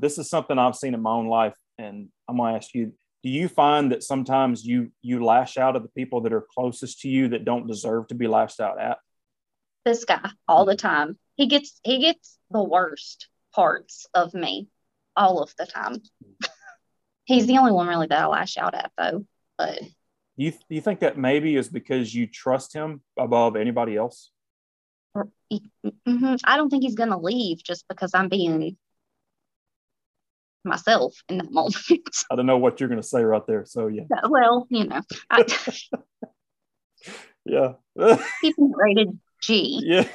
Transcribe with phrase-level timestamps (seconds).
[0.00, 3.30] this is something I've seen in my own life, and I'm gonna ask you: Do
[3.30, 7.08] you find that sometimes you you lash out at the people that are closest to
[7.08, 8.98] you that don't deserve to be lashed out at?
[9.84, 11.18] This guy all the time.
[11.36, 14.68] He gets he gets the worst parts of me
[15.16, 16.02] all of the time.
[17.24, 19.26] He's the only one really that I lash out at though.
[19.56, 19.80] But
[20.36, 24.30] you you think that maybe is because you trust him above anybody else?
[25.16, 26.34] Mm-hmm.
[26.44, 28.76] I don't think he's going to leave just because I'm being
[30.68, 31.76] myself in that moment.
[32.30, 33.64] I don't know what you're going to say right there.
[33.66, 34.04] So yeah.
[34.28, 35.44] Well, you know, I,
[37.44, 37.72] yeah.
[38.40, 39.80] keeping rated G.
[39.82, 40.08] Yeah,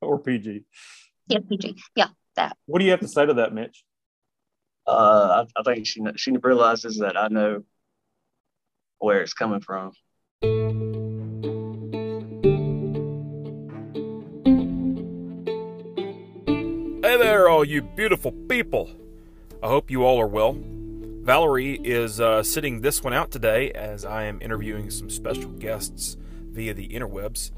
[0.00, 0.64] or PG.
[1.28, 1.76] Yeah, PG.
[1.94, 2.56] Yeah, that.
[2.66, 3.84] What do you have to say to that, Mitch?
[4.86, 7.62] Uh, I, I think she she realizes that I know
[8.98, 9.92] where it's coming from.
[17.04, 19.01] Hey there, all you beautiful people.
[19.62, 20.56] I hope you all are well.
[20.58, 26.16] Valerie is uh, sitting this one out today as I am interviewing some special guests
[26.50, 27.52] via the interwebs.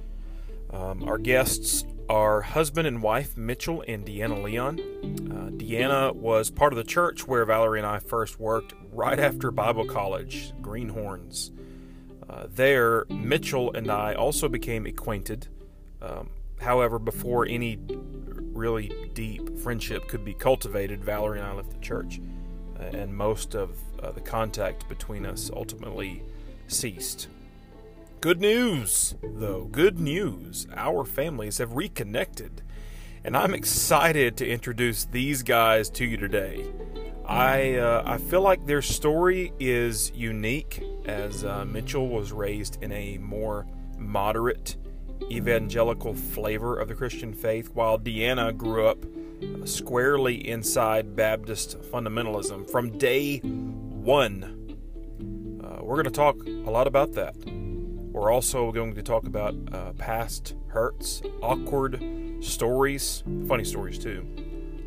[0.71, 4.81] Um, our guests are husband and wife Mitchell and Deanna Leon.
[5.31, 9.51] Uh, Deanna was part of the church where Valerie and I first worked right after
[9.51, 11.53] Bible college, Greenhorns.
[12.29, 15.49] Uh, there, Mitchell and I also became acquainted.
[16.03, 16.29] Um,
[16.61, 17.79] however, before any
[18.55, 22.21] really deep friendship could be cultivated, Valerie and I left the church,
[22.79, 26.23] uh, and most of uh, the contact between us ultimately
[26.69, 27.29] ceased.
[28.21, 30.67] Good news, though, good news.
[30.75, 32.63] Our families have reconnected,
[33.23, 36.65] and I'm excited to introduce these guys to you today.
[37.27, 42.93] I uh, I feel like their story is unique, as uh, Mitchell was raised in
[42.93, 43.67] a more
[43.99, 44.77] moderate
[45.31, 49.05] evangelical flavor of the Christian faith, while Deanna grew up
[49.65, 54.77] squarely inside Baptist fundamentalism from day one.
[55.63, 57.35] Uh, we're going to talk a lot about that.
[57.47, 62.01] We're also going to talk about uh, past hurts, awkward
[62.41, 64.25] stories, funny stories too,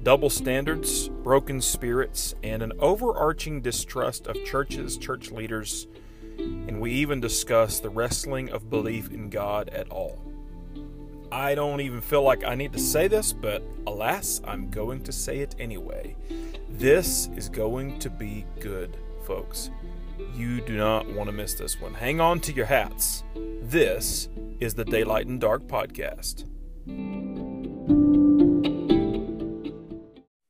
[0.03, 5.87] double standards, broken spirits, and an overarching distrust of churches, church leaders,
[6.37, 10.21] and we even discuss the wrestling of belief in God at all.
[11.31, 15.11] I don't even feel like I need to say this, but alas, I'm going to
[15.11, 16.15] say it anyway.
[16.69, 19.69] This is going to be good, folks.
[20.35, 21.93] You do not want to miss this one.
[21.93, 23.23] Hang on to your hats.
[23.61, 26.45] This is the Daylight and Dark podcast.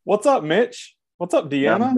[0.03, 0.95] What's up, Mitch?
[1.17, 1.95] What's up, Deanna?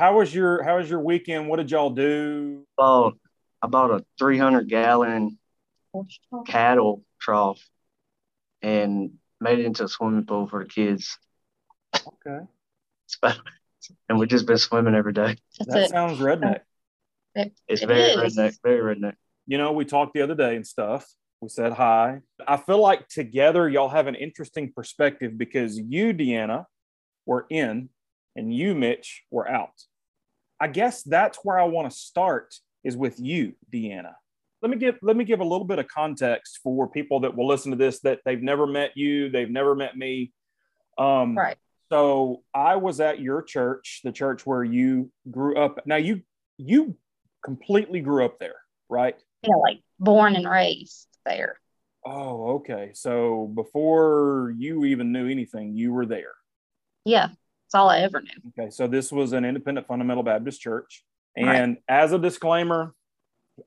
[0.00, 1.46] How was your How was your weekend?
[1.46, 2.64] What did y'all do?
[2.78, 3.18] Bought
[3.60, 5.38] I bought a 300 gallon
[6.46, 7.62] cattle trough
[8.62, 11.18] and made it into a swimming pool for the kids.
[11.94, 12.46] Okay.
[14.10, 15.36] And we've just been swimming every day.
[15.58, 15.90] That's that it.
[15.90, 16.60] sounds redneck.
[17.34, 18.36] It, it's it very is.
[18.36, 19.14] redneck, very redneck.
[19.46, 21.10] You know, we talked the other day and stuff.
[21.40, 22.20] We said hi.
[22.46, 26.66] I feel like together y'all have an interesting perspective because you, Deanna,
[27.24, 27.88] were in
[28.36, 29.72] and you, Mitch, were out.
[30.60, 32.54] I guess that's where I want to start
[32.84, 34.14] is with you, Deanna
[34.62, 37.46] let me give let me give a little bit of context for people that will
[37.46, 40.32] listen to this that they've never met you, they've never met me.
[40.98, 41.56] Um, right.
[41.90, 45.80] So I was at your church, the church where you grew up.
[45.86, 46.22] Now you
[46.58, 46.96] you
[47.44, 48.56] completely grew up there,
[48.88, 49.16] right?
[49.42, 51.58] Yeah, like born and raised there.
[52.04, 52.92] Oh, okay.
[52.94, 56.34] So before you even knew anything, you were there.
[57.04, 57.28] Yeah,
[57.70, 58.52] that's all I ever knew.
[58.58, 61.04] Okay, so this was an independent fundamental Baptist church.
[61.36, 61.82] And right.
[61.88, 62.94] as a disclaimer,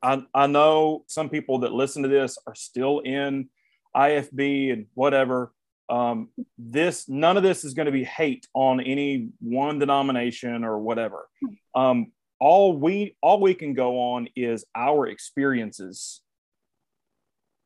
[0.02, 3.48] I, I know some people that listen to this are still in
[3.96, 5.54] IFB and whatever.
[5.88, 10.80] Um, this none of this is going to be hate on any one denomination or
[10.80, 11.30] whatever.
[11.74, 16.22] Um, all we all we can go on is our experiences,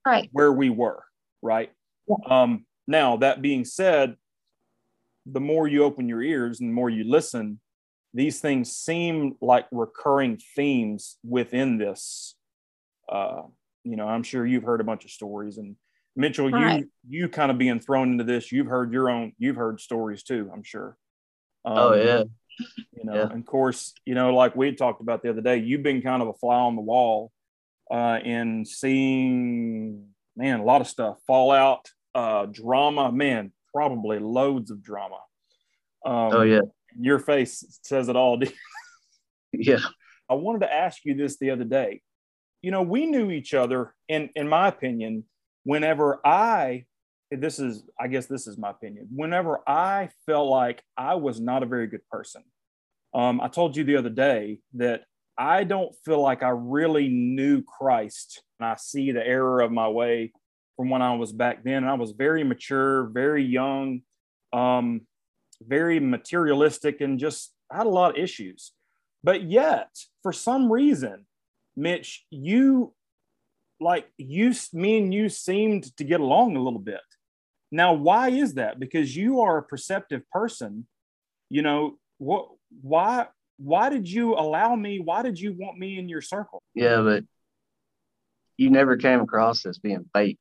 [0.06, 0.30] right?
[0.32, 1.04] Where we were,
[1.42, 1.72] right?
[2.08, 2.16] Yeah.
[2.44, 4.18] Um, now that being said,
[5.30, 7.60] the more you open your ears and the more you listen,
[8.14, 12.36] these things seem like recurring themes within this.
[13.10, 13.44] Uh,
[13.84, 15.76] you know, I'm sure you've heard a bunch of stories, and
[16.16, 16.80] Mitchell, right.
[16.80, 18.52] you you kind of being thrown into this.
[18.52, 19.34] You've heard your own.
[19.38, 20.50] You've heard stories too.
[20.54, 20.98] I'm sure.
[21.64, 22.24] Um, oh yeah.
[22.94, 23.30] You know, yeah.
[23.30, 26.24] and of course, you know, like we talked about the other day, you've been kind
[26.24, 27.32] of a fly on the wall
[27.92, 34.82] uh, in seeing, man, a lot of stuff, fallout, uh, drama, man, probably loads of
[34.82, 35.20] drama.
[36.06, 36.62] Um, oh yeah
[37.00, 38.42] your face says it all.
[39.54, 39.80] yeah.
[40.30, 42.02] I wanted to ask you this the other day.
[42.62, 45.24] You know, we knew each other, in in my opinion,
[45.64, 46.86] whenever I
[47.30, 49.10] this is, I guess, this is my opinion.
[49.14, 52.42] Whenever I felt like I was not a very good person,
[53.14, 55.04] um, I told you the other day that
[55.38, 59.88] I don't feel like I really knew Christ, and I see the error of my
[59.88, 60.32] way
[60.78, 61.78] from when I was back then.
[61.78, 64.02] And I was very mature, very young,
[64.54, 65.02] um,
[65.62, 68.72] very materialistic, and just had a lot of issues.
[69.24, 69.90] But yet,
[70.24, 71.26] for some reason,
[71.76, 72.94] Mitch, you
[73.80, 77.02] like you, me and you seemed to get along a little bit.
[77.72, 78.80] Now, why is that?
[78.80, 80.88] Because you are a perceptive person.
[81.50, 82.50] You know what?
[82.82, 83.28] Why?
[83.58, 85.00] Why did you allow me?
[85.00, 86.62] Why did you want me in your circle?
[86.76, 87.24] Yeah, but
[88.56, 90.40] you never came across as being fake.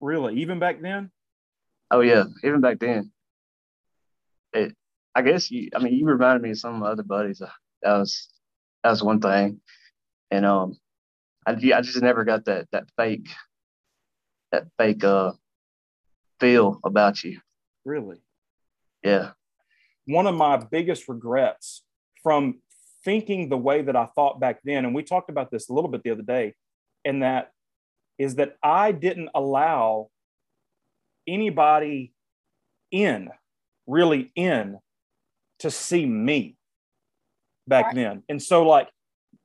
[0.00, 1.10] Really, even back then?
[1.90, 3.10] Oh yeah, even back then.
[4.52, 4.74] It,
[5.14, 5.68] I guess you.
[5.74, 7.40] I mean, you reminded me of some of my other buddies.
[7.82, 8.28] That was
[8.82, 9.60] that was one thing,
[10.30, 10.76] and um,
[11.46, 13.28] I I just never got that that fake
[14.52, 15.32] that fake uh
[16.38, 17.40] feel about you.
[17.84, 18.18] Really?
[19.02, 19.32] Yeah.
[20.06, 21.82] One of my biggest regrets
[22.22, 22.60] from
[23.04, 25.90] thinking the way that I thought back then, and we talked about this a little
[25.90, 26.54] bit the other day,
[27.04, 27.52] and that
[28.20, 30.10] is that I didn't allow
[31.26, 32.12] anybody
[32.90, 33.30] in,
[33.86, 34.78] really in,
[35.60, 36.56] to see me
[37.66, 37.94] back right.
[37.94, 38.22] then.
[38.28, 38.90] And so, like,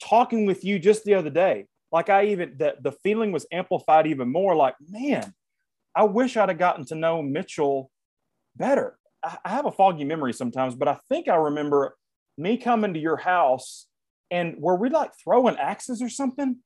[0.03, 4.07] talking with you just the other day, like, I even, the, the feeling was amplified
[4.07, 5.33] even more like, man,
[5.95, 7.89] I wish I'd have gotten to know Mitchell
[8.57, 8.97] better.
[9.23, 11.95] I, I have a foggy memory sometimes, but I think I remember
[12.37, 13.87] me coming to your house
[14.29, 16.57] and were we like throwing axes or something?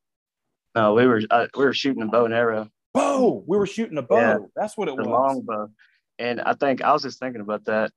[0.76, 2.70] No, we were uh, we were shooting a bow and arrow.
[2.94, 3.44] Bow.
[3.48, 4.18] We were shooting a bow.
[4.18, 5.08] Yeah, That's what it the was.
[5.08, 5.70] Long bow.
[6.18, 7.92] And I think I was just thinking about that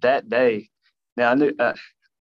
[0.00, 0.68] that day.
[1.16, 1.74] Now I knew uh,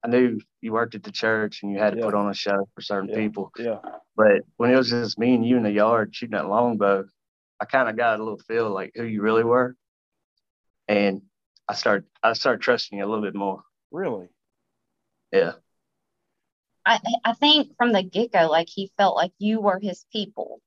[0.03, 2.05] I knew you worked at the church and you had to yeah.
[2.05, 3.15] put on a show for certain yeah.
[3.15, 3.51] people.
[3.57, 3.79] Yeah.
[4.15, 7.05] But when it was just me and you in the yard shooting that longbow,
[7.59, 9.75] I kind of got a little feel like who you really were,
[10.87, 11.21] and
[11.67, 13.61] I started I started trusting you a little bit more.
[13.91, 14.29] Really?
[15.31, 15.53] Yeah.
[16.85, 20.61] I I think from the get go, like he felt like you were his people,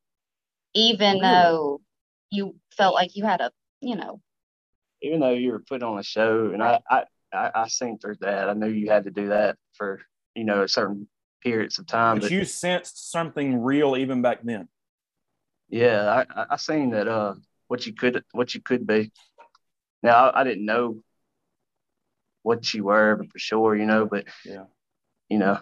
[0.75, 1.21] even really?
[1.21, 1.81] though
[2.31, 3.51] you felt like you had a
[3.81, 4.21] you know.
[5.03, 8.17] Even though you were put on a show, and I I I, I seen through
[8.21, 8.49] that.
[8.49, 10.01] I knew you had to do that for
[10.35, 11.09] you know certain
[11.43, 12.17] periods of time.
[12.17, 14.69] But, but you sensed something real even back then.
[15.69, 17.35] Yeah, I I seen that uh
[17.67, 19.11] what you could what you could be.
[20.03, 21.03] Now I, I didn't know
[22.43, 24.65] what you were but for sure, you know, but yeah,
[25.29, 25.59] you know.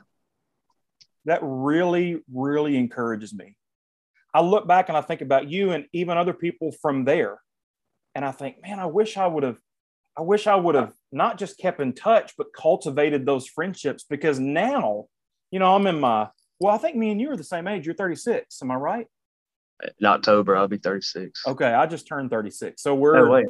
[1.24, 3.56] That really, really encourages me.
[4.34, 7.38] I look back and I think about you and even other people from there.
[8.14, 9.58] And I think, man, I wish I would have,
[10.16, 14.38] I wish I would have not just kept in touch, but cultivated those friendships because
[14.38, 15.06] now,
[15.50, 16.28] you know, I'm in my,
[16.60, 17.86] well, I think me and you are the same age.
[17.86, 18.62] You're 36.
[18.62, 19.06] Am I right?
[19.98, 21.46] in October, I'll be 36.
[21.46, 22.82] Okay, I just turned 36.
[22.82, 23.26] So we're.
[23.26, 23.46] Oh, wait,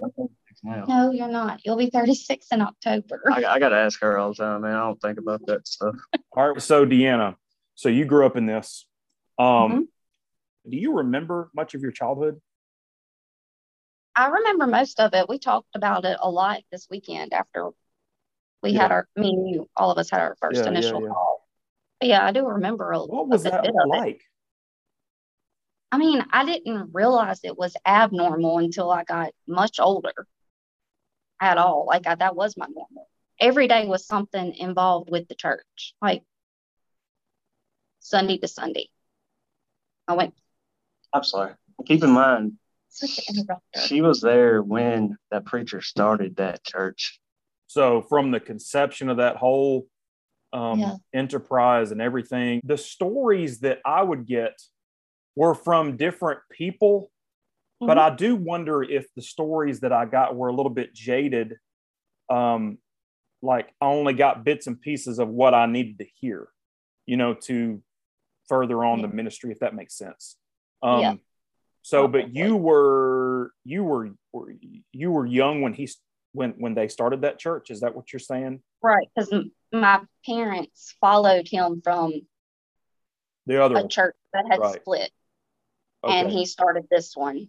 [0.63, 1.61] No, you're not.
[1.65, 3.23] You'll be 36 in October.
[3.31, 4.75] I, I got to ask her all the time, man.
[4.75, 5.95] I don't think about that stuff.
[6.33, 6.63] all right.
[6.63, 7.37] So, Deanna,
[7.83, 8.87] so you grew up in this.
[9.41, 10.71] Um, mm-hmm.
[10.71, 12.41] Do you remember much of your childhood?
[14.15, 15.29] I remember most of it.
[15.29, 17.71] We talked about it a lot this weekend after
[18.63, 18.83] we yeah.
[18.83, 21.49] had our, I mean, you, all of us had our first yeah, initial yeah, call.
[21.99, 24.23] But yeah, I do remember a, what was that like?
[25.91, 30.15] I mean, I didn't realize it was abnormal until I got much older
[31.41, 31.87] at all.
[31.89, 33.09] Like, I, that was my normal.
[33.41, 36.23] Every day was something involved with the church, like
[38.03, 38.89] Sunday to Sunday.
[40.07, 40.35] I went.
[41.13, 41.55] I'm sorry.
[41.87, 42.59] Keep in mind,
[43.87, 47.21] she was there when that preacher started that church.
[47.67, 49.87] So, from the conception of that whole
[50.53, 50.97] um, yeah.
[51.15, 54.61] enterprise and everything, the stories that I would get
[55.35, 57.11] were from different people.
[57.81, 57.87] Mm-hmm.
[57.87, 61.57] But I do wonder if the stories that I got were a little bit jaded.
[62.29, 62.79] Um,
[63.41, 66.49] like I only got bits and pieces of what I needed to hear,
[67.07, 67.83] you know, to
[68.53, 69.07] further on yeah.
[69.07, 70.37] the ministry, if that makes sense.
[70.83, 71.15] Um, yeah.
[71.81, 74.11] So, but you were you were
[74.93, 75.89] you were young when he
[76.33, 77.71] when when they started that church.
[77.71, 78.61] Is that what you're saying?
[78.83, 79.35] Right, because
[79.73, 82.13] my parents followed him from
[83.47, 84.75] the other a church that had right.
[84.75, 85.11] split
[86.05, 86.21] okay.
[86.21, 87.49] and he started this one.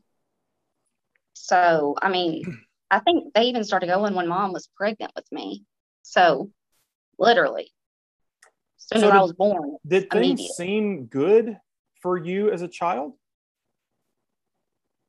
[1.34, 5.66] So, I mean, I think they even started going when mom was pregnant with me.
[6.04, 6.50] So,
[7.20, 7.72] literally,
[8.92, 9.78] soon so as did, I was born.
[9.86, 11.58] Did things seem good
[12.02, 13.14] for you as a child?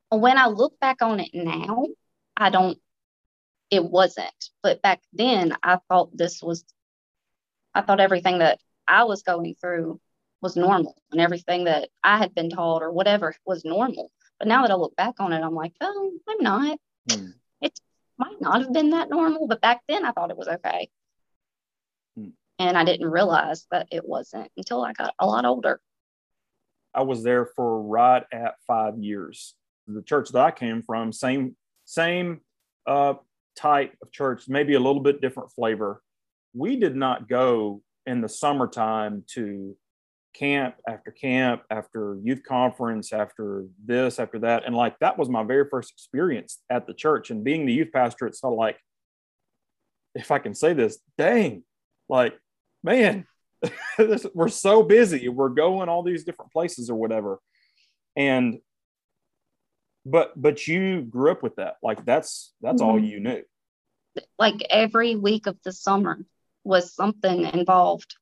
[0.09, 1.87] When I look back on it now,
[2.37, 2.77] I don't,
[3.69, 4.49] it wasn't.
[4.63, 6.63] But back then, I thought this was,
[7.73, 9.99] I thought everything that I was going through
[10.41, 14.11] was normal and everything that I had been taught or whatever was normal.
[14.39, 16.77] But now that I look back on it, I'm like, oh, I'm not.
[17.11, 17.27] Hmm.
[17.61, 17.79] It
[18.17, 20.89] might not have been that normal, but back then I thought it was okay.
[22.59, 25.81] And I didn't realize that it wasn't until I got a lot older.
[26.93, 29.55] I was there for right at five years.
[29.87, 32.41] The church that I came from, same same
[32.87, 33.15] uh,
[33.55, 36.01] type of church, maybe a little bit different flavor.
[36.53, 39.75] We did not go in the summertime to
[40.35, 45.43] camp after camp after youth conference after this after that and like that was my
[45.43, 48.77] very first experience at the church and being the youth pastor it's of like
[50.13, 51.63] if i can say this dang
[52.09, 52.37] like
[52.85, 53.25] man
[54.33, 57.39] we're so busy we're going all these different places or whatever
[58.15, 58.59] and
[60.05, 62.91] but but you grew up with that like that's that's mm-hmm.
[62.91, 63.43] all you knew
[64.39, 66.19] like every week of the summer
[66.63, 68.15] was something involved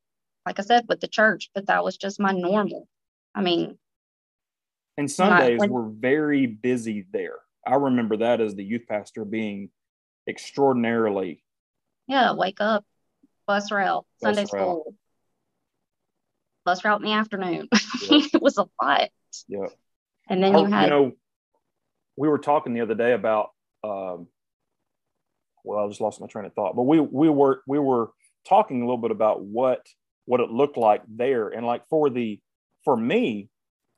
[0.46, 2.86] like I said, with the church, but that was just my normal.
[3.34, 3.78] I mean,
[4.96, 7.38] and Sundays my, were very busy there.
[7.66, 9.70] I remember that as the youth pastor being
[10.28, 11.42] extraordinarily.
[12.06, 12.84] Yeah, wake up,
[13.46, 14.48] bus route, bus Sunday route.
[14.48, 14.94] school,
[16.64, 17.68] bus route in the afternoon.
[17.72, 19.08] it was a lot.
[19.48, 19.66] Yeah.
[20.28, 21.12] And then you had, you know,
[22.16, 23.50] we were talking the other day about,
[23.82, 24.28] um,
[25.64, 28.10] well, I just lost my train of thought, but we we were we were
[28.46, 29.86] talking a little bit about what
[30.26, 31.48] what it looked like there.
[31.48, 32.40] And like for the
[32.84, 33.48] for me,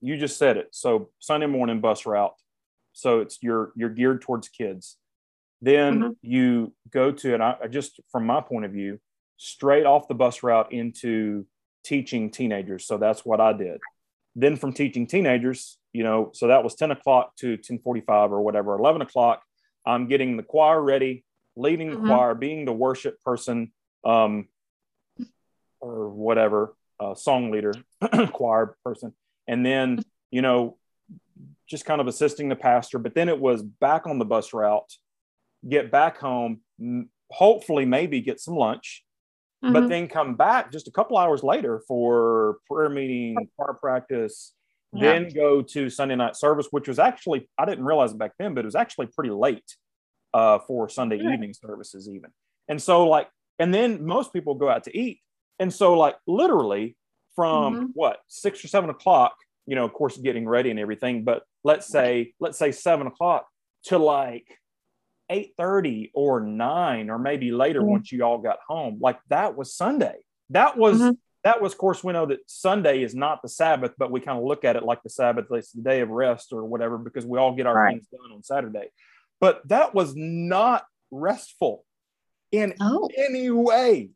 [0.00, 0.68] you just said it.
[0.72, 2.34] So Sunday morning bus route.
[2.92, 4.96] So it's you're you're geared towards kids.
[5.60, 6.12] Then mm-hmm.
[6.22, 9.00] you go to and I just from my point of view,
[9.36, 11.46] straight off the bus route into
[11.84, 12.86] teaching teenagers.
[12.86, 13.80] So that's what I did.
[14.34, 18.74] Then from teaching teenagers, you know, so that was 10 o'clock to 1045 or whatever,
[18.74, 19.42] 11 o'clock.
[19.86, 21.24] I'm getting the choir ready,
[21.54, 22.08] leading the mm-hmm.
[22.08, 23.72] choir, being the worship person,
[24.04, 24.48] um,
[25.80, 27.72] or whatever, uh, song leader,
[28.32, 29.14] choir person,
[29.46, 30.76] and then you know,
[31.66, 32.98] just kind of assisting the pastor.
[32.98, 34.92] But then it was back on the bus route,
[35.66, 36.60] get back home,
[37.30, 39.04] hopefully maybe get some lunch,
[39.64, 39.72] mm-hmm.
[39.72, 44.52] but then come back just a couple hours later for prayer meeting, choir practice.
[44.92, 45.12] Yeah.
[45.12, 48.54] Then go to Sunday night service, which was actually I didn't realize it back then,
[48.54, 49.76] but it was actually pretty late
[50.32, 51.32] uh, for Sunday yeah.
[51.32, 52.30] evening services even.
[52.68, 55.20] And so like, and then most people go out to eat
[55.58, 56.96] and so, like, literally
[57.34, 57.84] from mm-hmm.
[57.94, 59.36] what six or seven o'clock,
[59.66, 63.46] you know, of course, getting ready and everything, but let's say, let's say seven o'clock
[63.84, 64.46] to like
[65.30, 67.90] 8:30 or 9 or maybe later mm-hmm.
[67.90, 68.98] once you all got home.
[69.00, 70.16] Like that was Sunday.
[70.50, 71.12] That was mm-hmm.
[71.44, 74.38] that was of course we know that Sunday is not the Sabbath, but we kind
[74.38, 77.26] of look at it like the Sabbath, it's the day of rest or whatever, because
[77.26, 77.94] we all get our right.
[77.94, 78.88] things done on Saturday.
[79.40, 81.84] But that was not restful
[82.52, 82.74] in
[83.16, 84.10] any way.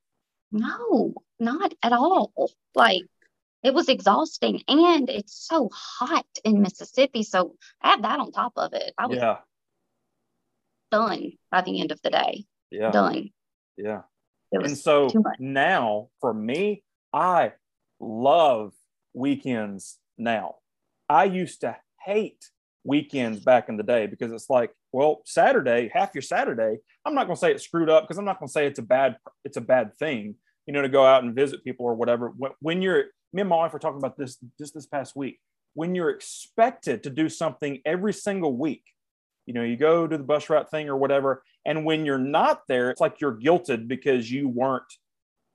[0.52, 2.32] No, not at all.
[2.74, 3.02] Like
[3.62, 7.22] it was exhausting and it's so hot in Mississippi.
[7.22, 8.94] So I have that on top of it.
[8.96, 9.38] I was yeah.
[10.90, 12.44] Done by the end of the day.
[12.70, 12.90] Yeah.
[12.90, 13.30] Done.
[13.76, 14.02] Yeah.
[14.52, 16.82] And so now for me,
[17.12, 17.52] I
[18.00, 18.72] love
[19.14, 20.56] weekends now.
[21.08, 22.50] I used to hate
[22.84, 27.26] weekends back in the day because it's like, well, Saturday, half your Saturday, I'm not
[27.26, 29.16] going to say it's screwed up because I'm not going to say it's a bad
[29.44, 32.32] it's a bad thing, you know, to go out and visit people or whatever.
[32.60, 35.38] When you're me and my wife were talking about this just this past week.
[35.74, 38.82] When you're expected to do something every single week,
[39.50, 42.62] you know, you go to the bus route thing or whatever, and when you're not
[42.68, 44.84] there, it's like you're guilted because you weren't.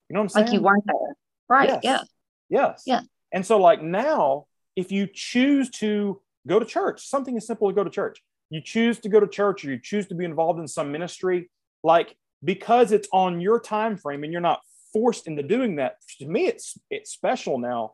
[0.09, 0.45] You know what I'm saying?
[0.47, 1.15] Like you weren't there,
[1.47, 1.69] right?
[1.69, 1.79] Yes.
[1.81, 2.01] Yeah.
[2.49, 2.83] Yes.
[2.85, 3.01] Yeah.
[3.31, 7.07] And so, like now, if you choose to go to church.
[7.07, 8.21] Something as simple as go to church.
[8.49, 11.49] You choose to go to church or you choose to be involved in some ministry,
[11.83, 14.61] like because it's on your time frame and you're not
[14.93, 15.95] forced into doing that.
[16.19, 17.93] To me, it's it's special now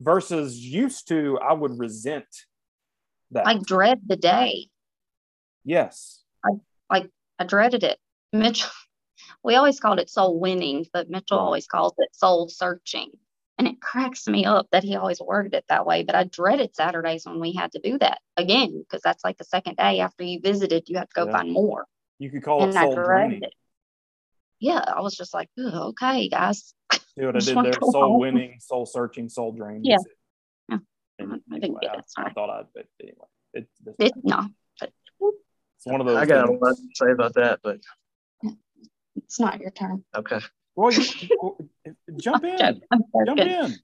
[0.00, 1.38] versus used to.
[1.38, 2.26] I would resent
[3.30, 3.46] that.
[3.46, 4.68] I dread the day.
[5.68, 6.22] Yes.
[6.42, 6.52] I
[6.90, 7.98] like I dreaded it.
[8.32, 8.70] Mitchell,
[9.44, 13.10] we always called it soul winning, but Mitchell always calls it soul searching.
[13.58, 16.04] And it cracks me up that he always worded it that way.
[16.04, 19.44] But I dreaded Saturdays when we had to do that again, because that's like the
[19.44, 21.32] second day after you visited, you have to go yeah.
[21.32, 21.84] find more.
[22.18, 22.96] You could call and it soul.
[23.42, 23.52] It.
[24.60, 26.72] Yeah, I was just like, okay, guys.
[26.92, 27.72] See what I, did there?
[27.72, 28.20] Soul home.
[28.20, 29.84] winning, soul searching, soul dreaming.
[29.84, 29.96] Yeah.
[31.20, 32.04] Anyway, oh, I didn't get it.
[32.16, 34.46] I, I thought I'd, but anyway, it, it no.
[35.84, 36.16] But, it's one of those.
[36.16, 37.78] I got a lot to say about that, but
[39.16, 40.04] it's not your turn.
[40.14, 40.40] Okay.
[40.74, 41.04] Well, you,
[42.20, 42.82] jump in.
[43.26, 43.74] Jump in.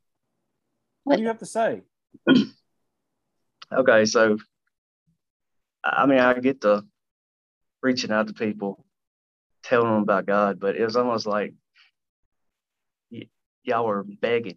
[1.05, 1.83] What do you have to say?
[3.73, 4.39] okay, so
[5.85, 6.87] I mean, I get the
[7.83, 8.85] reaching out to people,
[9.63, 11.53] telling them about God, but it was almost like
[13.11, 13.29] y-
[13.63, 14.57] y'all were begging.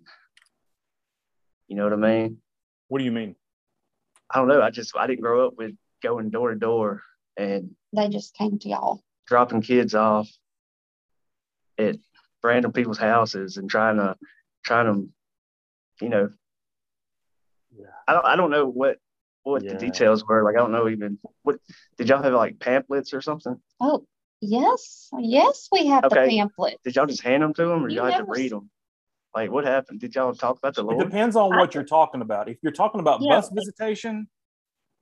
[1.68, 2.38] You know what I mean?
[2.88, 3.36] What do you mean?
[4.30, 4.62] I don't know.
[4.62, 7.04] I just I didn't grow up with going door to door
[7.38, 10.30] and they just came to y'all dropping kids off
[11.78, 11.96] at
[12.44, 14.16] random people's houses and trying to
[14.66, 16.30] trying to you know
[17.78, 17.86] yeah.
[18.08, 18.98] I don't I don't know what
[19.44, 19.74] what yeah.
[19.74, 20.44] the details were.
[20.44, 21.58] Like I don't know even what
[21.98, 23.60] did y'all have like pamphlets or something?
[23.80, 24.06] Oh
[24.42, 26.26] yes, yes, we have okay.
[26.26, 26.78] the pamphlets.
[26.84, 28.70] Did y'all just hand them to them, or you y'all had to read them?
[29.36, 30.00] Like what happened?
[30.00, 31.02] Did y'all talk about the Lord?
[31.02, 32.50] It depends on what you're talking about.
[32.50, 33.36] If you're talking about yeah.
[33.36, 34.28] bus visitation,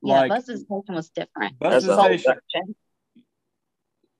[0.06, 1.60] yeah, like, bus visitation was different.
[1.60, 2.76] Bus visitation,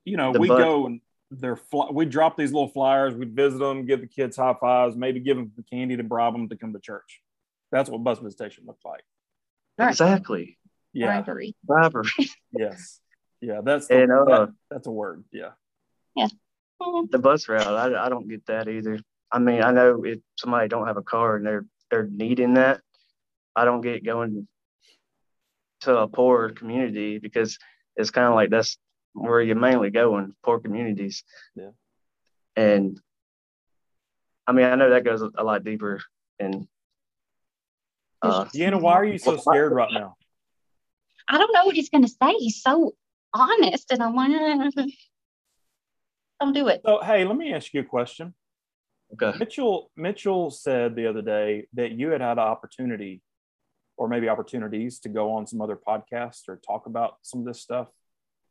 [0.04, 0.60] you know, the we bus.
[0.60, 1.02] go and
[1.32, 4.96] they're fly, we drop these little flyers, we visit them, give the kids high fives,
[4.96, 7.22] maybe give them the candy to bribe them to come to church.
[7.72, 9.04] That's what bus visitation looked like.
[9.78, 10.58] Exactly.
[10.94, 11.08] Yeah.
[11.08, 11.56] Bribery.
[11.64, 12.10] Bribery.
[12.52, 13.00] yes.
[13.42, 13.62] Yeah.
[13.64, 15.24] That's the, and, uh, that, that's a word.
[15.32, 15.52] Yeah.
[16.16, 16.28] Yeah.
[17.10, 19.00] The bus route, I, I don't get that either.
[19.32, 22.82] I mean, I know if somebody don't have a car and they're they're needing that,
[23.56, 24.48] I don't get going
[25.86, 27.58] to a poor community because
[27.96, 28.78] it's kind of like that's
[29.14, 31.24] where you mainly go in poor communities.
[31.56, 31.72] Yeah.
[32.56, 33.00] And
[34.48, 36.02] I mean, I know that goes a lot deeper
[36.40, 36.68] and
[38.22, 40.16] uh, Deanna, why are you so scared right now?
[41.28, 42.34] I don't know what he's going to say.
[42.38, 42.94] He's so
[43.34, 44.74] honest, and I'm like,
[46.40, 46.82] don't do it.
[46.86, 48.34] So, hey, let me ask you a question.
[49.14, 49.38] Okay.
[49.38, 53.22] Mitchell Mitchell said the other day that you had had an opportunity,
[53.98, 57.62] or maybe opportunities, to go on some other podcasts or talk about some of this
[57.62, 57.88] stuff,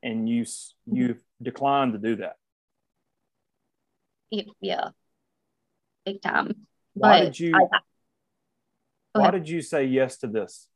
[0.03, 0.45] and you
[0.87, 2.37] you've declined to do that.
[4.61, 4.89] Yeah,
[6.05, 6.67] big time.
[6.95, 7.55] Why but did you?
[7.55, 7.79] I,
[9.19, 10.67] why did you say yes to this?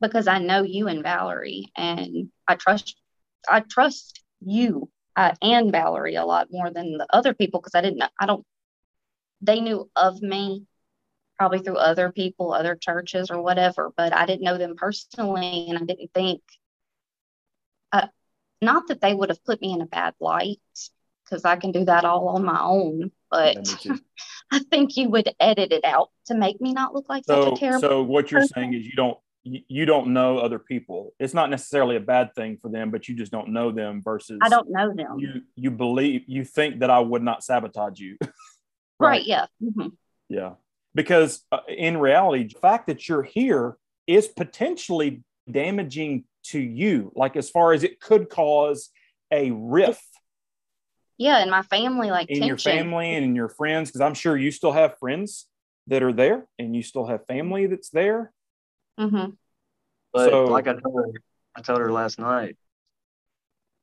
[0.00, 2.96] Because I know you and Valerie, and I trust
[3.48, 7.80] I trust you uh, and Valerie a lot more than the other people because I
[7.80, 8.44] didn't know I don't
[9.40, 10.64] they knew of me
[11.38, 15.78] probably through other people, other churches or whatever, but I didn't know them personally, and
[15.78, 16.42] I didn't think
[17.92, 18.08] uh,
[18.60, 20.60] not that they would have put me in a bad light
[21.24, 23.56] because I can do that all on my own, but
[24.50, 27.52] I think you would edit it out to make me not look like so, such
[27.52, 27.80] a terrible.
[27.88, 28.54] So what you're person.
[28.54, 31.14] saying is you don't you don't know other people.
[31.18, 34.02] It's not necessarily a bad thing for them, but you just don't know them.
[34.02, 35.18] Versus I don't know them.
[35.18, 38.16] You you believe you think that I would not sabotage you.
[38.20, 38.30] right.
[39.00, 39.26] right.
[39.26, 39.46] Yeah.
[39.62, 39.88] Mm-hmm.
[40.28, 40.54] Yeah.
[40.94, 47.12] Because uh, in reality, the fact that you're here is potentially damaging to you.
[47.14, 48.90] Like as far as it could cause
[49.30, 50.02] a rift
[51.18, 52.48] yeah in my family like in tension.
[52.48, 55.46] your family and in your friends because i'm sure you still have friends
[55.88, 58.32] that are there and you still have family that's there
[58.98, 59.30] mm-hmm.
[60.12, 61.12] but so, like i told her
[61.54, 62.56] i told her last night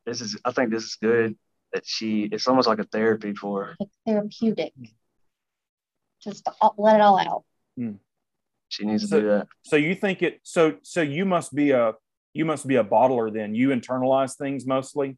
[0.06, 1.38] this is i think this is good
[1.74, 4.74] that she it's almost like a therapy for her it's therapeutic
[6.26, 7.44] just to let it all out
[7.80, 7.98] mm.
[8.68, 11.72] she needs so, to do that so you think it so so you must be
[11.72, 11.94] a
[12.34, 15.18] you must be a bottler then you internalize things mostly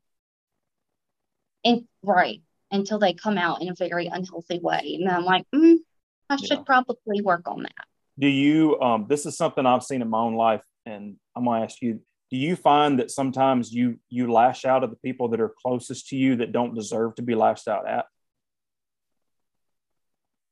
[1.64, 2.42] and right
[2.72, 4.98] until they come out in a very unhealthy way.
[5.00, 5.78] And I'm like, mm,
[6.30, 6.64] I should yeah.
[6.66, 7.86] probably work on that.
[8.20, 11.62] Do you, um, this is something I've seen in my own life, and I'm going
[11.62, 15.30] to ask you, do you find that sometimes you you lash out at the people
[15.30, 18.06] that are closest to you that don't deserve to be lashed out at?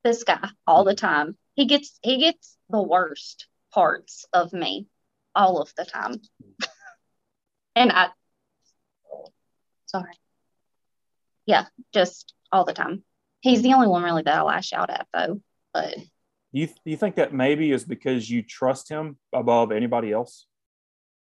[0.05, 1.37] This guy all the time.
[1.55, 4.87] He gets he gets the worst parts of me
[5.35, 6.21] all of the time.
[7.75, 8.07] and I
[9.87, 10.13] sorry
[11.45, 13.03] yeah, just all the time.
[13.41, 15.41] He's the only one really that I lash out at though.
[15.73, 15.95] But
[16.51, 20.47] you you think that maybe is because you trust him above anybody else?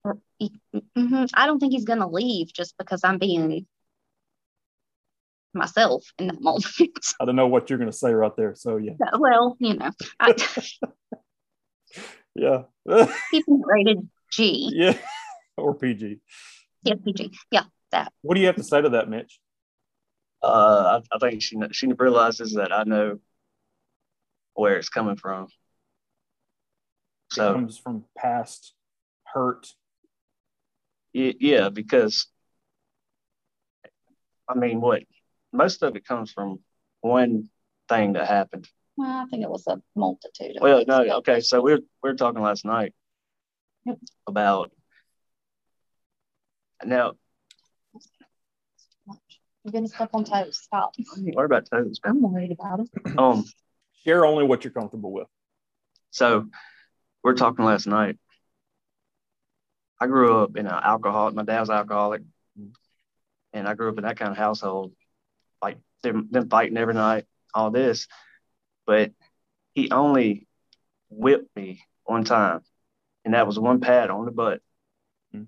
[0.06, 1.26] Mm-hmm.
[1.34, 3.66] I don't think he's gonna leave just because I'm being
[5.54, 6.66] myself in that moment.
[7.20, 8.56] I don't know what you're gonna say right there.
[8.56, 8.94] So yeah.
[9.18, 9.92] Well, you know.
[10.20, 10.36] I,
[12.36, 12.64] yeah.
[13.32, 14.70] He's rated G.
[14.74, 14.98] Yeah.
[15.58, 16.20] Or PG.
[16.84, 17.32] Yeah, PG.
[17.52, 18.14] Yeah, that.
[18.22, 19.40] What do you have to say to that, Mitch?
[20.42, 23.20] uh, I, I, think she she realizes that I know
[24.54, 25.48] where it's coming from.
[27.32, 28.74] So it comes from past
[29.24, 29.68] hurt.
[31.14, 32.28] Yeah, because
[34.48, 35.04] I mean, what
[35.52, 36.60] most of it comes from
[37.02, 37.50] one
[37.88, 38.68] thing that happened.
[38.98, 40.58] Well, I think it was a multitude.
[40.58, 41.40] Of well, no, okay.
[41.40, 42.94] So we are we are talking last night
[43.86, 43.98] yep.
[44.28, 44.72] about
[46.84, 47.14] now
[49.64, 50.58] you're gonna step on toes.
[50.58, 50.96] Stop.
[51.34, 52.00] What about toes?
[52.04, 52.90] I'm worried about it.
[53.20, 53.44] Um,
[54.06, 55.28] share only what you're comfortable with.
[56.12, 56.48] So,
[57.24, 58.18] we are talking last night.
[60.00, 61.36] I grew up in an alcoholic.
[61.36, 62.22] My dad was alcoholic,
[63.54, 64.94] and I grew up in that kind of household,
[65.62, 68.08] like them, them fighting every night, all this.
[68.86, 69.12] But
[69.74, 70.48] he only
[71.10, 72.62] whipped me one time
[73.26, 74.62] and that was one pat on the butt.
[75.36, 75.44] Mm-hmm.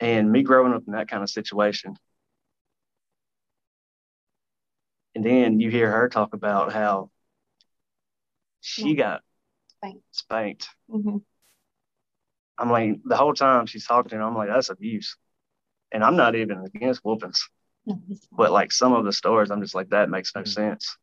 [0.00, 1.96] And me growing up in that kind of situation,
[5.14, 7.10] and then you hear her talk about how
[8.60, 8.94] she yeah.
[8.94, 9.22] got
[9.76, 10.04] spanked.
[10.10, 10.68] spanked.
[10.90, 11.18] Mm-hmm.
[12.58, 15.16] I'm like, the whole time she's talking, I'm like, that's abuse.
[15.92, 17.48] And I'm not even against whoopings.
[17.86, 18.00] No,
[18.32, 20.50] but like some of the stories, I'm just like, that makes no mm-hmm.
[20.50, 20.96] sense.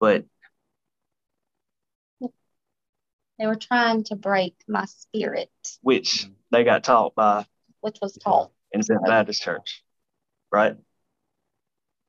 [0.00, 0.24] But
[2.20, 5.50] they were trying to break my spirit,
[5.82, 7.44] which they got taught by,
[7.80, 9.04] which was taught in St.
[9.04, 9.82] Baptist Church,
[10.50, 10.76] right?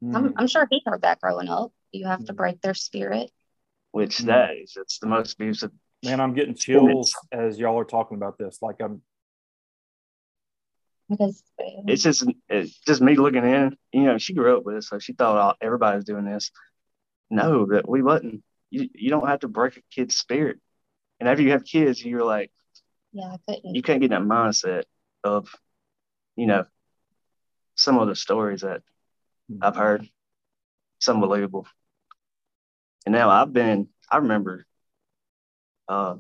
[0.02, 0.34] I'm, mm.
[0.38, 1.72] I'm sure he heard that growing up.
[1.92, 2.38] You have to mm.
[2.38, 3.32] break their spirit.
[3.92, 4.26] Which mm.
[4.26, 5.72] that is, it's the most abusive.
[6.06, 8.60] Man, I'm getting chills as y'all are talking about this.
[8.62, 9.02] Like I'm.
[11.10, 11.42] Because
[11.88, 13.78] it's just it's just me looking in.
[13.92, 16.52] You know, she grew up with it, so she thought all, everybody was doing this.
[17.30, 18.44] No, that we wasn't.
[18.70, 20.60] You you don't have to break a kid's spirit.
[21.20, 22.52] And after you have kids, you're like,
[23.12, 23.76] yeah, I couldn't.
[23.76, 24.84] You can't get that mindset
[25.24, 25.54] of,
[26.36, 26.66] you know,
[27.76, 28.82] some of the stories that
[29.62, 30.08] I've heard.
[30.98, 31.68] It's unbelievable.
[33.06, 34.66] And now I've been, I remember
[35.88, 36.16] uh,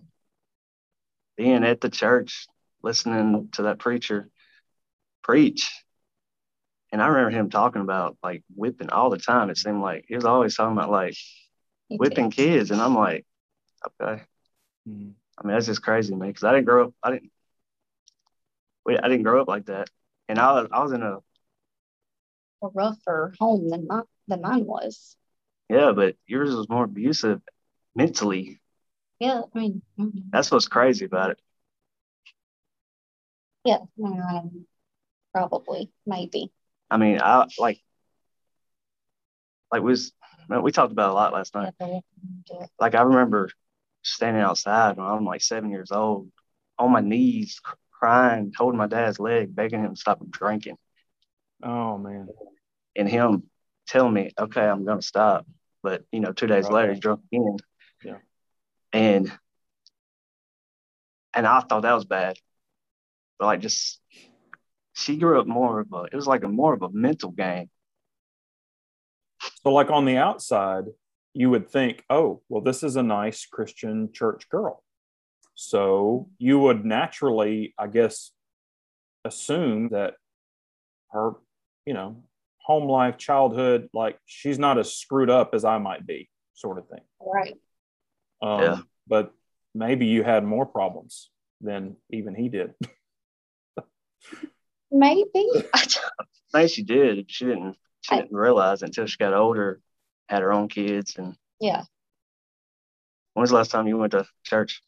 [1.36, 2.47] being at the church,
[2.82, 4.30] listening to that preacher
[5.27, 5.69] preach.
[6.91, 9.49] And I remember him talking about like whipping all the time.
[9.49, 11.15] It seemed like he was always talking about like
[11.89, 12.71] whipping kids.
[12.71, 13.25] And I'm like,
[13.85, 14.23] okay.
[14.87, 15.09] Mm-hmm.
[15.37, 16.29] I mean, that's just crazy man.
[16.29, 17.31] because I didn't grow up, I didn't,
[18.87, 19.89] I didn't grow up like that.
[20.29, 21.17] And I was, I was in a
[22.63, 25.15] a rougher home than my, than mine was.
[25.69, 27.41] Yeah, but yours was more abusive
[27.95, 28.59] mentally.
[29.19, 30.29] Yeah, I mean, mm-hmm.
[30.31, 31.39] that's what's crazy about it.
[33.63, 34.65] Yeah, um,
[35.38, 36.52] probably, maybe.
[36.89, 37.80] I mean, I like,
[39.71, 40.13] like was
[40.50, 41.73] we talked about a lot last night.
[41.80, 42.00] Yeah,
[42.80, 43.50] like I remember
[44.02, 46.30] standing outside when I'm like seven years old,
[46.80, 47.60] on my knees,
[47.91, 50.78] crying, holding my dad's leg, begging him to stop drinking.
[51.62, 52.30] Oh man.
[52.95, 53.43] And him
[53.88, 55.45] telling me, okay, I'm gonna stop.
[55.84, 56.73] But you know, two days right.
[56.73, 57.58] later he's drunk again.
[58.04, 58.17] Yeah.
[58.93, 59.32] And
[61.34, 62.38] and I thought that was bad.
[63.38, 64.00] But like just
[64.97, 67.69] she grew up more of a it was like a more of a mental game.
[69.63, 70.86] So like on the outside,
[71.33, 74.83] you would think, oh, well, this is a nice Christian church girl.
[75.53, 78.31] So you would naturally, I guess,
[79.23, 80.15] assume that
[81.12, 81.33] her
[81.88, 82.21] you know,
[82.57, 86.89] home life, childhood, like she's not as screwed up as I might be, sort of
[86.89, 86.99] thing.
[87.21, 87.55] Right.
[88.41, 88.77] Um, yeah.
[89.07, 89.31] But
[89.73, 91.29] maybe you had more problems
[91.62, 92.73] than even he did.
[94.91, 95.47] maybe.
[96.54, 97.30] Maybe she did.
[97.30, 97.76] She didn't.
[98.02, 99.82] She I, didn't realize until she got older,
[100.30, 101.84] had her own kids, and yeah.
[103.34, 104.82] When was the last time you went to church?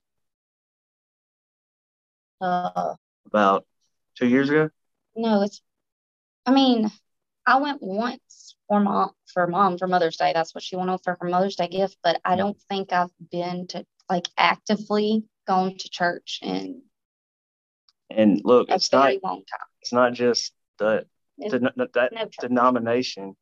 [2.40, 3.66] Uh, about
[4.16, 4.70] two years ago.
[5.16, 5.62] No, it's
[6.46, 6.90] I mean,
[7.46, 10.32] I went once for mom for mom for Mother's Day.
[10.34, 11.98] That's what she wanted for her Mother's Day gift.
[12.02, 16.84] But I don't think I've been to like actively gone to church in
[18.10, 19.69] and look, it's very not long time.
[19.82, 21.06] It's not just the,
[21.38, 23.36] the that no denomination.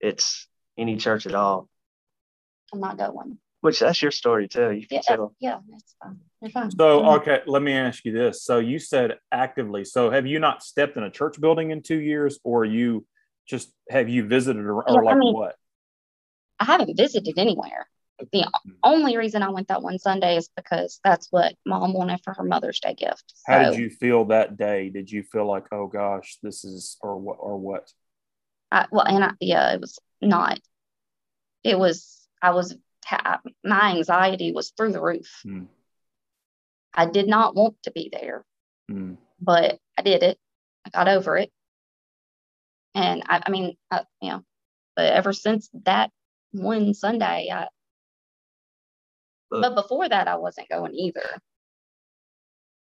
[0.00, 1.68] It's any church at all.
[2.72, 3.38] I'm not going.
[3.60, 4.70] Which that's your story too.
[4.70, 5.34] You yeah, tell.
[5.40, 6.20] yeah, that's fine.
[6.40, 6.70] You're fine.
[6.70, 8.44] So okay, let me ask you this.
[8.44, 9.84] So you said actively.
[9.84, 13.04] So have you not stepped in a church building in two years, or you
[13.48, 15.56] just have you visited or, or like I mean, what?
[16.60, 17.88] I haven't visited anywhere.
[18.18, 18.70] The mm-hmm.
[18.82, 22.42] only reason I went that one Sunday is because that's what mom wanted for her
[22.42, 23.24] Mother's Day gift.
[23.34, 24.88] So, How did you feel that day?
[24.88, 27.90] Did you feel like, oh gosh, this is or what or what?
[28.70, 30.58] I, well, and I, yeah, it was not.
[31.62, 32.26] It was.
[32.42, 32.76] I was
[33.64, 35.40] my anxiety was through the roof.
[35.46, 35.66] Mm.
[36.92, 38.44] I did not want to be there,
[38.90, 39.16] mm.
[39.40, 40.38] but I did it.
[40.86, 41.50] I got over it.
[42.94, 44.42] And I, I mean, I, you know,
[44.96, 46.10] but ever since that
[46.52, 47.68] one Sunday, I,
[49.50, 51.40] but before that, I wasn't going either.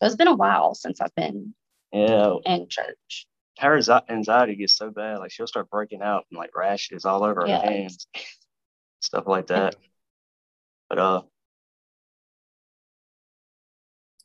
[0.01, 1.53] It's been a while since I've been
[1.91, 2.35] yeah.
[2.45, 3.27] in church.
[3.59, 7.41] Her anxiety gets so bad, like she'll start breaking out and like rashes all over
[7.41, 8.07] her hands,
[9.01, 9.75] stuff like that.
[10.89, 11.21] But uh,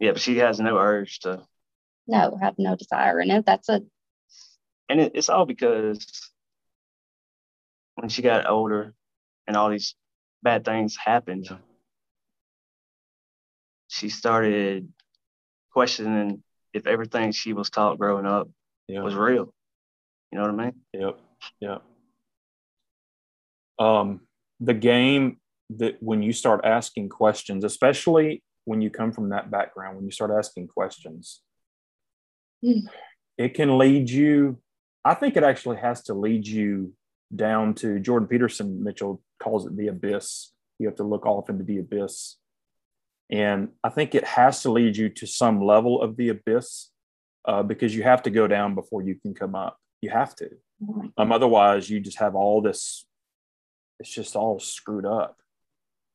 [0.00, 1.42] yeah, but she has no urge to.
[2.06, 3.44] No, have no desire in it.
[3.44, 3.82] That's a.
[4.88, 6.30] And it, it's all because
[7.96, 8.94] when she got older
[9.46, 9.96] and all these
[10.42, 11.56] bad things happened, yeah.
[13.96, 14.88] She started
[15.72, 16.42] questioning
[16.74, 18.48] if everything she was taught growing up
[18.88, 19.00] yeah.
[19.00, 19.52] was real.
[20.30, 20.72] You know what I mean?
[20.92, 21.18] Yep.
[21.60, 21.82] Yep.
[23.78, 24.20] Um,
[24.60, 25.38] the game
[25.70, 30.10] that when you start asking questions, especially when you come from that background, when you
[30.10, 31.40] start asking questions,
[32.64, 32.82] mm.
[33.38, 34.58] it can lead you.
[35.04, 36.92] I think it actually has to lead you
[37.34, 40.52] down to Jordan Peterson, Mitchell calls it the abyss.
[40.78, 42.36] You have to look off into the abyss.
[43.30, 46.90] And I think it has to lead you to some level of the abyss
[47.44, 49.78] uh, because you have to go down before you can come up.
[50.00, 50.50] You have to.
[51.16, 53.06] Um, otherwise, you just have all this,
[53.98, 55.38] it's just all screwed up.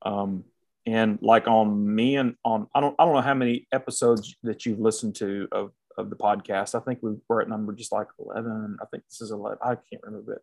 [0.04, 0.46] Um,
[0.86, 4.66] and like on me and on, I don't, I don't know how many episodes that
[4.66, 6.76] you've listened to of, of the podcast.
[6.76, 8.78] I think we were at number just like 11.
[8.82, 9.58] I think this is 11.
[9.62, 10.42] I can't remember it.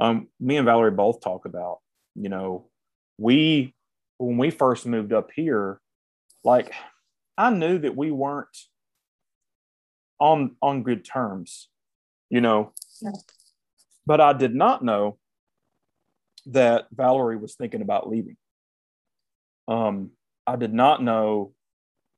[0.00, 1.80] Um, me and Valerie both talk about,
[2.14, 2.68] you know,
[3.18, 3.74] we,
[4.18, 5.80] when we first moved up here,
[6.48, 6.72] like
[7.36, 8.56] I knew that we weren't
[10.18, 11.68] on on good terms,
[12.30, 12.72] you know.
[13.02, 13.10] Yeah.
[14.06, 15.18] But I did not know
[16.46, 18.38] that Valerie was thinking about leaving.
[19.68, 20.12] Um,
[20.46, 21.52] I did not know,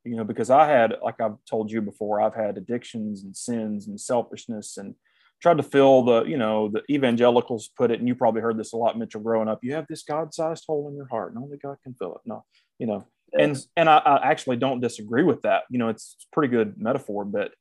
[0.05, 3.87] you know, because I had, like I've told you before, I've had addictions and sins
[3.87, 4.95] and selfishness and
[5.41, 8.71] tried to fill the, you know, the evangelicals put it, and you probably heard this
[8.71, 9.59] a lot, Mitchell, growing up.
[9.61, 12.21] You have this God-sized hole in your heart, and only God can fill it.
[12.25, 12.45] No,
[12.79, 13.05] you know,
[13.37, 15.63] and and I, I, actually don't disagree with that.
[15.69, 17.51] You know, it's, pretty good metaphor, but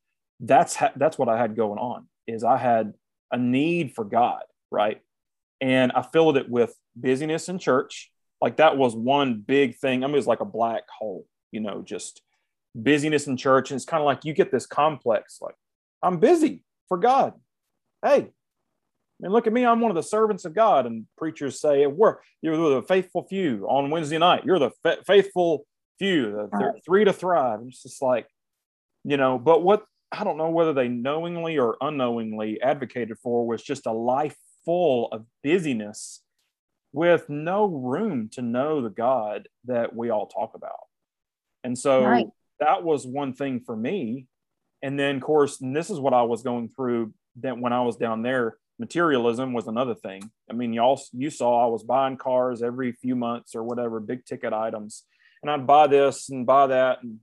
[0.40, 2.06] that's ha- that's what I had going on.
[2.26, 2.94] Is I had
[3.30, 5.00] a need for God, right?
[5.60, 8.10] And I filled it with busyness in church.
[8.40, 10.02] Like that was one big thing.
[10.02, 12.22] I mean, it was like a black hole, you know, just
[12.74, 13.70] busyness in church.
[13.70, 15.54] And it's kind of like you get this complex, like,
[16.02, 17.34] I'm busy for God.
[18.02, 18.30] Hey,
[19.20, 19.66] I mean, look at me.
[19.66, 20.86] I'm one of the servants of God.
[20.86, 24.44] And preachers say, We're, You're the faithful few on Wednesday night.
[24.44, 25.66] You're the fa- faithful
[25.98, 27.60] few, the th- three to thrive.
[27.66, 28.26] It's just like,
[29.04, 33.62] you know, but what I don't know whether they knowingly or unknowingly advocated for was
[33.62, 36.22] just a life full of busyness
[36.92, 40.80] with no room to know the God that we all talk about.
[41.62, 42.26] And so right.
[42.58, 44.26] that was one thing for me.
[44.82, 47.82] And then, of course, and this is what I was going through that when I
[47.82, 50.30] was down there, materialism was another thing.
[50.50, 54.24] I mean, y'all, you saw I was buying cars every few months or whatever, big
[54.24, 55.04] ticket items.
[55.42, 57.02] And I'd buy this and buy that.
[57.02, 57.18] And,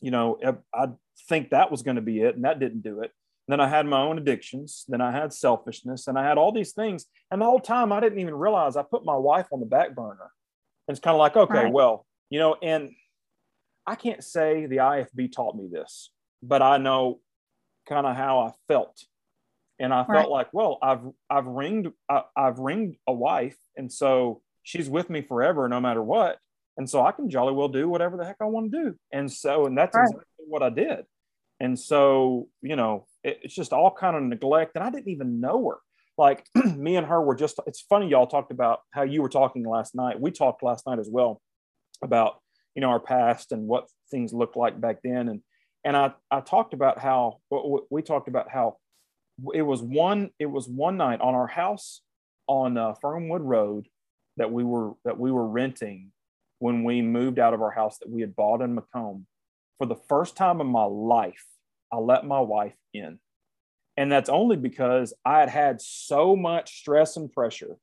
[0.00, 0.38] you know,
[0.74, 0.94] I'd
[1.28, 3.12] think that was going to be it, and that didn't do it.
[3.46, 4.84] And then I had my own addictions.
[4.88, 7.06] Then I had selfishness, and I had all these things.
[7.30, 9.94] And the whole time, I didn't even realize I put my wife on the back
[9.94, 10.32] burner.
[10.88, 11.72] And it's kind of like, okay, right.
[11.72, 12.90] well, you know, and
[13.86, 16.10] I can't say the IFB taught me this,
[16.42, 17.20] but I know
[17.88, 19.04] kind of how I felt.
[19.80, 20.28] And I felt right.
[20.28, 25.22] like, well, I've I've ringed I, I've ringed a wife, and so she's with me
[25.22, 26.38] forever, no matter what.
[26.76, 28.94] And so I can jolly well do whatever the heck I want to do.
[29.12, 30.04] And so, and that's right.
[30.04, 31.04] exactly what I did.
[31.60, 34.72] And so, you know, it, it's just all kind of neglect.
[34.76, 35.78] And I didn't even know her.
[36.16, 39.64] Like me and her were just, it's funny, y'all talked about how you were talking
[39.64, 40.20] last night.
[40.20, 41.42] We talked last night as well
[42.02, 42.40] about,
[42.74, 45.28] you know, our past and what things looked like back then.
[45.28, 45.42] And,
[45.84, 47.40] and I, I talked about how,
[47.90, 48.76] we talked about how
[49.54, 52.02] it was one, it was one night on our house
[52.46, 53.86] on uh, Fernwood Road
[54.36, 56.12] that we were, that we were renting
[56.58, 59.24] when we moved out of our house that we had bought in McComb
[59.80, 61.46] for the first time in my life,
[61.90, 63.18] I let my wife in.
[63.96, 67.76] And that's only because I had had so much stress and pressure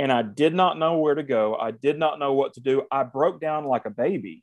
[0.00, 1.54] and I did not know where to go.
[1.54, 2.82] I did not know what to do.
[2.90, 4.42] I broke down like a baby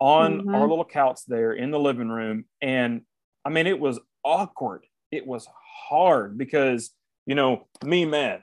[0.00, 0.54] on mm-hmm.
[0.54, 2.44] our little couch there in the living room.
[2.60, 3.02] And
[3.44, 4.84] I mean, it was awkward.
[5.10, 5.48] It was
[5.88, 6.90] hard because,
[7.26, 8.42] you know, me, man,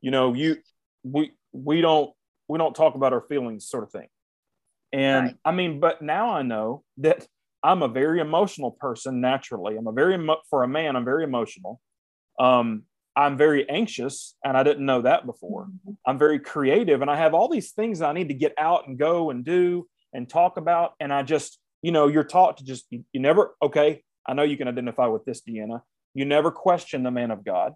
[0.00, 0.56] you know, you,
[1.02, 2.12] we, we don't,
[2.48, 4.08] we don't talk about our feelings sort of thing.
[4.92, 5.36] And right.
[5.44, 7.26] I mean, but now I know that
[7.62, 9.76] I'm a very emotional person naturally.
[9.76, 11.80] I'm a very, emo- for a man, I'm very emotional.
[12.38, 12.84] Um,
[13.16, 15.64] I'm very anxious, and I didn't know that before.
[15.64, 15.92] Mm-hmm.
[16.06, 18.96] I'm very creative, and I have all these things I need to get out and
[18.96, 20.92] go and do and talk about.
[21.00, 24.42] And I just, you know, you're taught to just, you, you never, okay, I know
[24.42, 25.82] you can identify with this, Deanna.
[26.14, 27.74] You never question the man of God.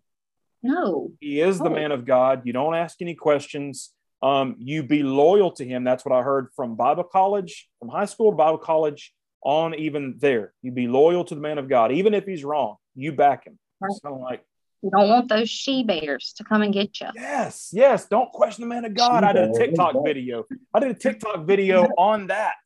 [0.62, 1.11] No.
[1.20, 2.42] He is the man of God.
[2.44, 5.83] You don't ask any questions um, you be loyal to him.
[5.83, 10.16] That's what I heard from Bible college, from high school to Bible college on even
[10.18, 10.52] there.
[10.62, 12.76] You be loyal to the man of God, even if he's wrong.
[12.94, 13.59] You back him.
[13.81, 13.92] Right.
[14.00, 14.44] So like
[14.83, 17.09] you don't want those she bears to come and get you.
[17.14, 18.07] Yes, yes.
[18.07, 19.22] Don't question the man of God.
[19.22, 20.44] She I did a TikTok video.
[20.72, 22.57] I did a TikTok video on that.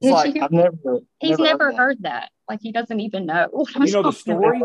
[0.00, 1.00] It's like I've never.
[1.18, 2.10] He's never, never heard, heard that.
[2.22, 2.30] that.
[2.48, 3.48] Like he doesn't even know.
[3.80, 4.62] you know the story.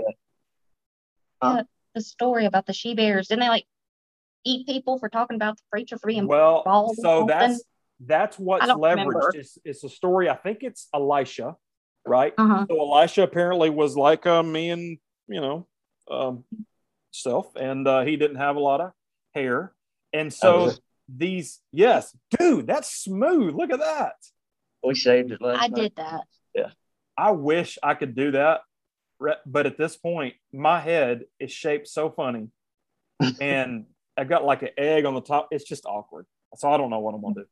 [1.44, 3.28] Yeah, the story about the she bears.
[3.28, 3.66] Didn't they like
[4.46, 6.94] eat people for talking about the preacher for being well.
[6.96, 7.64] So that's
[8.00, 9.36] that's what's leveraged.
[9.36, 10.30] It's, it's, a story.
[10.30, 11.56] I think it's Elisha,
[12.06, 12.34] right?
[12.38, 12.66] Uh-huh.
[12.70, 15.68] So Elisha apparently was like uh, me and you know
[16.10, 16.44] um,
[17.12, 18.92] self, and uh, he didn't have a lot of
[19.34, 19.74] hair,
[20.14, 20.72] and so
[21.10, 23.56] these yes, dude, that's smooth.
[23.56, 24.14] Look at that.
[24.86, 25.76] We shaved it last I night.
[25.76, 26.22] did that.
[26.54, 26.70] Yeah.
[27.18, 28.62] I wish I could do that,
[29.46, 32.50] but at this point, my head is shaped so funny,
[33.40, 33.86] and
[34.18, 35.48] I've got like an egg on the top.
[35.52, 36.26] It's just awkward.
[36.56, 37.46] So I don't know what I'm gonna do.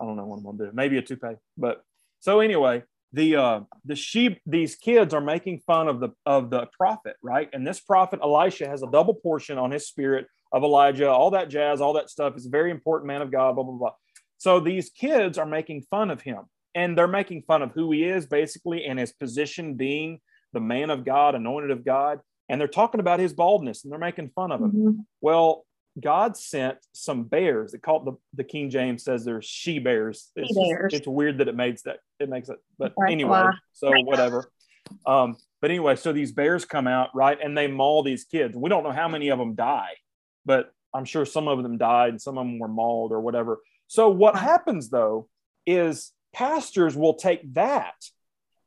[0.00, 0.70] I don't know what I'm gonna do.
[0.72, 1.36] Maybe a toupee.
[1.56, 1.82] But
[2.20, 6.66] so anyway, the uh the sheep, these kids are making fun of the of the
[6.76, 7.48] prophet, right?
[7.52, 11.48] And this prophet Elisha has a double portion on his spirit of Elijah, all that
[11.48, 12.34] jazz, all that stuff.
[12.34, 13.92] He's a very important man of God, blah blah blah.
[14.38, 18.04] So these kids are making fun of him, and they're making fun of who he
[18.04, 20.20] is, basically, and his position being
[20.52, 22.20] the man of God, anointed of God.
[22.48, 24.72] And they're talking about his baldness, and they're making fun of him.
[24.72, 25.04] Mhm.
[25.20, 25.66] Well,
[26.00, 27.74] God sent some bears.
[27.74, 30.30] It the, the King James says they're she bears.
[30.36, 30.94] It's, just- bears.
[30.94, 33.50] it's weird that it makes that it makes it, but Right, anyway, why?
[33.72, 34.50] so whatever.
[35.04, 38.56] Um, but anyway, so these bears come out, right, and they maul these kids.
[38.56, 39.90] We don't know how many of them die,
[40.46, 43.60] but I'm sure some of them died and some of them were mauled or whatever.
[43.88, 45.28] So what happens though
[45.66, 47.94] is pastors will take that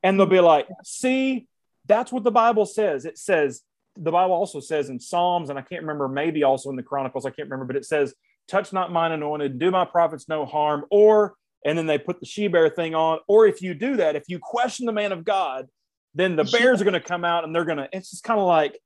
[0.03, 1.47] and they'll be like, see,
[1.87, 3.05] that's what the Bible says.
[3.05, 3.61] It says,
[3.97, 7.25] the Bible also says in Psalms, and I can't remember, maybe also in the Chronicles,
[7.25, 8.13] I can't remember, but it says,
[8.47, 12.25] touch not mine anointed, do my prophets no harm, or, and then they put the
[12.25, 15.23] she bear thing on, or if you do that, if you question the man of
[15.23, 15.67] God,
[16.15, 18.39] then the bears are going to come out and they're going to, it's just kind
[18.39, 18.79] of like,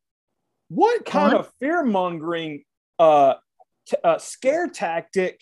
[0.70, 1.42] what kind What?
[1.42, 2.64] of fear mongering,
[3.00, 3.36] uh,
[3.88, 5.42] t- uh, scare tactic?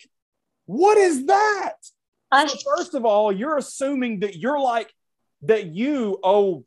[0.66, 1.74] What is that?
[2.30, 4.92] I, So first of all, you're assuming that you're like
[5.42, 6.64] that you, oh,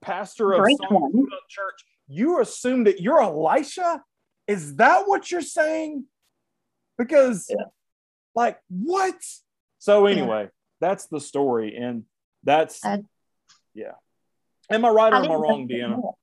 [0.00, 1.12] pastor of some
[1.48, 4.02] church, you assume that you're Elisha.
[4.46, 6.06] Is that what you're saying?
[6.96, 7.66] Because, Yeah.
[8.34, 9.16] like, what?
[9.78, 10.12] So Yeah.
[10.16, 12.04] anyway, that's the story, and
[12.42, 13.04] that's I-
[13.74, 13.92] yeah.
[14.70, 16.14] Am I right or I am I wrong, Deanna?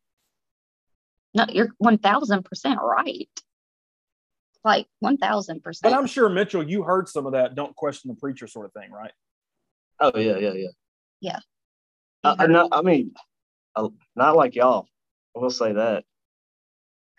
[1.36, 3.30] No, you're one thousand percent right.
[4.64, 5.94] Like one thousand But percent.
[5.96, 7.56] I'm sure Mitchell, you heard some of that.
[7.56, 9.12] Don't question the preacher, sort of thing, right?
[10.00, 10.68] Oh yeah, yeah, yeah.
[11.22, 11.40] Yeah.
[12.24, 13.12] I, I, not, I mean,
[13.76, 14.88] uh, not like y'all.
[15.36, 16.06] I will say that.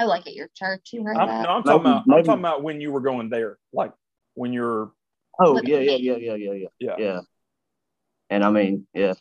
[0.00, 1.42] Oh, like at your church, you heard I'm, that?
[1.42, 2.18] no, I'm talking Maybe- about.
[2.18, 3.92] I'm talking about when you were going there, like
[4.34, 4.92] when you're
[5.38, 6.94] Oh yeah, yeah, yeah, yeah, yeah, yeah, Yeah.
[6.98, 7.20] yeah.
[8.30, 9.14] And I mean, yeah,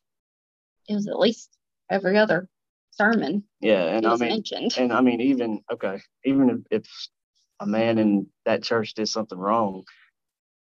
[0.88, 1.50] It was at least
[1.90, 2.48] every other
[2.92, 4.74] sermon yeah, and I mean, mentioned.
[4.78, 7.10] and I mean, even okay, even if, if
[7.60, 9.84] a man in that church did something wrong,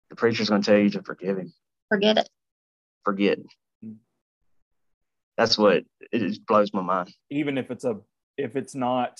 [0.09, 1.53] the preacher's going to tell you to forgive him,
[1.89, 2.29] Forget it.
[3.05, 3.39] forget.
[3.83, 3.97] Mm.
[5.37, 7.13] That's what it just blows my mind.
[7.29, 7.97] even if it's a
[8.37, 9.19] if it's not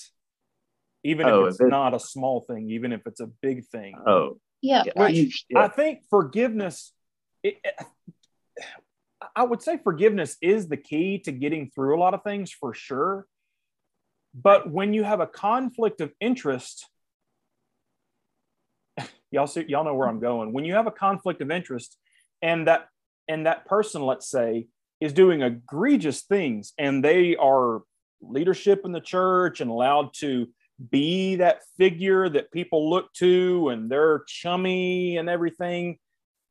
[1.04, 3.66] even Oh, if it's if it- not a small thing even if it's a big
[3.66, 4.84] thing Oh, Yeah.
[4.86, 6.92] yeah, Which you- i think forgiveness
[7.42, 7.56] it,
[9.36, 12.74] i would say forgiveness is the key to getting through a lot of things for
[12.74, 13.26] sure
[14.34, 16.86] but when you have a conflict of interest
[19.30, 20.52] y'all see y'all know where i'm going.
[20.52, 21.96] When you have a conflict of interest
[22.42, 22.88] and that
[23.28, 24.66] and that person let's say
[25.00, 27.82] is doing egregious things and they are
[28.20, 30.48] leadership in the church and allowed to
[30.90, 35.98] be that figure that people look to and they're chummy and everything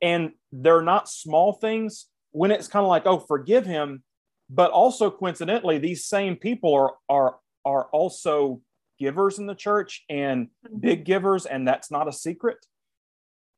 [0.02, 4.04] and they're not small things when it's kind of like oh forgive him
[4.50, 8.62] but also coincidentally these same people are are are also
[9.00, 10.80] givers in the church and mm-hmm.
[10.80, 12.58] big givers and that's not a secret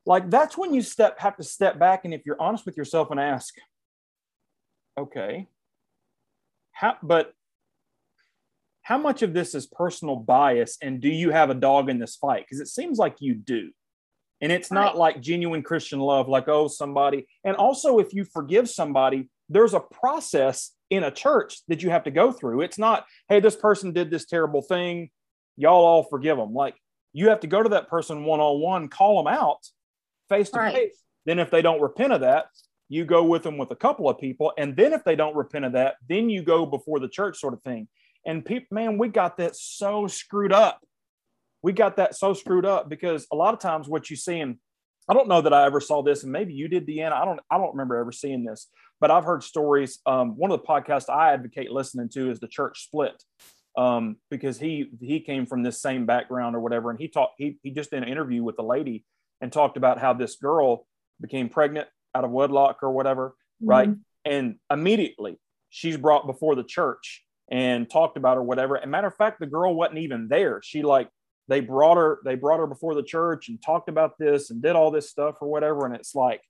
[0.06, 3.12] like that's when you step have to step back and if you're honest with yourself
[3.12, 3.54] and ask
[5.00, 5.48] okay
[6.72, 7.34] how but
[8.84, 12.16] how much of this is personal bias and do you have a dog in this
[12.16, 12.44] fight?
[12.46, 13.72] Because it seems like you do.
[14.42, 18.68] And it's not like genuine christian love like oh somebody and also if you forgive
[18.68, 22.62] somebody there's a process in a church that you have to go through.
[22.62, 25.12] It's not hey this person did this terrible thing.
[25.58, 26.76] Y'all all forgive them like
[27.14, 29.60] you have to go to that person one-on-one call them out
[30.32, 32.46] face to face then if they don't repent of that
[32.92, 34.52] you go with them with a couple of people.
[34.58, 37.54] And then if they don't repent of that then you go before the church sort
[37.54, 37.88] of thing.
[38.26, 40.82] And people man we got that so screwed up.
[41.64, 44.58] We got that so screwed up because a lot of times what you see and
[45.10, 47.40] i don't know that i ever saw this and maybe you did deanna i don't
[47.50, 48.68] i don't remember ever seeing this
[49.00, 52.48] but i've heard stories um, one of the podcasts i advocate listening to is the
[52.48, 53.24] church split
[53.78, 57.58] um, because he he came from this same background or whatever and he talked he,
[57.64, 59.04] he just did an interview with a lady
[59.42, 60.86] and talked about how this girl
[61.20, 63.90] became pregnant out of wedlock or whatever right?
[64.26, 65.40] And immediately
[65.70, 68.76] she's brought before the church and talked about her, whatever.
[68.76, 70.62] And matter of fact, the girl wasn't even there.
[70.64, 71.10] She like
[71.48, 74.76] they brought her, they brought her before the church and talked about this and did
[74.76, 75.86] all this stuff or whatever.
[75.86, 76.42] And it's like,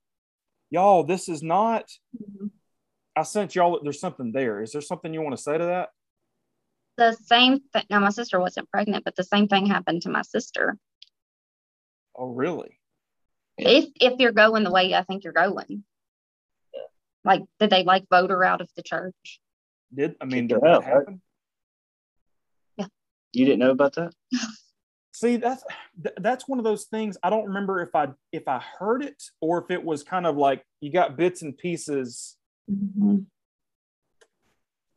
[0.70, 1.84] y'all, this is not.
[2.16, 2.50] Mhm.
[3.14, 3.78] I sent y'all.
[3.82, 4.62] There's something there.
[4.62, 5.90] Is there something you want to say to that?
[6.96, 7.84] The same thing.
[7.90, 10.78] Now, my sister wasn't pregnant, but the same thing happened to my sister.
[12.14, 12.78] Oh, really?
[13.58, 13.68] Yeah.
[13.68, 15.84] If if you're going the way I think you're going,
[17.24, 19.40] Like, did they like vote her out of the church?
[19.94, 20.92] Did I mean did her that out, right?
[20.94, 21.22] happen?
[23.34, 24.12] You didn't know about that?
[25.14, 25.64] See, that's
[26.18, 27.16] that's one of those things.
[27.22, 30.36] I don't remember if I if I heard it or if it was kind of
[30.36, 32.36] like you got bits and pieces.
[32.70, 33.26] Mhm.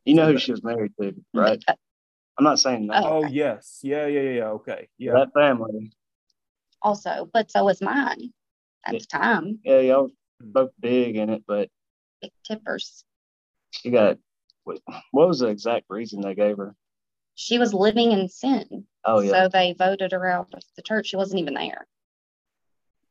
[0.04, 1.62] You know who she was married to, right?
[1.66, 1.74] Uh,
[2.38, 3.04] I'm not saying that.
[3.04, 4.48] Oh yes, yeah, yeah, yeah, yeah.
[4.48, 5.12] Okay, yeah.
[5.12, 5.92] That family.
[6.82, 8.32] Also, but so was mine
[8.86, 8.98] at Yeah.
[9.00, 9.58] the time.
[9.64, 10.10] Yeah, y'all
[10.40, 11.68] both big in it, but
[12.22, 13.04] Big tippers.
[13.70, 14.18] she got
[14.64, 14.80] what,
[15.12, 16.74] what was the exact reason they gave her?
[17.34, 18.86] She was living in sin.
[19.04, 19.32] Oh yeah.
[19.44, 21.08] So they voted her out of the church.
[21.08, 21.86] She wasn't even there.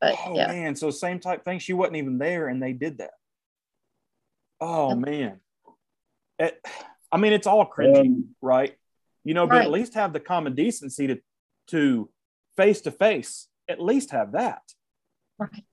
[0.01, 0.47] But Oh yeah.
[0.47, 1.59] man, so same type thing.
[1.59, 3.11] She wasn't even there, and they did that.
[4.59, 4.97] Oh Yep.
[4.97, 5.39] man,
[6.39, 6.65] It-
[7.11, 8.75] I mean, it's all cringy, And right?
[9.23, 9.65] You know, but Right.
[9.65, 11.21] at least have the common decency to
[11.67, 12.09] to
[12.57, 13.47] face to face.
[13.67, 14.61] At least have that.
[15.37, 15.65] Right.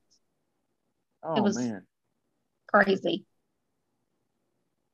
[1.23, 1.87] Oh was- man,
[2.73, 3.25] Crazy.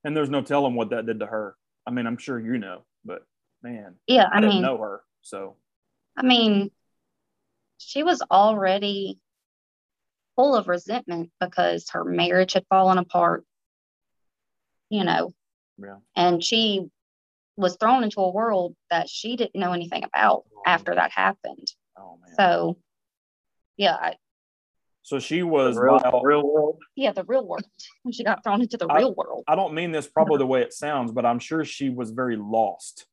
[0.05, 1.57] and there's no telling what that did to her.
[1.87, 3.23] I mean, I'm sure you know, but
[3.62, 5.57] man, Yeah, I, I, didn't mean, know her, so
[6.16, 6.71] I mean,
[7.79, 9.19] she was already
[10.37, 13.45] full of resentment because her marriage had fallen apart,
[14.91, 15.33] you know,
[15.79, 15.97] yeah.
[16.14, 16.89] and she
[17.57, 20.62] was thrown into a world that she didn't know anything about oh.
[20.66, 21.73] after that happened.
[21.99, 22.35] Oh man.
[22.37, 22.79] So,
[23.77, 24.14] yeah, I,
[25.09, 26.83] So she was the real, vile- real world.
[26.95, 27.65] yeah, the real world.
[28.03, 29.43] When she got thrown into the I- real world.
[29.49, 32.37] I don't mean this probably the way it sounds, but I'm sure she was very
[32.37, 33.07] lost.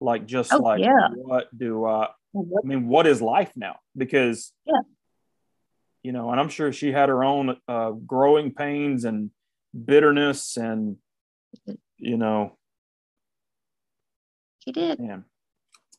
[0.00, 1.10] Like just Oh, like yeah.
[1.14, 3.76] what do I I mean, what is life now?
[3.94, 4.80] Because Yeah.
[6.02, 9.30] you know, and I'm sure she had her own uh, growing pains and
[9.84, 10.96] bitterness and
[11.98, 12.56] you know,
[14.60, 14.98] She did.
[15.00, 15.26] man,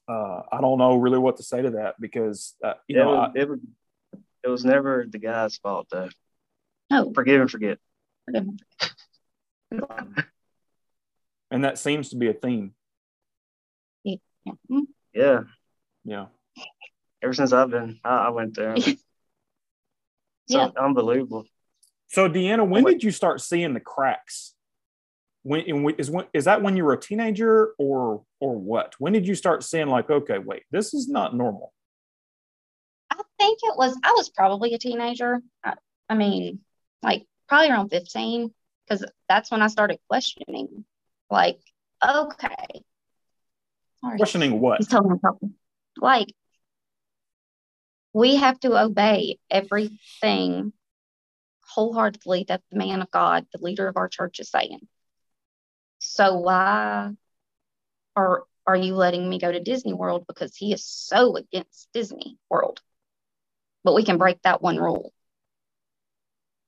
[0.07, 3.11] uh, I don't know really what to say to that because uh, you it, know,
[3.11, 3.59] was, I, it was
[4.43, 6.09] it was never the guy's fault though.
[6.89, 7.77] No, Forgive and forget.
[8.25, 8.57] forgive me.
[11.51, 12.73] and that seems to be a theme.
[14.03, 14.15] Yeah.
[15.13, 15.39] Yeah.
[16.03, 16.25] Yeah.
[17.23, 18.73] Ever since I've been, I, I went there.
[18.75, 18.95] It's
[20.47, 20.67] Yeah.
[20.79, 21.45] unbelievable.
[22.07, 24.53] So Deanna, when What- did you start seeing the cracks?
[25.45, 28.95] When, in, is when is that when you were a teenager or or what?
[28.99, 31.73] When did you start seeing like, okay, wait, this is not normal?
[33.43, 35.41] I think it was, I was probably a teenager.
[35.63, 35.73] I,
[36.07, 36.59] I mean,
[37.01, 38.53] like probably around 15,
[38.87, 40.85] because that's when I started questioning,
[41.29, 41.59] like,
[42.03, 42.83] okay.
[43.99, 44.17] Sorry.
[44.17, 44.77] Questioning what?
[44.77, 45.53] He's telling me something.
[45.97, 46.33] Like,
[48.13, 50.71] we have to obey everything
[51.67, 54.87] wholeheartedly that the man of God, the leader of our church, is saying.
[55.99, 57.11] So why
[58.15, 62.37] are are you letting me go to Disney World because he is so against Disney
[62.49, 62.81] World?
[63.83, 65.13] But we can break that one rule.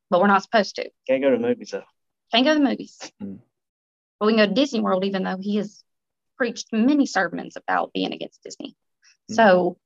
[0.10, 0.90] But we're not supposed to.
[1.08, 1.84] Can't go to movies though.
[2.32, 3.00] Can't go to the movies.
[3.22, 3.40] Mm.
[4.20, 5.84] But we can go to Disney World, even though he has
[6.38, 8.76] preached many sermons about being against Disney.
[9.32, 9.36] Mm.
[9.36, 9.78] So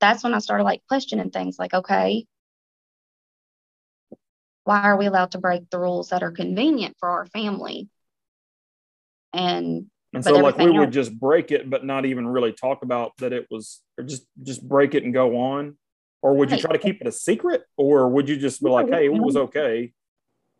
[0.00, 2.26] that's when I started like questioning things like, okay,
[4.64, 7.88] why are we allowed to break the rules that are convenient for our family?
[9.32, 12.82] And And so like we everything would just break it, but not even really talk
[12.82, 15.76] about that it was or just just break it and go on?
[16.24, 17.64] Or would you try to keep it a secret?
[17.76, 19.92] Or would you just be like, hey, it was okay?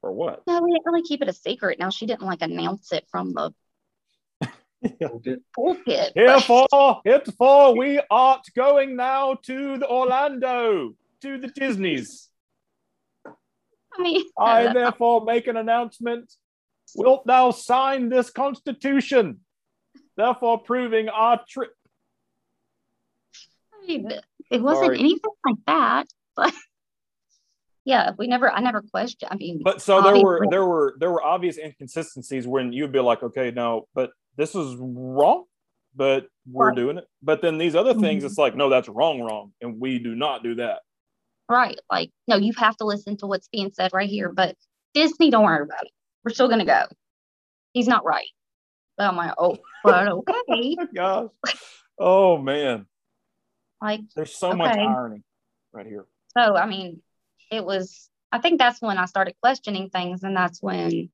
[0.03, 0.43] Or what?
[0.47, 1.79] no, we didn't really keep it a secret.
[1.79, 3.51] Now she didn't like announce it from the
[5.01, 5.43] pulpit.
[5.55, 10.93] but- Herefore, heretofore, we are going now to the Orlando,
[11.23, 12.29] to the Disneys.
[13.27, 16.31] I mean, I therefore make an announcement.
[16.95, 19.41] Wilt thou sign this constitution?
[20.15, 21.73] Therefore, proving our trip.
[23.73, 24.11] I mean,
[24.55, 24.99] it wasn't Sorry.
[25.01, 26.07] anything like that.
[26.37, 26.53] But
[27.85, 29.31] yeah, we never, I never questioned.
[29.31, 33.01] I mean, But so there were there were there were obvious inconsistencies when you'd be
[33.01, 35.45] like, okay, no, but this is wrong,
[35.95, 36.77] but we're Right.
[36.77, 37.05] doing it.
[37.23, 38.27] But then these other things, Mhm.
[38.27, 40.81] it's like, no, that's wrong, wrong, and we do not do that.
[41.51, 41.79] right.
[41.91, 44.33] Like, no, you have to listen to what's being said right here.
[44.33, 44.57] But
[44.95, 45.91] Disney, don't worry about it.
[46.25, 46.85] We're still going to go.
[47.75, 48.27] He's not right.
[48.97, 50.77] But I'm like, oh, but okay.
[50.95, 51.29] Gosh,
[51.99, 52.87] oh man,
[53.85, 55.23] like, there's so much irony
[55.73, 56.07] right here.
[56.37, 57.03] so, I mean,
[57.51, 60.23] it was, I think that's when I started questioning things.
[60.25, 61.11] And that's when,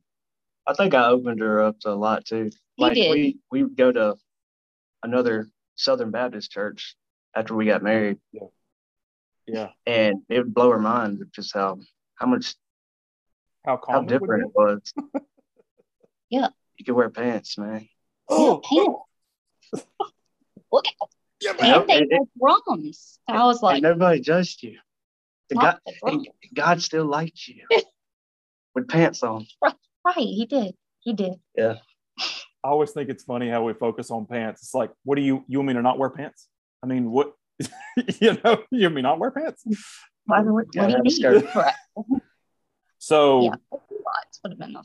[0.67, 2.51] I think I opened her up to a lot too.
[2.77, 3.11] He Like did.
[3.11, 4.17] we we would go to
[5.03, 6.95] another Southern Baptist church
[7.35, 8.49] after we got married, Yeah,
[9.47, 9.69] Yeah.
[9.87, 11.79] and it would blow her mind just how
[12.15, 12.55] how much
[13.65, 14.93] how how different it it was.
[16.31, 16.49] Yeah.
[16.77, 17.89] you could wear pants, man.
[18.29, 19.81] Oh, yeah,
[20.73, 20.95] look at
[21.41, 23.19] yeah, and they It- it- were drums.
[23.29, 24.79] And I was like, and nobody judged you.
[25.49, 26.27] The God, not the drums.
[26.43, 27.67] and God still liked you
[28.75, 29.47] with pants on.
[29.63, 29.75] Right,
[30.17, 30.75] he did.
[31.01, 31.35] He did.
[31.57, 31.77] Yeah.
[32.63, 34.63] I always think it's funny how we focus on pants.
[34.63, 36.47] It's like, what do you you mean to not wear pants?
[36.83, 37.33] I mean, what
[38.21, 39.63] you know, you want me not wear pants?
[40.27, 41.45] What, what, Yeah, what do have a you skirt.
[41.45, 41.55] need?
[41.55, 41.75] Right.
[42.99, 43.55] So Yeah.
[43.73, 44.77] Lots would have been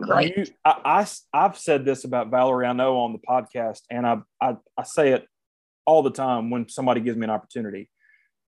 [0.00, 0.36] great.
[0.36, 2.66] you, I, I have said this about Valerie.
[2.66, 5.26] I know on the podcast, and I, I I say it
[5.90, 7.90] all the time when somebody gives me an opportunity.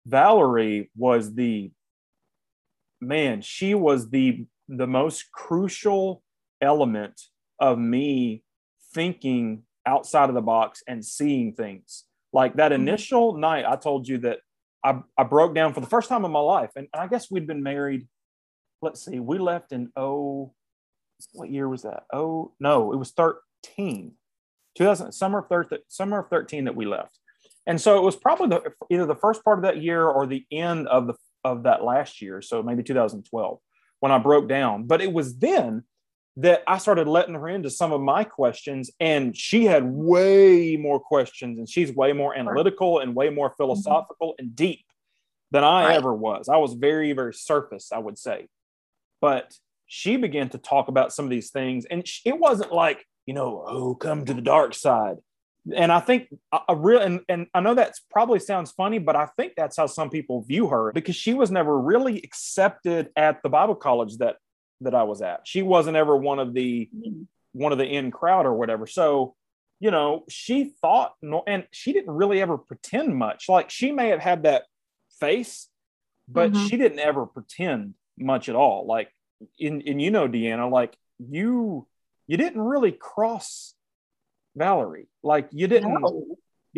[0.05, 1.71] Valerie was the
[3.01, 3.41] man.
[3.41, 6.23] She was the the most crucial
[6.61, 7.19] element
[7.59, 8.45] of me
[8.95, 12.05] thinking outside of the box and seeing things.
[12.33, 12.77] Like that Mhm.
[12.83, 14.41] initial night, I told you that
[14.85, 17.47] I, I broke down for the first time in my life, and I guess we'd
[17.47, 18.07] been married.
[18.83, 20.53] Let's see, we left in oh
[21.33, 22.05] what year was that?
[22.13, 24.13] Oh no, it was 13.
[24.77, 27.19] 2000 summer of 13 summer of 13 that we left.
[27.71, 30.45] And so it was probably the either the first part of that year or the
[30.51, 31.15] end of the
[31.45, 33.61] of that last year, so maybe 2012
[34.01, 34.89] when I broke down.
[34.89, 35.85] But it was then
[36.39, 40.99] that I started letting her into some of my questions and she had way more
[40.99, 43.63] questions and she's way more analytical and way more mm-hmm.
[43.63, 44.87] philosophical and deep
[45.53, 45.97] than I Right.
[45.97, 46.49] ever was.
[46.49, 48.49] I was very very surface, I would say.
[49.21, 49.55] But
[49.87, 53.65] she began to talk about some of these things and it wasn't like you know
[53.65, 55.19] oh come to the dark side
[55.75, 56.29] and i think
[56.69, 59.87] a, real and, and i know that's probably sounds funny but i think that's how
[59.87, 64.37] some people view her because she was never really accepted at the bible college that
[64.81, 65.41] that i was at.
[65.45, 66.89] She wasn't ever one of the
[67.53, 68.87] one of the in crowd or whatever.
[68.87, 69.35] So
[69.79, 71.13] you know she thought
[71.47, 73.47] and she didn't really ever pretend much.
[73.49, 74.63] Like she may have had that
[75.21, 75.69] face
[76.27, 76.69] but Mhm.
[76.69, 78.87] she didn't ever pretend much at all.
[78.87, 79.13] Like
[79.59, 81.87] in and you know deanna like you
[82.27, 83.75] you didn't really cross
[84.57, 86.25] valerie like you didn't No.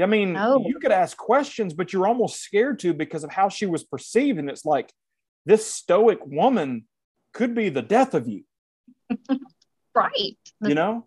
[0.02, 0.62] i mean No.
[0.66, 4.38] you could ask questions but you're almost scared to because of how she was perceived
[4.38, 4.92] and it's like
[5.46, 6.86] this stoic woman
[7.32, 8.44] could be the death of you
[9.94, 10.38] Right.
[10.62, 11.06] you know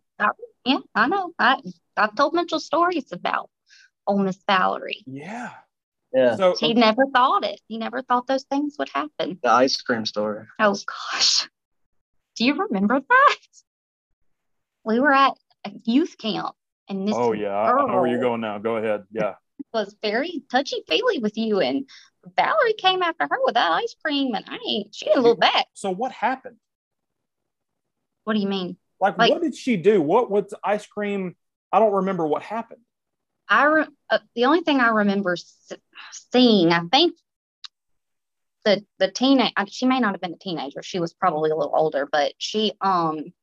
[0.65, 1.31] Yeah, I know.
[1.39, 1.57] I
[1.97, 3.49] I've told Mitchell stories about
[4.07, 5.03] old Miss Valerie.
[5.07, 5.51] yeah
[6.13, 6.35] Yeah.
[6.35, 7.59] so He never thought it.
[7.67, 9.39] He never thought those things would happen.
[9.43, 10.45] The ice cream story.
[10.59, 11.49] Oh gosh.
[12.35, 13.37] Do you remember that?
[14.83, 15.33] We were at
[15.65, 16.55] a youth camp.
[16.87, 17.49] And this oh yeah.
[17.49, 18.57] I I know where you're going now.
[18.59, 19.03] Go ahead.
[19.11, 19.33] Yeah.
[19.73, 21.89] was very touchy feely with you and
[22.37, 25.67] Valerie came after her with that ice cream and I ain't she didn't look back.
[25.73, 26.57] so what happened?
[28.23, 28.77] What do you mean?
[28.99, 30.01] like, Like- what did she do?
[30.01, 31.35] What was ice cream?
[31.71, 32.81] I don't remember what happened.
[33.49, 35.71] I re- uh, the only thing I remember s-
[36.31, 37.15] seeing, I think
[38.63, 40.81] the the teenage she may not have been a teenager.
[40.81, 43.33] She was probably a little older, but she um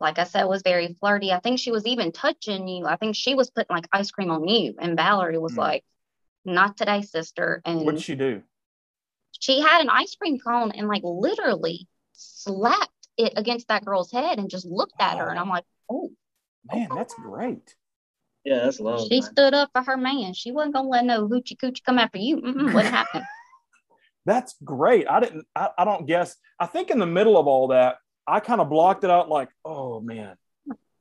[0.00, 1.32] like I said was very flirty.
[1.32, 2.86] I think she was even touching you.
[2.86, 5.60] I think she was putting like ice cream on you, and Valerie was Hmm.
[5.60, 5.84] like,
[6.44, 8.42] "Not today, sister." And what did she do
[9.38, 14.38] she had an ice cream cone and like literally slapped it against that girl's head
[14.38, 15.28] and just looked at her.
[15.28, 16.10] And I'm like, "Oh."
[16.70, 17.74] man that's great
[18.44, 19.08] Yeah, that's love.
[19.08, 19.30] She man.
[19.30, 20.34] stood up for her man.
[20.34, 22.36] She wasn't gonna let no hoochie coochie come after you.
[22.36, 23.22] Mm-mm, wouldn't happen.
[24.26, 27.68] that's great i didn't I, I don't guess i think in the middle of all
[27.68, 27.96] that
[28.30, 30.36] i kind of blocked it out like oh man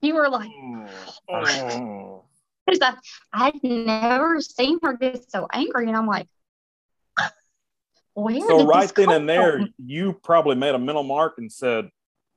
[0.02, 0.90] You were like, mm.
[1.30, 2.24] Oh.
[2.66, 2.80] because
[3.34, 6.28] I, I'd never seen her get so angry, and I'm like,
[8.14, 9.74] where so did right this then come and there from?
[9.78, 11.90] you probably made a mental mark and said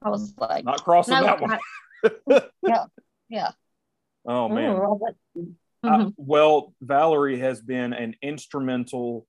[0.02, 1.52] I was like, not crossing no, that one.
[1.52, 2.84] I- yeah,
[3.28, 3.50] yeah.
[4.26, 5.00] oh mm, man Ooh, I was
[5.84, 9.26] like, well, Valerie has been an instrumental.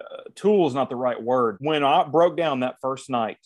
[0.00, 1.58] Uh, tool is not the right word.
[1.60, 3.38] When I broke down that first night,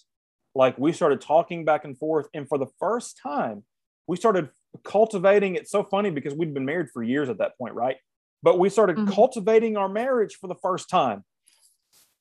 [0.54, 3.64] like we started talking back and forth, and for the first time,
[4.06, 4.48] we started
[4.84, 5.54] cultivating.
[5.54, 7.96] It's so funny because we'd been married for years at that point, right?
[8.42, 9.12] But we started Mhm.
[9.12, 11.24] cultivating our marriage for the first time.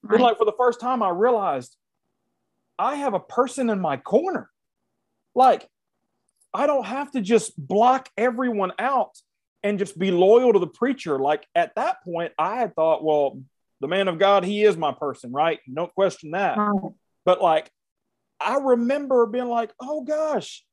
[0.04, 0.22] Right.
[0.22, 1.76] like for the first time, I realized
[2.80, 4.50] I have a person in my corner.
[5.36, 5.68] Like,
[6.54, 9.18] I don't have to just block everyone out
[9.64, 11.20] and just be loyal to the preacher.
[11.20, 13.42] Like at that point, I had thought, well,
[13.82, 15.60] the man of God, he is my person, right?
[15.72, 16.58] Don't question that.
[16.58, 16.92] Right.
[17.26, 17.70] But like,
[18.40, 20.64] I remember being like, oh gosh,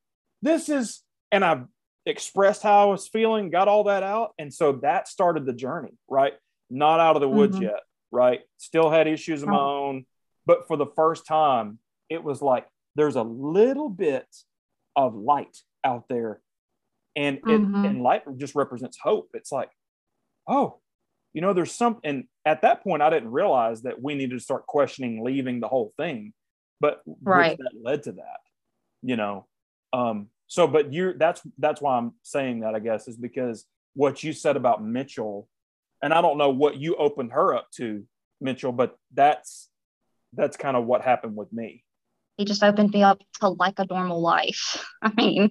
[0.42, 1.02] this is,
[1.32, 1.62] and I
[2.06, 4.34] expressed how I was feeling, got all that out.
[4.38, 6.34] And so that started the journey, right?
[6.70, 7.62] Not out of the woods Mhm.
[7.62, 8.42] yet, right?
[8.58, 10.06] Still had issues of my own.
[10.46, 11.78] But for the first time,
[12.10, 14.26] it was like, there's a little bit
[14.94, 16.42] of light out there.
[17.16, 17.88] And, it, Mhm.
[17.88, 19.30] and light just represents hope.
[19.34, 19.70] It's like,
[20.46, 20.80] oh,
[21.32, 22.00] you know, there's something.
[22.04, 25.68] and at that point, I didn't realize that we needed to start questioning leaving the
[25.68, 26.34] whole thing,
[26.80, 27.58] but which Right.
[27.58, 28.40] that led to that,
[29.02, 29.46] you know.
[29.92, 33.64] Um, so, but you're that's that's why I'm saying that, I guess, is because
[33.94, 35.48] what you said about Mitchell,
[36.02, 38.04] and I don't know what you opened her up to,
[38.40, 39.68] Mitchell, but that's
[40.32, 41.84] that's kind of what happened with me.
[42.36, 44.84] he just opened me up to like a normal life.
[45.02, 45.50] I mean,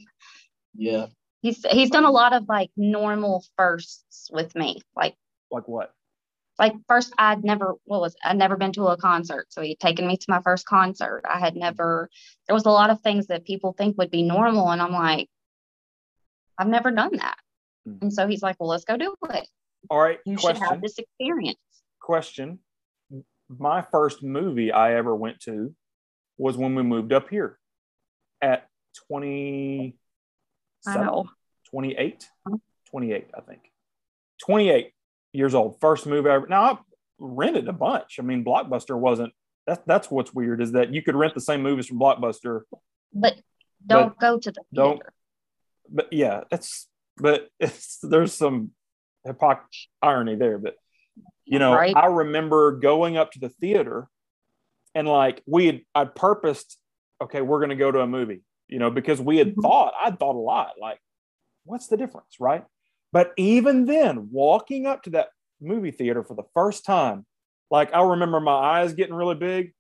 [0.76, 1.08] yeah,
[1.42, 4.82] he's he's done a lot of like normal firsts with me.
[4.96, 5.16] Like
[5.50, 5.94] like what?
[6.60, 10.08] Like first, I'd never what was I'd never been to a concert, so he'd taken
[10.08, 11.24] me to my first concert.
[11.28, 12.10] I had never.
[12.48, 15.30] There was a lot of things that people think would be normal, and I'm like,
[16.58, 17.38] I've never done that.
[17.88, 18.04] Mm-hmm.
[18.04, 19.48] And so he's like, well, let's go do it.
[19.90, 20.20] All right.
[20.26, 20.62] You question.
[20.62, 21.58] should have this experience.
[22.00, 22.60] Question.
[23.50, 25.76] My first movie I ever went to
[26.38, 27.60] was when we moved up here
[28.42, 28.68] at
[29.08, 29.96] 20
[31.70, 32.30] 28
[32.90, 33.62] 28 i think
[34.46, 34.93] 28
[35.34, 36.78] years old first movie ever now i
[37.20, 39.34] rented a bunch i mean blockbuster wasn't
[39.68, 42.62] that's that's what's weird is that you could rent the same movies from blockbuster
[43.14, 43.36] but
[43.86, 44.74] don't but go to the theater.
[44.74, 45.02] don't
[45.90, 48.72] but yeah it's but it's there's some
[49.26, 50.76] hypocrisy irony there but
[51.46, 51.96] you know right.
[51.96, 54.08] i remember going up to the theater
[54.96, 56.78] and like we had i purposed
[57.22, 59.62] okay we're going to go to a movie you know because we had mm-hmm.
[59.62, 61.00] thought i'd thought a lot like
[61.66, 62.64] what's the difference right
[63.14, 65.30] but even then walking up to that
[65.62, 67.26] movie theater for the first time
[67.72, 69.74] like i remember my eyes getting really big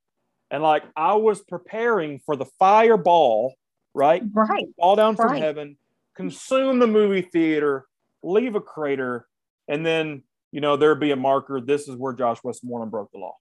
[0.49, 3.53] and like i was preparing for the fireball
[3.93, 5.41] right right fall down from right.
[5.41, 5.75] heaven
[6.15, 7.85] consume the movie theater
[8.21, 9.27] leave a crater
[9.67, 13.17] and then you know there'd be a marker this is where josh westmoreland broke the
[13.17, 13.35] law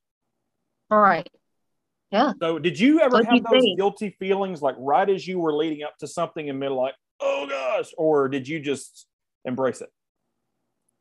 [0.91, 1.29] all right
[2.11, 2.33] yeah.
[2.43, 3.79] So did you ever have you those think?
[3.79, 7.47] guilty feelings like right as you were leading up to something in middle like, oh
[7.49, 9.07] gosh, or did you just
[9.45, 9.91] embrace it?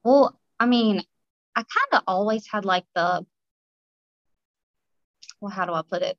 [0.03, 1.03] Well, I mean,
[1.55, 3.25] I kind of always had like the
[5.39, 6.17] well, how do I put it?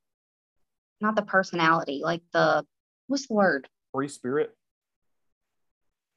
[1.01, 2.65] Not the personality, like the
[3.07, 3.69] what's the word?
[3.93, 4.57] Free spirit.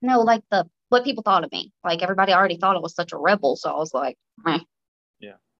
[0.02, 1.72] No, like the what people thought of me.
[1.84, 4.60] Like everybody already thought I was such a rebel, so I was like, Meh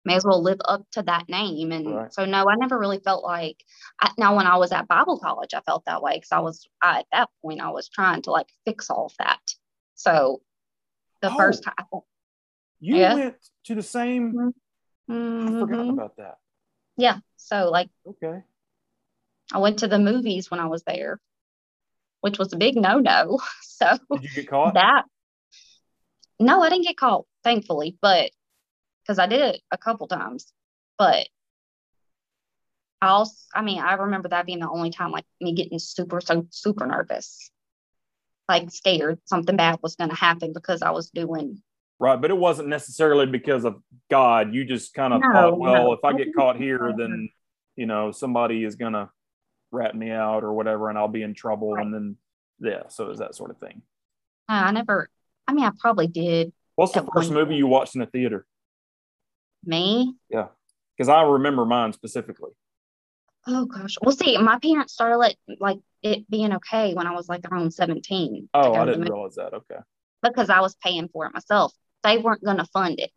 [0.06, 1.72] may as well live up to that name.
[1.72, 2.14] And right.
[2.14, 3.62] so, no, I never really felt like,
[4.00, 6.66] I, now when I was at Bible college, I felt that way because I was,
[6.80, 9.40] I, at that point, I was trying to like fix all of that.
[9.96, 10.40] So
[11.22, 11.74] the oh, first time.
[12.78, 13.14] You yeah.
[13.14, 14.32] went to the same,
[15.10, 15.56] mm-hmm.
[15.56, 15.90] I forgot mm-hmm.
[15.90, 16.36] about that.
[16.96, 17.18] Yeah.
[17.36, 18.42] So, like, okay.
[19.52, 21.20] I went to the movies when I was there,
[22.20, 23.38] which was a big no no.
[23.62, 24.72] So, did you get caught?
[24.72, 25.04] That,
[26.40, 28.30] no, I didn't get caught, thankfully, but
[29.02, 30.50] because I did it a couple times,
[30.96, 31.28] but
[33.02, 36.22] I also, I mean, I remember that being the only time like me getting super,
[36.22, 37.50] so super nervous,
[38.48, 41.62] like scared something bad was going to happen because I was doing.
[41.98, 42.20] Right.
[42.20, 43.76] But it wasn't necessarily because of
[44.10, 44.54] God.
[44.54, 45.92] You just kind of no, thought, well, no.
[45.92, 47.30] if I get caught here, then,
[47.74, 49.08] you know, somebody is going to
[49.72, 51.72] rat me out or whatever, and I'll be in trouble.
[51.72, 51.84] Right.
[51.84, 52.16] And then,
[52.60, 52.88] yeah.
[52.88, 53.82] So is that sort of thing.
[54.48, 55.08] Uh, I never,
[55.48, 56.52] I mean, I probably did.
[56.74, 58.46] What's the first movie you watched in the theater?
[59.64, 60.14] Me?
[60.28, 60.48] Yeah.
[60.96, 62.50] Because I remember mine specifically.
[63.46, 63.96] Oh gosh.
[64.02, 67.72] Well, see, my parents started let, like it being okay when I was like around
[67.72, 68.48] 17.
[68.52, 69.54] Oh, I didn't realize that.
[69.54, 69.80] Okay.
[70.22, 71.72] Because I was paying for it myself.
[72.02, 73.10] They weren't going to fund it.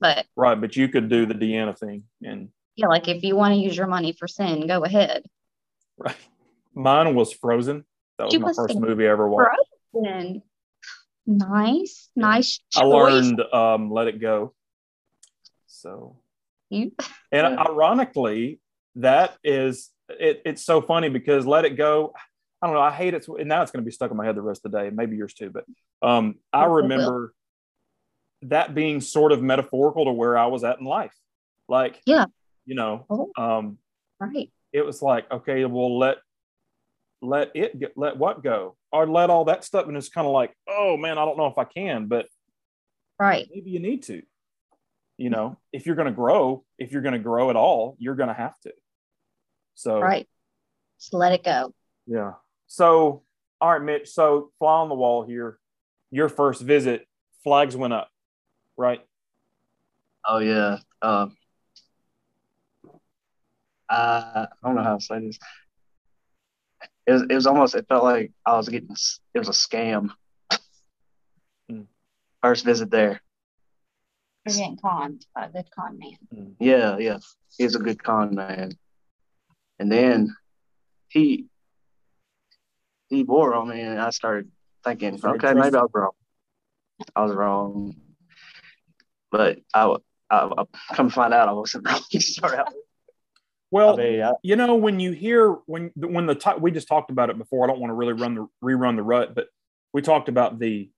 [0.00, 3.54] But right, but you could do the Deanna thing and yeah, like if you want
[3.54, 5.24] to use your money for sin, go ahead.
[5.96, 6.14] Right.
[6.74, 7.84] Mine was Frozen.
[8.18, 9.50] That was my first movie I ever watched.
[9.92, 10.42] Frozen.
[11.26, 12.60] Nice, nice.
[12.70, 12.82] Choice.
[12.82, 14.54] I learned um, Let It Go.
[15.66, 16.20] So,
[16.70, 16.92] you
[17.32, 18.60] and ironically,
[18.96, 22.12] that is it, it's so funny because let it go.
[22.60, 22.82] I don't know.
[22.82, 23.26] I hate it.
[23.28, 24.90] And now it's going to be stuck in my head the rest of the day,
[24.90, 25.50] maybe yours too.
[25.50, 25.64] But
[26.06, 27.32] um, I remember
[28.42, 31.14] that being sort of metaphorical to where I was at in life.
[31.68, 32.26] Like, yeah,
[32.66, 33.78] you know, oh, um,
[34.18, 34.50] right.
[34.72, 36.18] It was like, okay, well, let
[37.20, 39.86] let it get, let what go, or let all that stuff.
[39.86, 42.26] And it's kind of like, oh man, I don't know if I can, but
[43.20, 44.22] right, maybe you need to
[45.18, 48.14] you know if you're going to grow if you're going to grow at all you're
[48.14, 48.72] going to have to
[49.74, 50.26] so right
[50.98, 51.72] just let it go
[52.06, 52.32] yeah
[52.66, 53.22] so
[53.60, 55.58] all right mitch so fly on the wall here
[56.10, 57.06] your first visit
[57.44, 58.08] flags went up
[58.76, 59.00] right
[60.26, 61.36] oh yeah um
[63.88, 65.38] uh, I don't know how to say this.
[67.06, 68.94] It was, it was almost, it felt like I was getting,
[69.34, 70.10] it was a scam.
[71.70, 71.86] Mm.
[72.42, 73.22] First visit there.
[74.48, 76.18] You're getting conned by a good con man.
[76.34, 76.54] Mm.
[76.58, 77.18] Yeah, yeah.
[77.56, 78.72] He's a good con man.
[79.78, 80.34] And then
[81.08, 81.46] he
[83.08, 84.50] he bore on me and I started
[84.84, 86.10] thinking, okay, maybe I was wrong.
[87.14, 87.94] I was wrong.
[89.30, 89.94] But I,
[90.30, 92.72] I, I come find out I wasn't wrong to start out
[93.70, 96.88] well, I mean, I, you know, when you hear when when the t- we just
[96.88, 97.64] talked about it before.
[97.64, 99.48] I don't want to really run the rerun the rut, but
[99.92, 100.90] we talked about the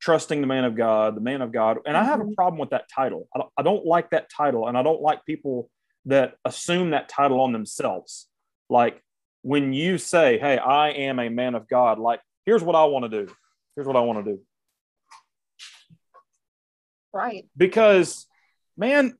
[0.00, 1.78] trusting the man of God, the man of God.
[1.86, 2.34] And I have a mm-hmm.
[2.34, 3.28] problem with that title.
[3.34, 4.68] I don't, I don't like that title.
[4.68, 5.70] And I don't like people
[6.06, 8.28] that assume that title on themselves.
[8.68, 9.02] Like
[9.42, 13.10] when you say, Hey, I am a man of God, like, here's what I want
[13.10, 13.32] to do.
[13.74, 14.40] Here's what I want to do.
[17.12, 17.46] Right.
[17.56, 18.26] Because,
[18.76, 19.16] man,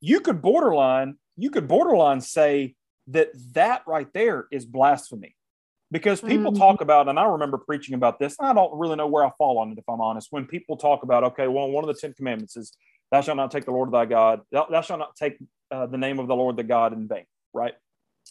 [0.00, 2.74] you could borderline, you could borderline say
[3.08, 5.34] that that right there is blasphemy
[5.90, 6.60] because people mm-hmm.
[6.60, 9.58] talk about and i remember preaching about this i don't really know where i fall
[9.58, 12.12] on it if i'm honest when people talk about okay well one of the ten
[12.14, 12.72] commandments is
[13.10, 15.36] thou shalt not take the lord thy god thou, thou shalt not take
[15.70, 17.74] uh, the name of the lord the god in vain right?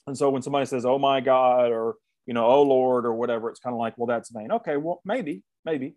[0.07, 1.95] And so when somebody says oh my god or
[2.25, 4.51] you know oh lord or whatever it's kind of like well that's vain.
[4.51, 5.95] Okay well maybe maybe.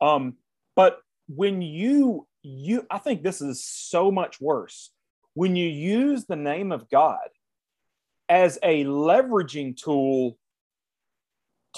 [0.00, 0.34] Um
[0.76, 4.90] but when you you i think this is so much worse.
[5.34, 7.28] When you use the name of god
[8.28, 10.36] as a leveraging tool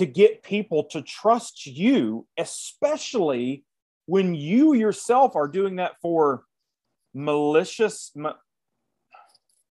[0.00, 3.66] to get people to trust you, especially
[4.06, 6.44] when you yourself are doing that for
[7.12, 8.32] malicious, ma-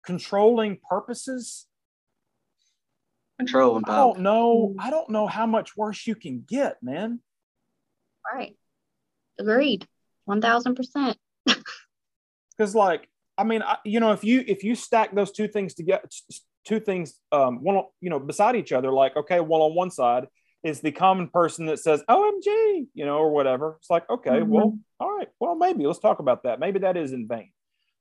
[0.05, 1.65] controlling purposes.
[3.39, 3.95] Control and power.
[3.95, 4.75] I don't know.
[4.77, 7.19] I don't know how much worse you can get, man.
[8.31, 8.55] Right.
[9.39, 9.87] Agreed.
[10.25, 11.17] One thousand percent.
[12.57, 13.07] Because, like,
[13.39, 16.07] I mean, I, you know, if you if you stack those two things together,
[16.65, 20.27] two things um, one you know beside each other like okay well on one side
[20.63, 22.45] is the common person that says omg
[22.93, 23.77] you know or whatever.
[23.79, 24.49] It's like okay mm-hmm.
[24.49, 26.59] well all right well maybe let's talk about that.
[26.59, 27.51] Maybe that is in vain.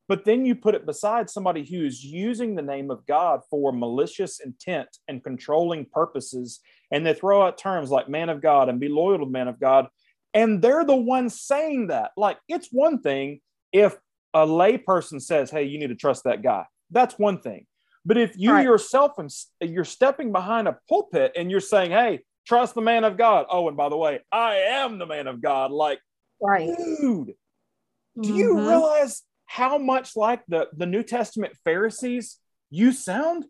[0.09, 3.73] But then you put it beside somebody who is using the name of god for
[3.73, 8.81] malicious intent and controlling purposes and they throw out terms like man of god and
[8.81, 9.87] be loyal to man of god
[10.35, 12.13] and they're the ones saying that.
[12.17, 13.41] Like it's one thing
[13.73, 13.97] if
[14.35, 16.67] a layperson says hey you need to trust that guy.
[16.91, 17.67] That's one thing
[18.05, 18.65] but if you right.
[18.65, 19.31] yourself and
[19.61, 23.69] you're stepping behind a pulpit and you're saying, "Hey, trust the man of God." Oh,
[23.69, 25.71] and by the way, I am the man of God.
[25.71, 26.01] Like,
[26.41, 28.23] right, dude, mm-hmm.
[28.23, 28.67] do you mm-hmm.
[28.69, 32.39] realize how much like the the New Testament Pharisees
[32.71, 33.45] you sound?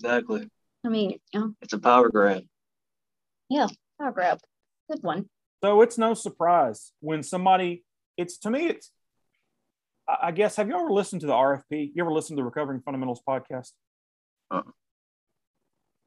[0.00, 0.48] Exactly.
[0.84, 1.46] I mean, yeah.
[1.62, 2.42] it's a power grab.
[3.48, 3.68] Yeah,
[4.00, 4.38] power grab.
[4.90, 5.28] Good one.
[5.62, 7.84] So it's no surprise when somebody.
[8.16, 8.90] It's to me, it's
[10.06, 11.92] I guess, have you ever listened to the RFP?
[11.94, 13.70] You ever listened to the Recovering Fundamentals podcast?
[14.50, 14.62] Uh-uh.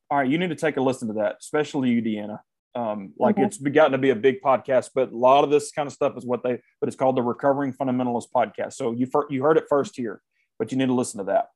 [0.09, 2.39] All right, you need to take a listen to that, especially you, Deanna.
[2.75, 3.45] Um, like mm-hmm.
[3.45, 6.15] it's gotten to be a big podcast, but a lot of this kind of stuff
[6.15, 8.73] is what they, but it's called the Recovering Fundamentalist podcast.
[8.73, 10.21] So you you heard it first here,
[10.59, 11.47] but you need to listen to that.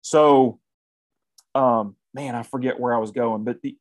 [0.00, 0.60] So,
[1.54, 3.76] um, man, I forget where I was going, but the,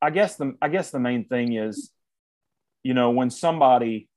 [0.00, 1.90] I guess the I guess the main thing is,
[2.82, 4.08] you know, when somebody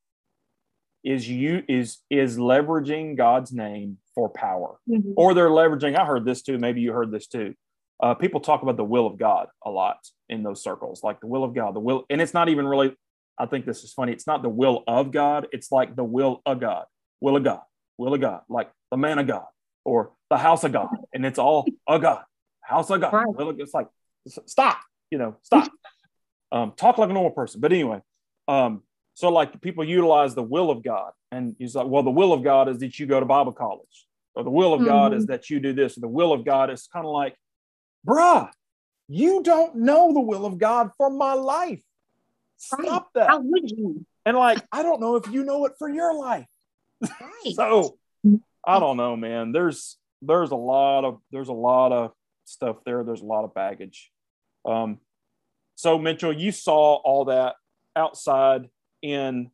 [1.06, 5.12] is you is is leveraging God's name for power, mm-hmm.
[5.16, 5.96] or they're leveraging.
[5.96, 6.58] I heard this too.
[6.58, 7.54] Maybe you heard this too.
[8.02, 11.28] Uh, people talk about the will of God a lot in those circles, like the
[11.28, 12.96] will of God, the will, and it's not even really.
[13.38, 14.14] I think this is funny.
[14.14, 15.48] It's not the will of God.
[15.52, 16.86] It's like the will of God,
[17.22, 17.62] will of God,
[17.98, 19.46] will of God, like the man of God
[19.84, 22.24] or the house of God, and it's all a God,
[22.62, 23.14] house of God.
[23.14, 23.28] Right.
[23.28, 23.88] Will of, it's like
[24.48, 24.80] stop,
[25.12, 25.72] you know, stop.
[26.52, 27.60] Um, talk like a normal person.
[27.60, 28.02] But anyway,
[28.48, 28.84] um,
[29.16, 32.44] so like people utilize the will of God, and he's like, well, the will of
[32.44, 34.90] God is that you go to Bible college, or the will of mm-hmm.
[34.90, 35.32] God is mm-hmm.
[35.32, 37.34] that you do this, or the will of God is kind of like,
[38.06, 38.50] bruh,
[39.08, 41.82] you don't know the will of God for my life.
[42.58, 43.02] Stop right.
[43.16, 43.30] that.
[43.30, 44.06] How would you?
[44.26, 46.48] And like, I don't know if you know it for your life.
[47.02, 47.54] Right.
[47.56, 47.98] so
[48.68, 49.54] I don't know, man.
[49.54, 52.12] There's there's a lot of there's a lot of
[52.44, 53.06] stuff there.
[53.06, 54.12] There's a lot of baggage.
[54.66, 55.00] Um,
[55.76, 57.56] so Mitchell, you saw all that
[57.96, 58.68] outside
[59.02, 59.50] in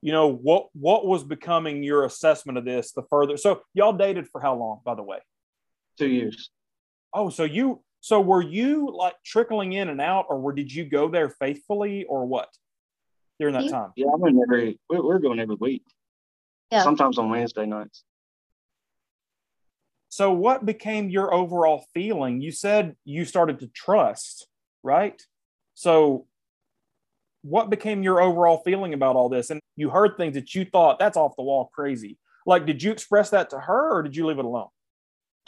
[0.00, 4.28] you know what what was becoming your assessment of this the further so y'all dated
[4.28, 5.18] for how long by the way?
[5.98, 6.50] Two years.
[7.12, 10.84] Oh so you so were you like trickling in and out or were, did you
[10.84, 12.48] go there faithfully or what
[13.40, 13.92] during that time?
[13.96, 15.82] Yeah i went every we're going every week.
[16.70, 16.82] Yeah.
[16.82, 18.04] Sometimes on wednesday nights.
[20.10, 22.40] So what became your overall feeling?
[22.40, 24.48] You said you started to trust
[24.82, 25.20] right?
[25.74, 26.26] So
[27.48, 29.50] what became your overall feeling about all this?
[29.50, 32.18] And you heard things that you thought that's off the wall crazy.
[32.46, 34.68] Like, did you express that to her or did you leave it alone?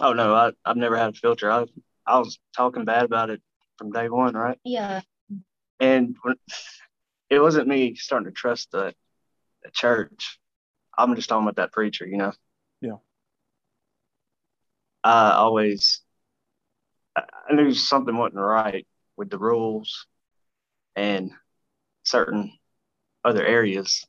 [0.01, 1.51] Oh no, I, I've never had a filter.
[1.51, 1.67] I
[2.07, 3.43] I was talking bad about it
[3.77, 4.59] from day one, right?
[4.65, 5.03] Yeah.
[5.79, 6.37] And when,
[7.29, 8.95] it wasn't me starting to trust the,
[9.63, 10.39] the church.
[10.97, 12.33] I'm just talking about that preacher, you know.
[12.81, 12.97] Yeah.
[15.05, 16.01] I always
[17.17, 18.87] I knew something wasn't right
[19.17, 20.07] with the rules,
[20.97, 21.33] and
[22.11, 22.53] certain
[23.25, 24.05] other areas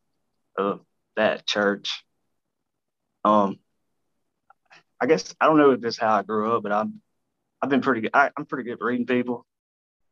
[0.58, 0.82] of
[1.16, 2.04] that church.
[3.24, 3.60] Um,
[5.00, 7.02] I guess I don't know if this is how I grew up, but I'm
[7.62, 8.12] I've been pretty good.
[8.14, 9.46] I, am pretty good at reading people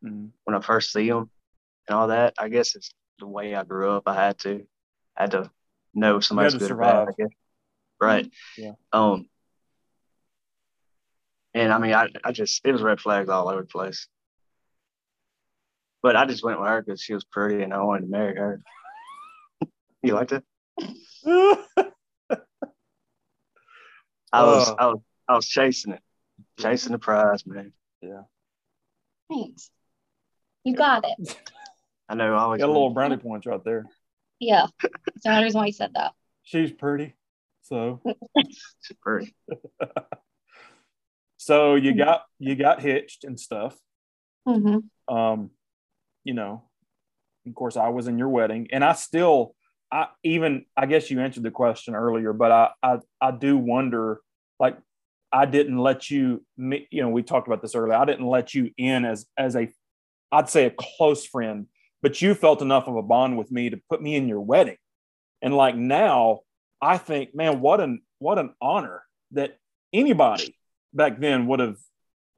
[0.03, 0.27] mm-hmm.
[0.43, 1.29] when I first see them
[1.87, 2.35] and all that.
[2.39, 4.03] I guess it's the way I grew up.
[4.07, 4.65] I had to
[5.17, 5.51] I had to
[5.93, 6.95] know somebody's good survive.
[6.95, 7.13] or bad.
[7.17, 7.31] I guess.
[7.99, 8.31] Right.
[8.57, 8.71] Yeah.
[8.91, 9.27] Um.
[11.53, 14.07] And I mean, I, I just, it was red flags all over the place.
[16.01, 18.35] But I just went with her because she was pretty and I wanted to marry
[18.35, 18.61] her.
[20.03, 20.43] you liked it?
[24.31, 24.75] I was, Oh.
[24.77, 26.01] I was, I was chasing it,
[26.59, 27.73] chasing the prize, man.
[28.01, 28.21] yeah.
[29.31, 29.69] Thanks.
[30.63, 31.37] You got it.
[32.07, 32.33] I know.
[32.35, 33.85] I always Got a little brownie points right there.
[34.39, 34.67] Yeah.
[34.81, 36.13] That's the only reason why you said that.
[36.43, 37.15] She's pretty.
[37.63, 38.01] So
[38.81, 39.35] She's pretty.
[41.37, 43.77] so you got you got hitched and stuff.
[44.47, 45.13] Mm-hmm.
[45.15, 45.51] um
[46.23, 46.63] you know
[47.47, 49.55] of course i was in your wedding and i still
[49.91, 54.21] i even i guess you answered the question earlier but i i, I do wonder
[54.59, 54.77] like
[55.31, 58.71] i didn't let you you know we talked about this earlier i didn't let you
[58.77, 59.69] in as as a
[60.31, 61.67] i'd say a close friend
[62.01, 64.77] but you felt enough of a bond with me to put me in your wedding.
[65.41, 66.41] And like now
[66.81, 69.57] i think man what an what an honor that
[69.93, 70.55] anybody
[70.93, 71.77] back then would have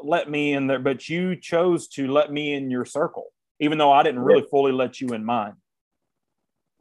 [0.03, 3.27] let me in there, but you chose to let me in your circle,
[3.61, 5.53] even though I didn't really fully let you in mine.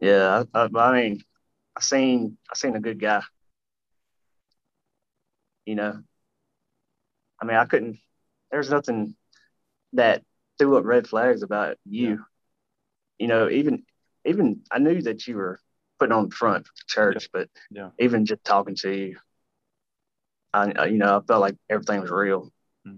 [0.01, 0.45] Yeah.
[0.55, 1.22] I, I, I mean,
[1.76, 3.22] I seen, I seen a good guy.
[5.66, 6.03] You know,
[7.41, 7.99] I mean, I couldn't.
[8.51, 9.14] There's nothing
[9.93, 10.24] that
[10.59, 12.09] threw up red flags about you.
[12.09, 12.16] Yeah.
[13.18, 13.85] You know, even,
[14.24, 15.61] even I knew that you were
[15.99, 17.91] putting on the front for the church, but Yeah.
[17.99, 19.18] even just talking to you,
[20.55, 22.51] I, you know, I felt like everything was real.
[22.87, 22.97] Hmm.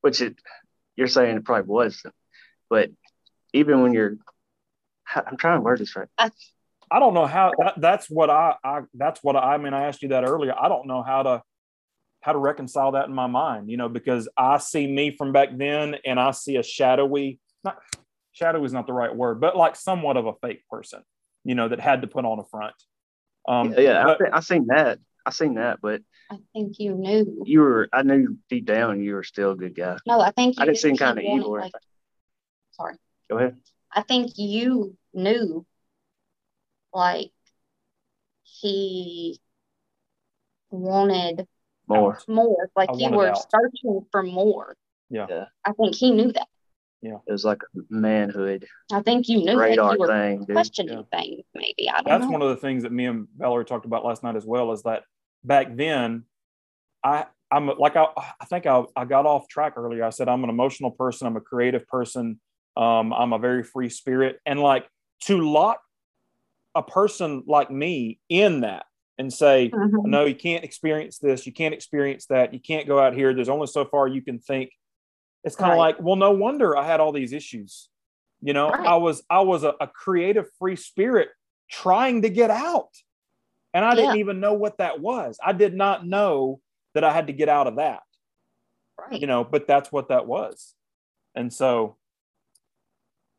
[0.00, 0.36] Which it,
[0.96, 2.14] you're saying it probably wasn't,
[2.74, 2.90] but
[3.52, 4.16] even when you're,
[5.14, 6.08] I'm trying to word this right.
[6.18, 9.86] I don't know how that, that's what I, I that's what I, I mean I
[9.86, 10.54] asked you that earlier.
[10.60, 11.42] I don't know how to
[12.20, 15.50] how to reconcile that in my mind, you know, because I see me from back
[15.56, 17.78] then and I see a shadowy not
[18.32, 21.02] shadowy is not the right word, but like somewhat of a fake person,
[21.44, 22.74] you know, that had to put on a front.
[23.48, 24.98] Um yeah, yeah, I, but- thi- I seen that.
[25.24, 27.42] I seen that, but I think you knew.
[27.46, 27.88] you were.
[27.92, 29.96] I knew deep down you were still a good guy.
[30.06, 31.50] No, I think you I didn't seem kind of evil.
[31.50, 31.80] Or like- anything.
[32.76, 32.96] Sorry.
[33.30, 33.56] Go ahead.
[33.92, 35.64] I think you knew
[36.92, 37.30] like
[38.42, 39.38] he
[40.70, 41.46] wanted
[41.88, 42.18] More.
[42.28, 42.70] more.
[42.76, 43.50] Like I you were out.
[43.50, 44.76] searching for more.
[45.10, 45.26] Yeah.
[45.28, 45.44] Yeah.
[45.64, 46.48] I think he knew that.
[47.02, 47.18] Yeah.
[47.26, 47.60] It was like
[47.90, 50.54] manhood I think you knew radar that you were thing, dude.
[50.54, 51.90] questioning things, maybe.
[51.90, 52.30] I don't that's know.
[52.30, 54.82] one of the things that me and Valerie talked about last night as well is
[54.84, 55.02] that
[55.44, 56.24] back then
[57.04, 58.06] I I'm like I,
[58.40, 60.02] I think I, I got off track earlier.
[60.04, 62.40] I said I'm an emotional person, I'm a creative person,
[62.76, 64.40] um, I'm a very free spirit.
[64.46, 64.88] And like
[65.22, 65.80] to lock
[66.74, 70.06] a person like me in that and say, Mhm.
[70.06, 73.48] no, you can't experience this, you can't experience that, you can't go out here, there's
[73.48, 74.72] only so far you can think.
[75.44, 75.94] It's kind of Right.
[75.96, 77.90] like, well, no wonder I had all these issues.
[78.40, 78.86] You know, Right.
[78.86, 81.30] I was I was a, a creative free spirit
[81.70, 82.90] trying to get out.
[83.72, 85.38] And I didn't even know what that was.
[85.44, 86.60] I did not know
[86.94, 88.02] that I had to get out of that,
[88.98, 89.20] Right.
[89.20, 90.74] you know, but that's what that was.
[91.34, 91.96] And so,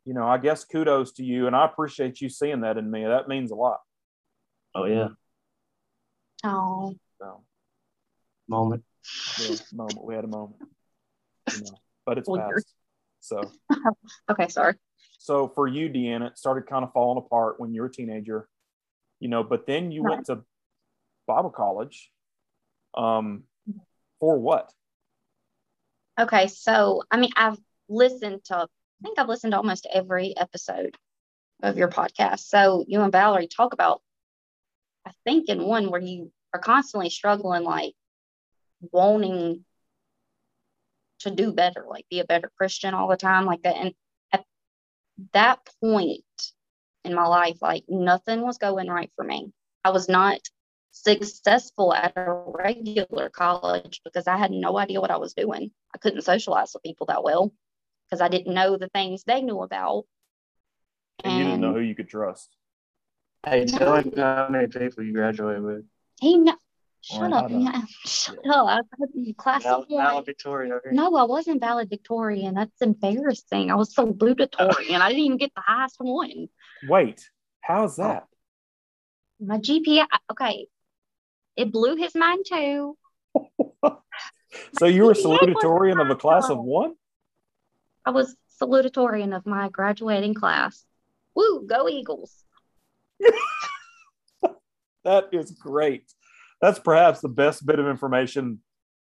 [0.06, 1.46] you know, I guess kudos to you.
[1.48, 3.04] And I appreciate you seeing that in me.
[3.04, 3.80] That means a lot.
[4.74, 5.08] Oh yeah.
[6.44, 7.42] Oh, So,
[8.48, 8.84] Moment.
[9.38, 10.04] yeah, moment.
[10.04, 10.60] We had a moment,
[11.52, 12.52] you know, but it's Weird.
[12.54, 12.72] past.
[13.20, 13.40] So,
[14.30, 14.48] okay.
[14.48, 14.74] Sorry.
[15.18, 18.48] so for you, Deanna, it started kind of falling apart when you were a teenager,
[19.18, 20.42] you know, but then you went to
[21.26, 22.10] Bible college.
[22.96, 23.42] Um,
[24.20, 24.72] for what?
[26.20, 26.46] Okay.
[26.46, 28.66] So, I mean, I've listened to,
[29.00, 30.96] I think I've listened to almost every episode
[31.62, 32.40] of your podcast.
[32.40, 34.00] So, you and Valerie talk about,
[35.04, 37.94] I think, in one where you are constantly struggling, like
[38.80, 39.64] wanting
[41.20, 43.76] to do better, like be a better Christian all the time, like that.
[43.76, 43.94] And
[44.32, 44.44] at
[45.32, 46.24] that point
[47.04, 49.52] in my life, like nothing was going right for me.
[49.84, 50.40] I was not
[50.92, 55.70] successful at a regular college because I had no idea what I was doing.
[55.94, 57.52] I couldn't socialize with people that well
[58.08, 60.04] because I didn't know the things they knew about.
[61.24, 62.54] And you didn't know who you could trust.
[63.44, 65.84] Hey, tell me how many people you graduated with.
[66.20, 66.54] he kno- uh,
[67.00, 67.86] shut up, I man.
[68.04, 68.66] Shut up.
[68.66, 70.04] I was in class Val, of one.
[70.04, 70.92] valedictorian over here.
[70.92, 72.54] No, I wasn't valedictorian.
[72.54, 73.70] That's embarrassing.
[73.70, 75.00] I was salutatorian.
[75.00, 76.48] I didn't even get the highest one.
[76.88, 77.28] Wait,
[77.60, 78.02] how's oh.
[78.02, 78.26] that?
[79.38, 80.66] My GPA, okay,
[81.56, 82.96] it blew his mind too.
[84.78, 86.94] So you were GPA was salutatorian of a class of one?
[88.06, 90.84] I was salutatorian of my graduating class.
[91.34, 92.32] Woo, go Eagles.
[95.04, 96.02] That is great.
[96.60, 98.60] That's perhaps the best bit of information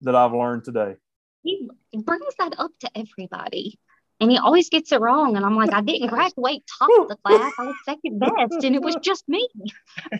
[0.00, 0.96] that I've learned today.
[1.44, 3.78] He brings that up to everybody.
[4.18, 5.36] And he always gets it wrong.
[5.36, 7.52] And I'm like, I didn't graduate top of the class.
[7.56, 8.18] I was second
[8.50, 8.64] best.
[8.64, 9.48] And it was just me.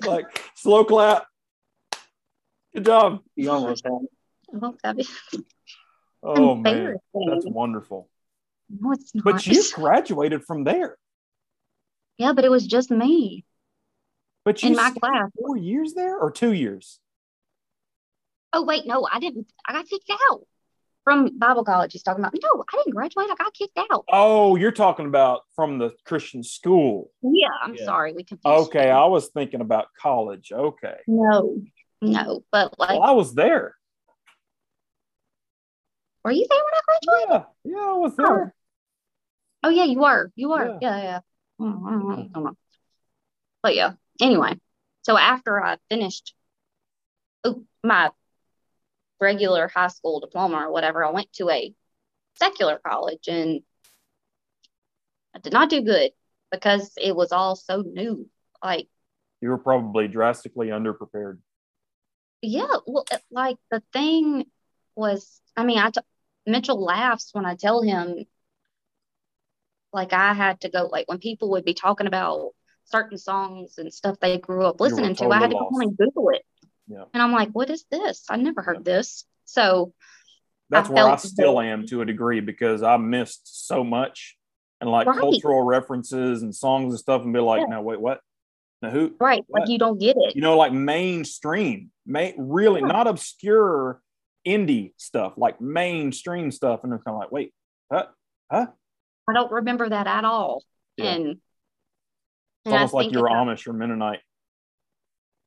[0.07, 1.27] like slow clap.
[2.73, 3.23] Good job.
[3.35, 4.11] You almost had it.
[4.63, 4.99] Oh, that'd
[5.33, 5.45] be-
[6.23, 6.95] Oh man,
[7.29, 8.09] that's wonderful.
[8.69, 9.25] No, it's not.
[9.25, 10.97] But you graduated from there.
[12.19, 13.45] Yeah, but it was just me.
[14.45, 15.31] But you in my class.
[15.39, 17.01] four years there or two years?
[18.53, 19.47] Oh wait, no, I didn't.
[19.67, 20.43] I got kicked out
[21.05, 21.93] from Bible college.
[21.93, 22.35] He's talking about.
[22.43, 23.29] No, I didn't graduate.
[23.31, 24.05] I got kicked out.
[24.11, 27.11] Oh, you're talking about from the Christian school.
[27.23, 27.85] Yeah, I'm yeah.
[27.85, 28.13] sorry.
[28.13, 28.69] We confused.
[28.69, 30.53] Okay, I was thinking about college.
[30.53, 30.97] Okay.
[31.07, 31.61] No,
[32.01, 33.75] no, but like well, I was there.
[36.25, 37.47] Were you there when I graduated?
[37.65, 38.25] Yeah, yeah, I was oh.
[38.25, 38.55] there.
[39.63, 40.31] Oh, yeah, you are.
[40.35, 40.79] You are.
[40.81, 41.03] Yeah, yeah.
[41.03, 41.21] yeah.
[41.61, 42.49] Mm-hmm.
[43.63, 43.93] But yeah.
[44.21, 44.59] Anyway,
[45.03, 46.35] so after I finished
[47.45, 48.11] oh, my
[49.21, 51.75] regular high school diploma or whatever, I went to a
[52.35, 53.63] secular college and
[55.35, 56.13] I did not do good
[56.51, 58.29] because it was all so new.
[58.63, 58.89] Like
[59.41, 61.39] you were probably drastically underprepared.
[62.43, 64.45] Yeah, well, like the thing
[64.95, 66.01] was, I mean, I t-
[66.47, 68.25] Mitchell laughs when I tell him,
[69.93, 72.51] like I had to go, like when people would be talking about
[72.85, 75.81] certain songs and stuff they grew up listening totally to, I had to go home
[75.81, 76.43] and Google it.
[76.89, 77.05] Yeah.
[77.13, 78.25] And I'm like, what is this?
[78.29, 78.95] I never heard yeah.
[78.95, 79.25] this.
[79.45, 79.93] So
[80.71, 84.37] that's I where I still that, am to a degree because I missed so much
[84.81, 85.19] and like right.
[85.19, 87.77] cultural references and songs and stuff and be like, yeah.
[87.77, 88.21] no, wait, what?
[88.83, 89.15] Now who?
[89.19, 89.43] Right.
[89.47, 89.63] What?
[89.63, 90.37] Like you don't get it.
[90.37, 92.89] You know, like mainstream, main, really yeah.
[92.89, 94.01] not obscure
[94.47, 96.81] indie stuff, like mainstream stuff.
[96.83, 97.55] And they're kind of like, wait,
[97.91, 98.07] huh?
[98.51, 98.67] Huh?
[99.29, 100.63] I don't remember that at all.
[100.97, 101.15] Yeah.
[101.15, 101.27] And
[102.65, 104.21] it's almost like you're Amish or Mennonite.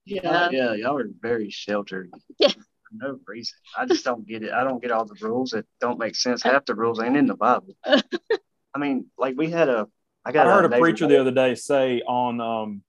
[0.06, 0.50] Yeah.
[0.52, 2.12] yeah, y'all are very sheltered.
[2.40, 2.50] Yeah.
[2.50, 3.56] For no reason.
[3.78, 4.52] I just don't get it.
[4.52, 6.42] I don't get all the rules that don't make sense.
[6.42, 7.76] Half the rules ain't in the Bible.
[7.86, 9.88] I mean, like we had a
[10.26, 12.84] I got I heard a, a preacher the other day say on um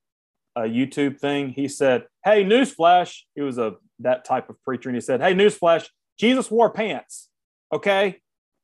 [0.56, 3.20] a YouTube thing, he said, Hey, newsflash.
[3.34, 5.88] He was a that type of preacher, and he said, Hey, newsflash,
[6.18, 7.28] Jesus wore pants.
[7.72, 8.20] Okay.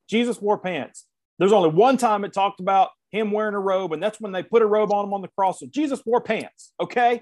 [0.09, 1.05] Jesus wore pants.
[1.39, 4.43] There's only one time it talked about him wearing a robe, and that's when they
[4.43, 5.59] put a robe on him on the cross.
[5.59, 6.73] So Jesus wore pants.
[6.79, 7.21] Okay.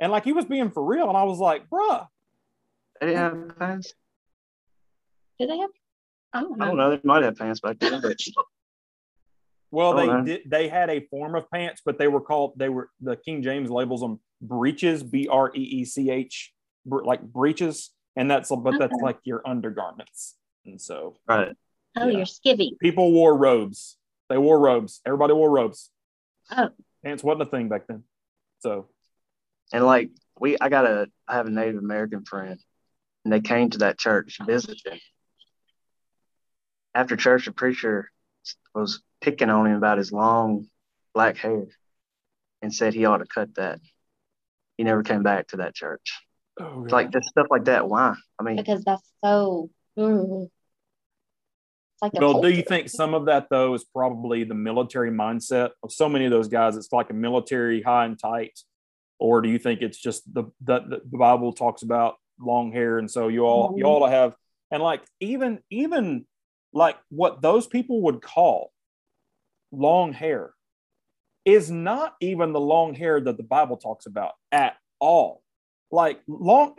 [0.00, 1.08] And like he was being for real.
[1.08, 2.06] And I was like, bruh.
[3.00, 3.94] They didn't have pants.
[5.38, 5.70] Did they have?
[6.32, 6.64] I don't know.
[6.64, 6.90] I don't know.
[6.90, 8.18] They might have pants back then, but.
[9.70, 10.24] well, they know.
[10.24, 10.42] did.
[10.46, 12.54] They had a form of pants, but they were called.
[12.56, 16.52] They were the King James labels them breeches, B R E E C H,
[16.86, 18.78] like breeches, and that's but okay.
[18.78, 21.56] that's like your undergarments, and so right.
[21.96, 22.18] Oh, yeah.
[22.18, 22.78] you're skivvy.
[22.78, 23.96] People wore robes.
[24.28, 25.00] They wore robes.
[25.04, 25.90] Everybody wore robes.
[26.50, 26.70] Oh.
[27.04, 28.04] Pants wasn't a thing back then.
[28.60, 28.88] So
[29.72, 32.58] and like we, I got a, I have a Native American friend,
[33.24, 35.00] and they came to that church visiting.
[36.94, 38.10] After church, the preacher
[38.74, 40.66] was picking on him about his long
[41.14, 41.66] black hair,
[42.62, 43.80] and said he ought to cut that.
[44.76, 46.18] He never came back to that church.
[46.58, 46.90] Oh, really?
[46.90, 47.88] like just stuff like that.
[47.88, 48.14] Why?
[48.38, 49.70] I mean, because that's so.
[49.98, 50.50] Mm,
[52.02, 55.92] like well, do you think some of that though is probably the military mindset of
[55.92, 56.76] so many of those guys?
[56.76, 58.58] It's like a military high and tight
[59.20, 63.08] or do you think it's just the the, the Bible talks about long hair, and
[63.08, 64.34] so you all you all have
[64.72, 66.24] and like even even
[66.72, 68.72] like what those people would call
[69.70, 70.52] long hair
[71.44, 75.42] is not even the long hair that the Bible talks about at all.
[75.90, 76.76] Like long,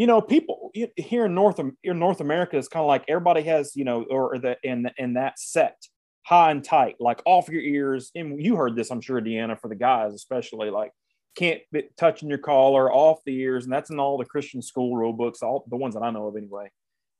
[0.00, 3.76] you know, people here in North in North America is kind of like everybody has,
[3.76, 5.76] you know, or the in in that set
[6.22, 8.10] high and tight, like off your ears.
[8.14, 10.92] And you heard this, I'm sure, Deanna, for the guys especially, like
[11.36, 14.96] can't be touching your collar off the ears, and that's in all the Christian school
[14.96, 16.70] rule books, all the ones that I know of anyway.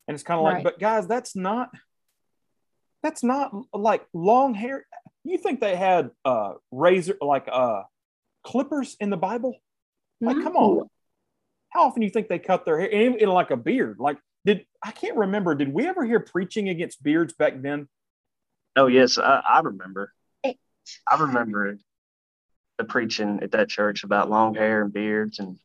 [0.08, 0.64] And it's kind of like, right.
[0.64, 1.68] but guys, that's not
[3.02, 4.86] that's not like long hair.
[5.22, 7.82] You think they had uh razor like uh
[8.42, 9.58] clippers in the Bible?
[10.22, 10.42] Like, no.
[10.42, 10.88] come on.
[11.70, 13.98] How often do you think they cut their hair in, in like a beard?
[13.98, 17.88] Like, did I can't remember, did we ever hear preaching against beards back then?
[18.76, 20.12] Oh yes, I, I remember.
[20.44, 21.78] I remember
[22.78, 25.58] the preaching at that church about long hair and beards and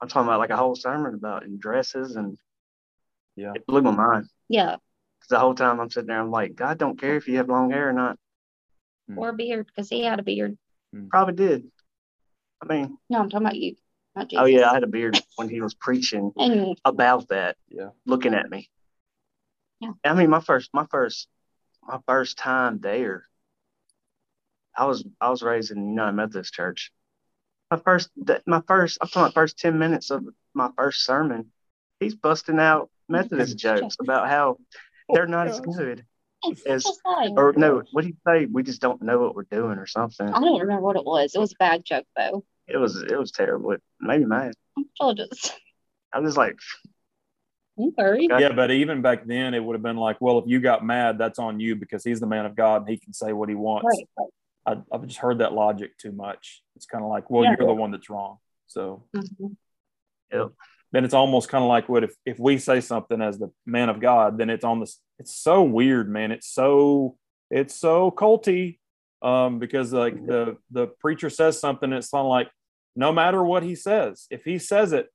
[0.00, 2.36] I'm talking about like a whole sermon about in dresses and
[3.36, 4.26] yeah, it blew my mind.
[4.48, 4.76] Yeah.
[5.18, 7.48] Because the whole time I'm sitting there, I'm like, God don't care if you have
[7.48, 8.18] long hair or not.
[9.08, 9.18] Hmm.
[9.18, 10.58] Or a beard, because he had a beard.
[10.92, 11.08] Hmm.
[11.08, 11.70] Probably did.
[12.62, 13.76] I mean, no, I'm talking about you.
[14.18, 17.56] Oh, oh yeah, I had a beard when he was preaching and, about that.
[17.68, 18.68] Yeah, looking at me.
[19.80, 19.92] Yeah.
[20.04, 21.28] I mean, my first, my first,
[21.86, 23.28] my first time there
[24.78, 26.92] I was I was raised in the United Methodist Church.
[27.70, 28.10] My first
[28.46, 31.50] my first I'm talking about first ten minutes of my first sermon,
[32.00, 34.58] he's busting out Methodist jokes about how
[35.12, 36.04] they're not as oh, good
[36.66, 36.86] as
[37.36, 38.46] or no, what do you say?
[38.46, 40.28] We just don't know what we're doing or something.
[40.28, 41.34] I don't remember what it was.
[41.34, 42.44] It was a bad joke though.
[42.68, 43.72] It was it was terrible.
[43.72, 44.52] It made me mad.
[45.00, 45.54] I was just
[46.12, 46.56] I was like
[47.80, 48.26] Okay.
[48.28, 51.16] Yeah, but even back then, it would have been like, well, if you got mad,
[51.16, 53.54] that's on you because he's the man of God and he can say what he
[53.54, 53.86] wants.
[53.86, 54.08] Right.
[54.66, 54.82] right.
[54.90, 56.62] I, I've just heard that logic too much.
[56.74, 57.54] It's kind of like, well, Yeah.
[57.56, 58.38] you're the one that's wrong.
[58.66, 59.56] So Mhm.
[60.32, 60.48] Yep.
[60.90, 63.88] then it's almost kind of like what if if we say something as the man
[63.90, 65.00] of God, then it's on this.
[65.20, 66.32] It's so weird, man.
[66.32, 67.16] It's so
[67.48, 68.80] it's so culty,
[69.22, 72.50] um, because like the the preacher says something, it's kind of like
[72.98, 75.06] no matter what he says, if he says it,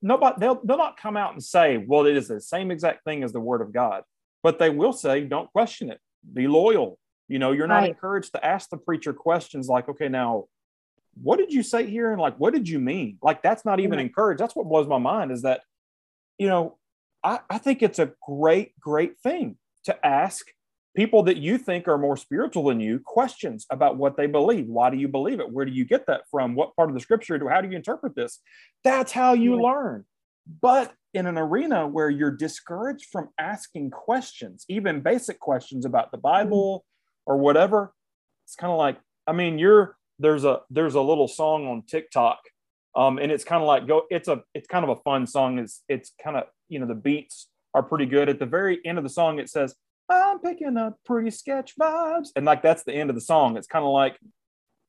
[0.00, 3.22] nobody they'll they'll not come out and say, well, it is the same exact thing
[3.22, 4.02] as the word of God,
[4.42, 6.00] but they will say, don't question it,
[6.32, 6.98] be loyal.
[7.28, 7.90] You know, you're not Right.
[7.90, 10.46] encouraged to ask the preacher questions like, okay, now
[11.20, 13.98] what did you say here and like what did you mean like that's not even
[13.98, 14.06] Right.
[14.06, 15.62] encouraged that's what blows my mind is that
[16.38, 16.78] you know
[17.24, 20.46] I, I think it's a great great thing to ask
[20.98, 24.66] people that you think are more spiritual than you questions about what they believe.
[24.66, 25.48] Why do you believe it?
[25.48, 26.56] Where do you get that from?
[26.56, 28.40] What part of the scripture do how do you interpret this?
[28.82, 30.04] That's how you learn.
[30.60, 36.18] But in an arena where you're discouraged from asking questions even basic questions about the
[36.18, 36.84] bible
[37.24, 37.94] or whatever
[38.44, 42.38] it's kind of like i mean you're there's a there's a little song on tiktok
[42.94, 45.58] um and it's kind of like go it's a it's kind of a fun song.
[45.58, 48.28] It's it's kind of you know the beats are pretty good.
[48.28, 49.74] At the very end of the song it says
[50.08, 53.66] i'm picking up pretty sketch vibes and like that's the end of the song it's
[53.66, 54.18] kind of like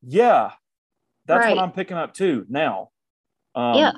[0.02, 0.52] yeah
[1.26, 1.56] that's Right.
[1.56, 2.90] what i'm picking up too now
[3.54, 3.92] um Yeah.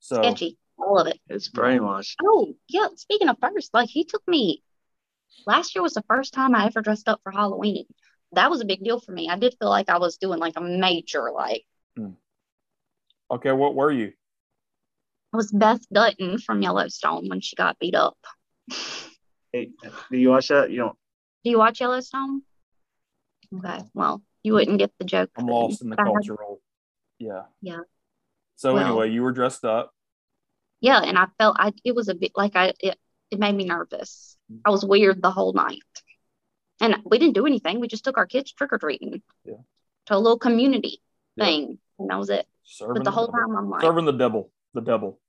[0.00, 0.58] so Sketchy.
[0.78, 1.20] All of it.
[1.28, 2.16] It's brainwashed.
[2.24, 2.88] Oh, yeah.
[2.96, 4.64] Speaking of first, like he took me
[5.46, 7.84] last year was the first time I ever dressed up for Halloween.
[8.32, 9.28] That was a big deal for me.
[9.28, 11.64] I did feel like I was doing like a major, like
[13.30, 18.18] okay what were you it was Beth Dutton from Yellowstone when she got beat up.
[19.52, 19.70] Hey,
[20.10, 20.70] do you watch that?
[20.70, 20.96] You don't.
[21.44, 22.42] Do you watch Yellowstone?
[23.54, 23.80] Okay.
[23.94, 25.30] Well, you wouldn't get the joke.
[25.36, 25.54] i'm then.
[25.54, 26.60] lost in the But cultural
[27.18, 27.80] yeah Yeah.
[28.56, 29.92] so Well- anyway you were dressed up
[30.80, 32.98] Yeah, and I felt I it was a bit like I it,
[33.30, 34.36] it made me nervous.
[34.64, 35.78] I was weird the whole night.
[36.80, 37.78] And we didn't do anything.
[37.78, 39.54] We just took our kids trick or treating Yeah.
[40.06, 41.00] to a little community
[41.36, 41.44] Yeah.
[41.44, 41.78] thing.
[41.98, 42.46] And that was it.
[42.64, 43.40] serving But the whole devil.
[43.40, 45.20] time I'm like, serving the devil the devil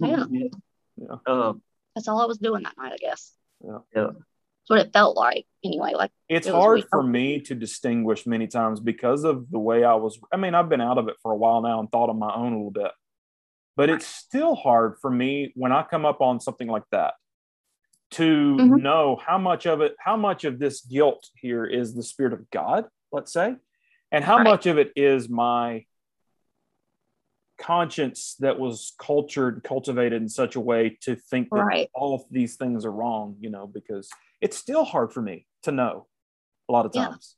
[0.00, 0.24] Yeah.
[0.96, 1.16] Yeah.
[1.26, 1.62] Um,
[1.98, 3.32] that's all I was doing that night, I guess.
[3.64, 3.78] Yeah.
[3.94, 4.02] Yeah.
[4.12, 5.94] That's what it felt like anyway.
[5.94, 6.88] Like it's It hard weird.
[6.90, 10.18] for me to distinguish many times because of the way I was.
[10.32, 12.32] I mean, I've been out of it for a while now and thought on my
[12.32, 12.92] own a little bit,
[13.76, 17.14] but it's still hard for me when I come up on something like that
[18.12, 18.80] to Mhm.
[18.82, 22.48] know how much of it, how much of this guilt here is the spirit of
[22.50, 23.56] God, let's say,
[24.12, 24.44] and how Right.
[24.44, 25.84] much of it is my
[27.58, 31.90] conscience that was cultured, cultivated in such a way to think that Right.
[31.94, 34.08] all of these things are wrong, you know, because
[34.40, 36.06] it's still hard for me to know
[36.68, 37.08] a lot of Yeah.
[37.08, 37.36] times.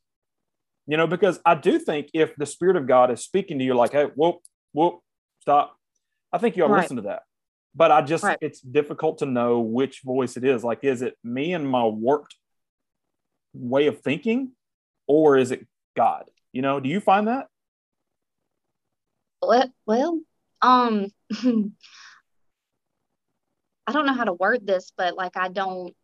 [0.86, 3.74] You know, because I do think if the Spirit of God is speaking to you,
[3.74, 4.40] like, hey, whoop,
[4.72, 5.00] whoop,
[5.40, 5.76] stop,
[6.32, 6.82] I think you ought to Right.
[6.82, 7.22] listen to that.
[7.74, 8.38] But I just, Right.
[8.40, 10.64] it's difficult to know which voice it is.
[10.64, 12.34] Like, is it me and my warped
[13.52, 14.52] way of thinking,
[15.06, 15.66] or is it
[15.96, 16.28] God?
[16.52, 17.46] You know, do you find that?
[19.42, 20.20] Well, well
[20.62, 21.06] um
[23.86, 25.94] I don't know how to word this, but like I don't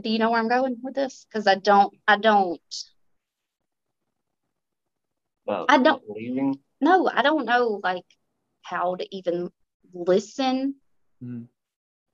[0.00, 1.26] do you know where I'm going with this?
[1.28, 2.60] Because I don't I don't
[5.46, 6.58] about I don't- leaving.
[6.80, 8.04] no, I don't know like
[8.62, 9.50] how to even
[9.92, 10.76] listen
[11.22, 11.48] Mhm.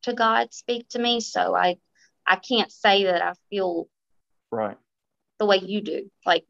[0.02, 1.20] to God speak to me.
[1.20, 1.78] So I
[2.26, 3.88] I can't say that I feel
[4.50, 4.78] Right.
[5.38, 6.10] the way you do.
[6.24, 6.46] Like,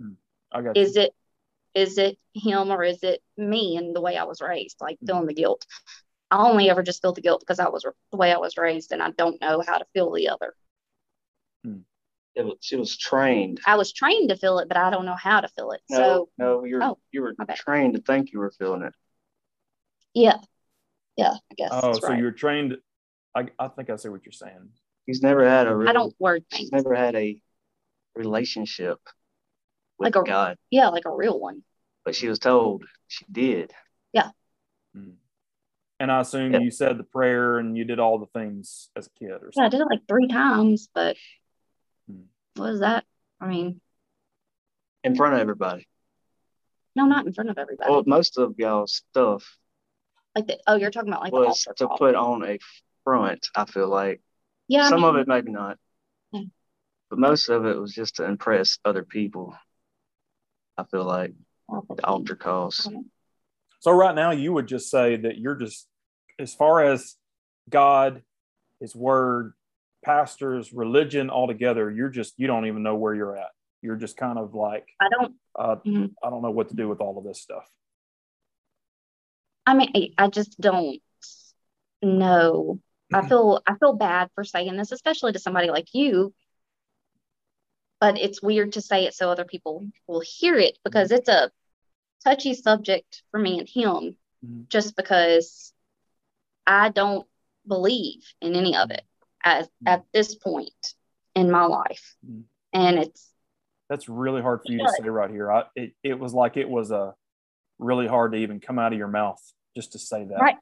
[0.52, 0.82] I got you.
[0.82, 1.14] is it
[1.74, 4.76] is it him or is it me and the way I was raised?
[4.80, 5.06] Like mm-hmm.
[5.06, 5.66] feeling the guilt.
[6.30, 8.92] I only ever just feel the guilt because I was the way I was raised,
[8.92, 10.55] and I don't know how to feel the other.
[11.64, 11.78] Hmm.
[12.34, 13.60] It was, she was trained.
[13.66, 15.80] I was trained to feel it, but I don't know how to feel it.
[15.88, 18.94] No, So no, you're oh, you were my trained to think you were feeling it.
[20.14, 20.38] yeah,
[21.16, 21.70] yeah, I guess.
[21.72, 22.18] Oh, that's so right.
[22.18, 22.76] you're trained.
[23.34, 24.70] I, I think I see what you're saying.
[25.06, 25.88] He's never had a real.
[25.88, 26.72] I don't word She's things.
[26.72, 27.38] never had a
[28.16, 28.98] relationship
[29.99, 31.62] with Like a- God, Yeah, like a real one.
[32.05, 33.73] but she was told she did.
[34.12, 34.31] Yeah.
[36.01, 36.59] And I assume Yeah.
[36.61, 39.65] you said the prayer and you did all the things as a kid or Yeah,
[39.65, 41.16] I did it like three times, but
[42.07, 42.25] Hmm.
[42.57, 43.05] what is that?
[43.41, 43.81] I mean,
[45.03, 45.87] in front of everybody.
[46.97, 47.91] no, not in front of everybody.
[47.91, 49.59] Well, most of y'all's stuff
[50.37, 51.97] like the, oh, you're talking about like the was altar to call.
[51.99, 52.59] put on a
[53.05, 53.49] front.
[53.55, 54.21] I feel like
[54.69, 55.79] Yeah, I some of mean, it maybe not,
[56.33, 56.43] Yeah.
[57.11, 59.57] but most of it was just to impress other people.
[60.76, 61.32] I feel like
[61.68, 62.88] the altar calls.
[63.80, 65.86] So right now you would just say that you're just
[66.38, 67.16] as far as
[67.68, 68.22] God,
[68.80, 69.55] his word,
[70.05, 73.51] pastors, religion altogether, you're just you don't even know where you're at.
[73.82, 75.34] You're just kind of like I don't.
[75.55, 76.14] uh, Mhm.
[76.22, 77.68] I don't know what to do with all of this stuff.
[79.66, 81.01] I mean, I, I just don't
[82.02, 82.80] know.
[83.12, 86.34] I feel I feel bad for saying this, especially to somebody like you.
[88.05, 91.51] But it's weird to say it so other people will hear it because it's a
[92.22, 94.64] touchy subject for me and him, mm-hmm.
[94.68, 95.72] just because
[96.66, 97.26] I don't
[97.66, 99.01] believe in any of it
[99.43, 99.89] as mm-hmm.
[99.89, 100.74] at this point
[101.35, 102.14] in my life.
[102.28, 102.43] Mm-hmm.
[102.74, 103.26] And it's
[103.89, 105.51] that's really hard for you to say right here.
[105.51, 107.14] I, it, it was like it was a
[107.78, 109.40] really hard to even come out of your mouth
[109.74, 110.43] just to say that.
[110.43, 110.56] Right.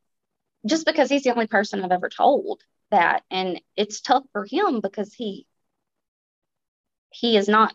[0.65, 2.63] Just because he's the only person I've ever told
[2.93, 3.25] that.
[3.33, 5.45] And it's tough for him because he
[7.13, 7.75] he is not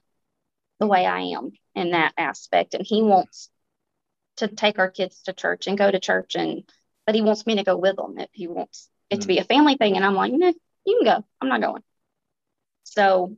[0.79, 2.73] the way I am in that aspect.
[2.73, 3.49] And he wants
[4.37, 6.63] to take our kids to church and go to church and
[7.05, 9.21] but he wants me to go with him if he wants it mm.
[9.21, 9.95] to be a family thing.
[9.95, 10.51] And I'm like, nah,
[10.85, 11.25] you can go.
[11.41, 11.81] I'm not going.
[12.83, 13.37] So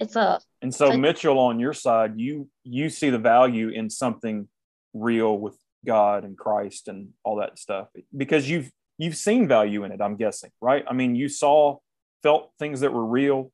[0.00, 4.48] it's a and so Mitchell on your side, you you see the value in something
[4.94, 9.92] real with God and Christ and all that stuff because you've you've seen value in
[9.92, 10.84] it, I'm guessing, right?
[10.88, 11.78] I mean, you saw
[12.22, 13.52] felt things that were real,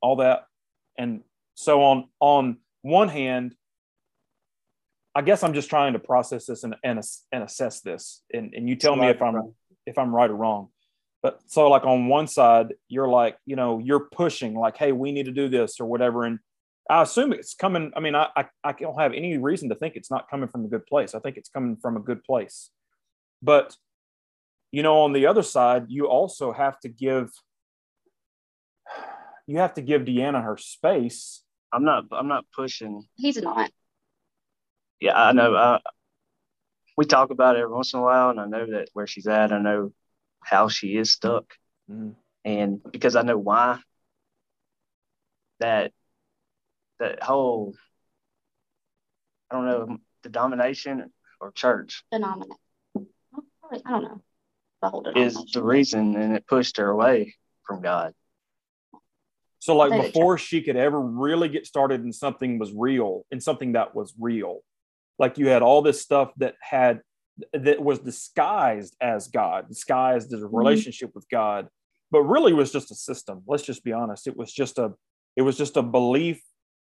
[0.00, 0.44] all that.
[0.98, 1.22] And
[1.54, 3.54] so on on one hand,
[5.14, 7.00] I guess I'm just trying to process this and and,
[7.32, 8.22] and assess this.
[8.32, 9.54] And, and you tell me if I'm
[9.86, 10.68] if I'm right or wrong.
[11.22, 15.10] But so like on one side, you're like, you know, you're pushing like, hey, we
[15.10, 16.24] need to do this or whatever.
[16.24, 16.38] And
[16.88, 17.90] I assume it's coming.
[17.96, 20.64] I mean, I, I, I don't have any reason to think it's not coming from
[20.64, 21.14] a good place.
[21.16, 22.70] I think it's coming from a good place.
[23.42, 23.76] But,
[24.70, 27.30] you know, on the other side, you also have to give,
[29.46, 31.42] you have to give Deanna her space.
[31.72, 33.06] I'm not, I'm not pushing.
[33.14, 33.70] He's not.
[35.00, 35.54] Yeah, I know.
[35.54, 35.78] Uh,
[36.96, 39.26] we talk about it every once in a while, and I know that where she's
[39.26, 39.52] at.
[39.52, 39.92] I know
[40.40, 41.44] how she is stuck.
[41.90, 42.10] Mm-hmm.
[42.44, 43.78] And because I know why,
[45.60, 45.92] that
[46.98, 47.74] that whole
[49.50, 52.56] I don't know the domination or church denomination.
[53.72, 54.22] I don't know.
[54.82, 57.34] The whole is the reason, and it pushed her away
[57.66, 58.14] from God.
[59.66, 63.72] So, like before she could ever really get started in something was real, in something
[63.72, 64.60] that was real,
[65.18, 67.00] like you had all this stuff that had
[67.52, 70.56] that was disguised as God, disguised as a mm-hmm.
[70.56, 71.18] relationship mm-hmm.
[71.18, 71.66] with God,
[72.12, 73.42] but really was just a system.
[73.48, 74.28] Let's just be honest.
[74.28, 74.92] It was just a
[75.34, 76.40] it was just a belief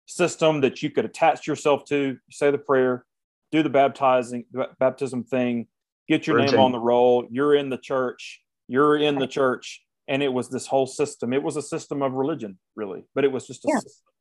[0.06, 3.04] system that you could attach yourself to, say the prayer,
[3.52, 5.68] do the baptizing the baptism thing,
[6.08, 9.85] get your name on the roll, you're in the church, you're in the church.
[10.08, 11.32] And it was this whole system.
[11.32, 13.78] It was a system of religion, really, but it was just a yeah.
[13.80, 14.12] system.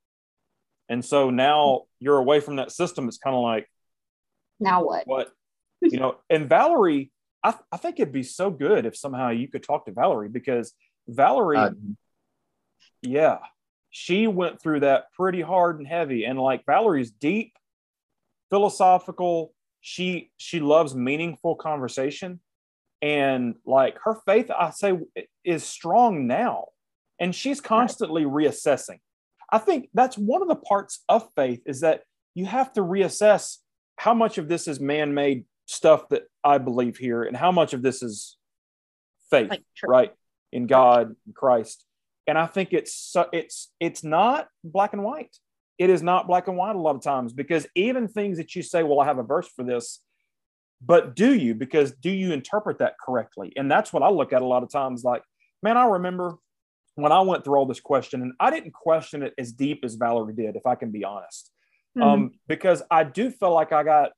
[0.90, 3.07] And so now you're away from that system.
[3.07, 3.70] It's kind of like,
[4.60, 5.07] now what?
[5.07, 5.32] What
[5.82, 7.12] you know, and Valerie,
[7.44, 10.30] I, th- I think it'd be so good if somehow you could talk to Valerie
[10.30, 10.74] because
[11.07, 11.72] Valerie, uh,
[13.02, 13.40] yeah,
[13.91, 16.26] she went through that pretty hard and heavy.
[16.26, 17.53] And like Valerie's deep,
[18.49, 19.53] philosophical.
[19.82, 22.40] She she loves meaningful conversation,
[23.06, 24.98] and like her faith, I say,
[25.44, 26.69] is strong now,
[27.19, 28.48] and she's constantly right.
[28.48, 28.98] reassessing.
[29.52, 32.02] I think that's one of the parts of faith is that
[32.34, 33.60] you have to reassess
[33.98, 37.84] how much of this is man-made stuff that I believe here and how much of
[37.84, 38.38] this is
[39.30, 40.11] faith, like, right?
[40.52, 41.86] In God, in Christ.
[42.26, 45.38] And I think it's it's it's not black and white.
[45.77, 48.64] It is not black and white a lot of times because even things that you
[48.64, 49.99] say, well, I have a verse for this,
[50.81, 51.56] but do you?
[51.56, 53.53] Because do you interpret that correctly?
[53.56, 55.03] And that's what I look at a lot of times.
[55.03, 55.23] Like,
[55.64, 56.35] man, I remember
[56.95, 59.95] when I went through all this question, and I didn't question it as deep as
[59.95, 61.52] Valerie did, if I can be honest,
[61.97, 62.07] mm-hmm.
[62.07, 64.11] um, because I do feel like I got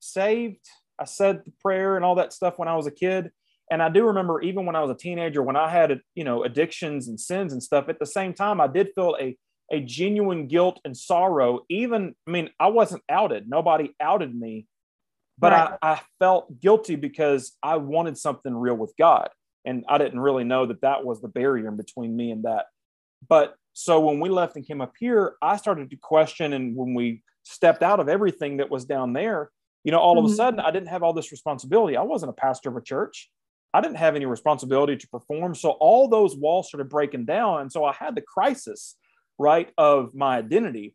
[0.00, 0.64] saved.
[0.98, 3.30] I said the prayer and all that stuff when I was a kid.
[3.70, 6.44] And I do remember even when I was a teenager, when I had, you know,
[6.44, 9.36] addictions and sins and stuff, at the same time, I did feel a,
[9.72, 11.60] a genuine guilt and sorrow.
[11.70, 13.48] Even, I mean, I wasn't outed.
[13.48, 14.66] Nobody outed me,
[15.38, 15.78] but right.
[15.82, 19.28] I, I felt guilty because I wanted something real with God.
[19.64, 22.66] And I didn't really know that that was the barrier in between me and that.
[23.26, 26.52] But so when we left and came up here, I started to question.
[26.52, 29.50] And when we stepped out of everything that was down there,
[29.82, 30.18] you know, all mm-hmm.
[30.18, 30.36] of a mm-hmm.
[30.36, 31.96] sudden I didn't have all this responsibility.
[31.96, 33.30] I wasn't a pastor of a church.
[33.72, 35.54] I didn't have any responsibility to perform.
[35.54, 37.62] So all those walls started breaking down.
[37.62, 38.96] And so I had the crisis,
[39.38, 40.94] right, of my identity.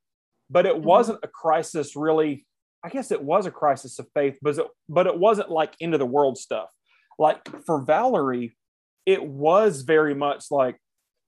[0.49, 0.85] But it mm-hmm.
[0.85, 2.45] wasn't a crisis really.
[2.83, 5.97] I guess it was a crisis of faith, but it, but it wasn't like into
[5.97, 6.69] the world stuff.
[7.17, 8.55] Like for Valerie,
[9.05, 10.77] it was very much like,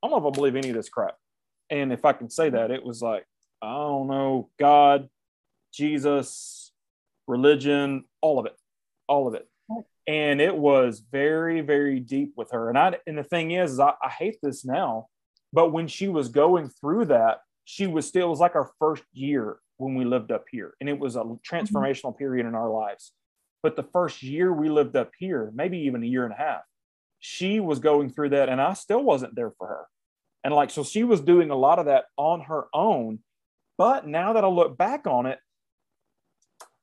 [0.02, 1.16] I don't know if I believe any of this crap.
[1.70, 2.56] And if I can say mm-hmm.
[2.56, 3.26] that, it was like,
[3.62, 5.10] I don't know, God,
[5.74, 6.72] Jesus,
[7.28, 8.56] religion, all of it,
[9.08, 9.48] all of it.
[10.08, 12.70] And it was very, very deep with her.
[12.70, 15.08] And I and the thing is, is I, I hate this now,
[15.54, 19.04] but when she was going through that, she was still it was like our first
[19.14, 22.18] year when we lived up here, and it was a transformational mm-hmm.
[22.18, 23.12] period in our lives.
[23.64, 26.62] But the first year we lived up here, maybe even a year and a half,
[27.20, 29.86] she was going through that and I still wasn't there for her.
[30.44, 33.20] And like, so she was doing a lot of that on her own.
[33.78, 35.38] But now that I look back on it,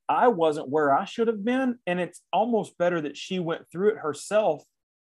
[0.09, 1.79] I wasn't where I should have been.
[1.87, 4.63] And it's almost better that she went through it herself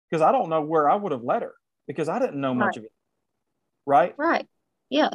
[0.09, 1.53] because I don't know where I would have let her
[1.87, 2.91] because I didn't know much of it.
[3.85, 4.15] Right.
[4.17, 4.47] Right.
[4.89, 5.11] Yeah.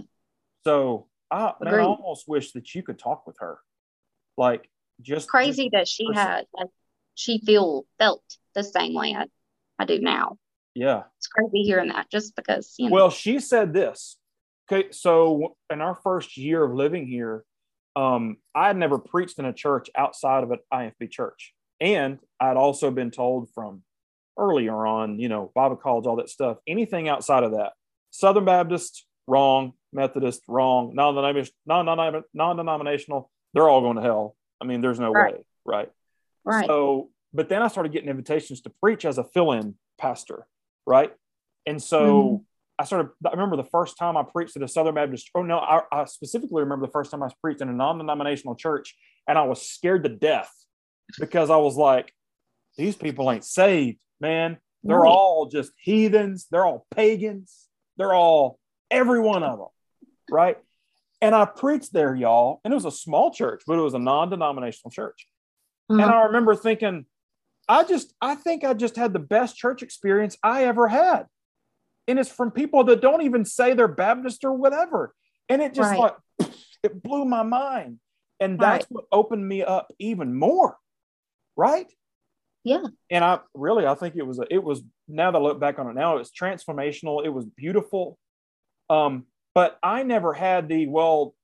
[0.65, 3.59] So I, man, I almost wish that you could talk with her.
[4.37, 4.69] Like,
[5.01, 6.69] just Crazy that she person- had like
[7.15, 8.23] she feel felt
[8.55, 9.27] the same way I,
[9.79, 10.39] I do now.
[10.75, 11.05] yeah.
[11.19, 14.17] It's crazy hearing that just because you know Well, she said this.
[14.71, 17.45] Okay, so in our first year of living here,
[17.95, 22.57] um, I had never preached in a church outside of an IFB church, and I'd
[22.57, 23.83] also been told from
[24.39, 26.59] earlier on, you know, Bible college, all that stuff.
[26.67, 27.73] Anything outside of that,
[28.11, 29.73] Southern Baptist, wrong.
[29.97, 30.95] Methodist, wrong.
[30.95, 31.55] Non-denominational,
[32.35, 34.37] non-denominational, they're all going to hell.
[34.61, 35.35] I mean, there's no Right.
[35.35, 35.91] way, right?
[36.45, 36.67] right.
[36.67, 40.47] So, but then I started getting invitations to preach as a fill-in pastor,
[40.87, 41.13] right?
[41.67, 42.45] And so Mhm.
[42.79, 43.11] I started.
[43.27, 45.31] I remember the first time I preached at a Southern Baptist.
[45.35, 48.95] Oh no, I, I specifically remember the first time I preached in a non-denominational church,
[49.27, 50.53] and I was scared to death
[51.19, 52.13] because I was like,
[52.77, 54.59] "These people ain't saved, man.
[54.85, 56.47] They're all just heathens.
[56.51, 57.67] They're all pagans.
[57.97, 58.59] They're all
[58.91, 59.69] every one of them,
[60.31, 60.59] right?"
[61.23, 63.99] And I preached there, y'all, and it was a small church, but it was a
[63.99, 65.27] non-denominational church.
[65.91, 66.03] Mhm.
[66.03, 67.07] And I remember thinking,
[67.69, 71.27] I just, I think I just had the best church experience I ever had.
[72.07, 75.15] And it's from people that don't even say they're Baptist or whatever.
[75.49, 75.99] And it just Right.
[75.99, 76.17] like,
[76.83, 77.99] it blew my mind.
[78.39, 78.87] And that's Right.
[78.91, 80.77] what opened me up even more.
[81.57, 81.91] Right.
[82.63, 82.83] Yeah.
[83.11, 85.79] And I really, I think it was, a, it was, now that I look back
[85.79, 87.25] on it now, it was transformational.
[87.25, 88.19] It was beautiful.
[88.91, 89.27] Um,
[89.57, 91.35] but I never had the, well,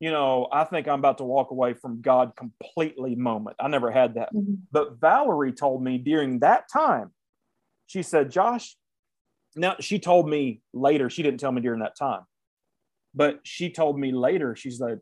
[0.00, 3.56] you know, I think I'm about to walk away from God completely moment.
[3.60, 4.34] I never had that.
[4.34, 4.60] Mhm.
[4.72, 7.12] But Valerie told me during that time,
[7.86, 8.78] she said, Josh,
[9.54, 12.22] now she told me later, she didn't tell me during that time,
[13.14, 15.00] but she told me later, she's like,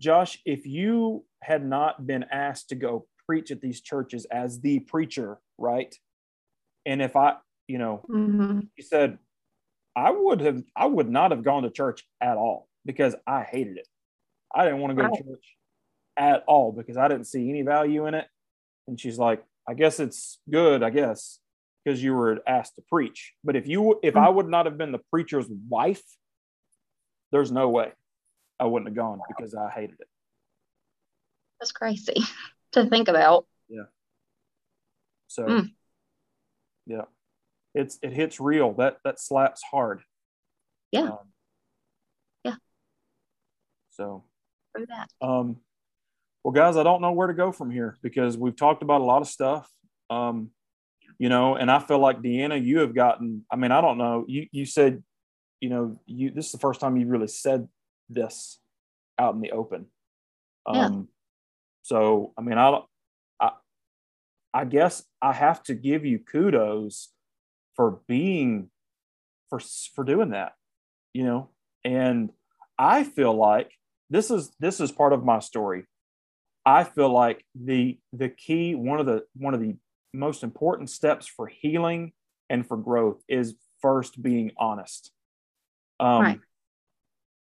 [0.00, 4.80] Josh, if you had not been asked to go preach at these churches as the
[4.80, 5.94] preacher, right?
[6.86, 7.36] And if I,
[7.68, 8.70] you know, Mhm.
[8.76, 9.18] he said,
[9.96, 13.78] I would have, I would not have gone to church at all because I hated
[13.78, 13.88] it.
[14.54, 15.16] I didn't want to go Right.
[15.18, 15.56] to church
[16.16, 18.26] at all because I didn't see any value in it.
[18.86, 21.38] And she's like, I guess it's good, I guess,
[21.84, 23.32] because you were asked to preach.
[23.42, 26.02] But if you, if I would not have been the preacher's wife,
[27.32, 27.92] there's no way
[28.60, 30.08] I wouldn't have gone because I hated it.
[31.60, 32.14] That's crazy
[32.72, 33.46] to think about.
[33.68, 33.84] Yeah.
[35.28, 35.72] So, Mm.
[36.86, 37.02] yeah,
[37.74, 38.72] it's it hits real.
[38.74, 40.02] That that slaps hard.
[40.92, 41.02] Yeah.
[41.02, 41.18] Um,
[42.44, 42.54] Yeah.
[43.90, 44.24] So,
[44.74, 45.08] that.
[45.20, 45.56] um,
[46.42, 49.04] well, guys, I don't know where to go from here because we've talked about a
[49.04, 49.70] lot of stuff.
[50.10, 50.50] Um,
[51.18, 53.44] you know, and I feel like Deanna, you have gotten.
[53.50, 54.24] I mean, I don't know.
[54.28, 55.02] You you said,
[55.60, 57.68] you know, you this is the first time you really said
[58.08, 58.58] this
[59.18, 59.86] out in the open.
[60.70, 60.86] Yeah.
[60.86, 61.08] Um,
[61.82, 62.84] so I mean, I don't.
[63.40, 63.50] I
[64.52, 67.10] I guess I have to give you kudos
[67.76, 68.70] for being
[69.50, 69.60] for
[69.94, 70.52] for doing that.
[71.12, 71.50] You know,
[71.84, 72.30] and
[72.78, 73.70] I feel like
[74.10, 75.84] this is this is part of my story.
[76.66, 79.76] I feel like the the key one of the one of the
[80.12, 82.12] most important steps for healing
[82.48, 85.10] and for growth is first being honest.
[86.00, 86.40] Um, Right.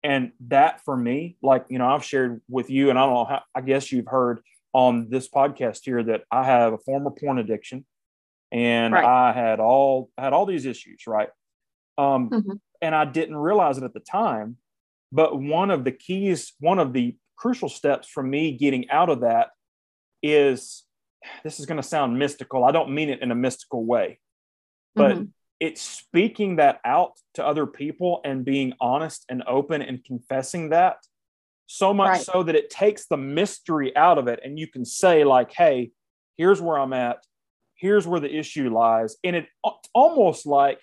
[0.03, 3.26] And that for me, like you know, I've shared with you, and I don't know
[3.26, 3.41] how.
[3.56, 4.41] I guess you've heard
[4.73, 7.85] on this podcast here that I have a former porn addiction,
[8.52, 9.06] and Right.
[9.06, 11.30] I had all had all these issues, right?
[11.98, 12.60] Um, Mhm.
[12.82, 14.57] and I didn't realize it at the time.
[15.11, 19.22] But one of the keys, one of the crucial steps for me getting out of
[19.22, 19.49] that
[20.22, 20.86] is
[21.44, 22.64] this is going to sound mystical.
[22.64, 24.19] I don't mean it in a mystical way,
[24.95, 25.32] but Mhm.
[25.60, 30.98] it's speaking that out to other people and being honest and open and confessing that
[31.65, 32.22] so much Right.
[32.22, 35.91] so that it takes the mystery out of it and you can say like hey
[36.38, 37.26] here's where i'm at
[37.77, 39.47] here's where the issue lies and it
[39.93, 40.79] almost like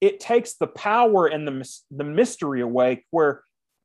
[0.00, 3.42] it takes the power and the the mystery away where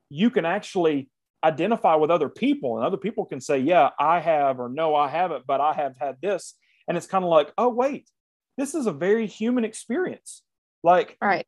[0.10, 1.10] you can actually
[1.44, 5.08] identify with other people and other people can say yeah i have or no i
[5.08, 6.56] haven't but i have had this
[6.88, 8.08] and it's kind of like oh wait
[8.58, 10.42] this is a very human experience
[10.84, 11.46] like Right.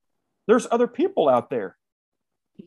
[0.48, 1.76] there's other people out there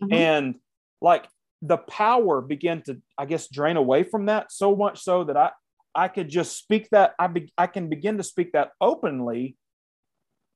[0.02, 0.12] Mhm.
[0.12, 0.54] and
[1.00, 1.26] like
[1.60, 5.50] the power began to i guess drain away from that so much so that i
[5.94, 9.56] i could just speak that i be, i can begin to speak that openly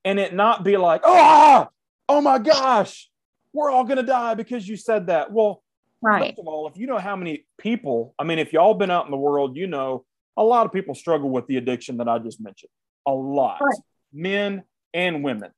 [0.05, 1.67] and it not be like oh
[2.09, 3.09] oh my gosh
[3.53, 5.63] we're all going to die because you said that well
[6.03, 6.29] right.
[6.31, 9.07] First of all, if you know how many people, I mean, if y'all been out
[9.07, 10.05] in the world, you know
[10.37, 12.71] a lot of people struggle with the addiction that I just mentioned.
[13.07, 13.79] A lot, Right.
[14.13, 15.51] men and women.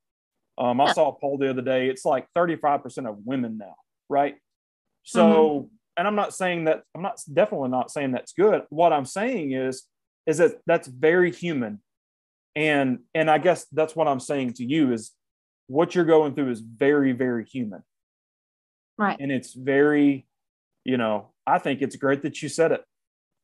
[0.56, 0.92] Um, I Yeah.
[0.92, 1.88] saw a poll the other day.
[1.88, 3.74] It's like 35% of women now,
[4.08, 4.36] right?
[5.02, 5.74] So, Mm-hmm.
[5.98, 8.62] And I'm not saying that, I'm not definitely not saying that's good.
[8.70, 9.82] What I'm saying is,
[10.26, 11.80] is that that's very human.
[12.54, 15.10] And, and I guess that's what I'm saying to you is
[15.66, 17.82] what you're going through is very, very human.
[18.96, 19.16] Right.
[19.18, 20.26] And it's very,
[20.84, 22.82] you know, I think it's great that you said it,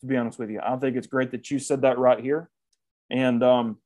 [0.00, 0.60] to be honest with you.
[0.62, 2.48] I think it's great that you said that right here.
[3.10, 3.78] And, um,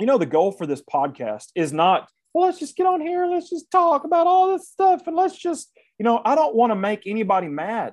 [0.00, 3.26] you know, the goal for this podcast is not, well, let's just get on here,
[3.26, 6.72] let's just talk about all this stuff, and let's just, you know, I don't want
[6.72, 7.92] to make anybody mad.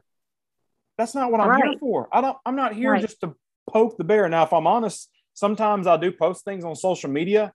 [1.01, 2.07] That's not what I'm here for.
[2.11, 3.01] I don't, I'm not here Right.
[3.01, 3.33] just to
[3.67, 4.29] poke the bear.
[4.29, 7.53] Now, if I'm honest, sometimes I do post things on social media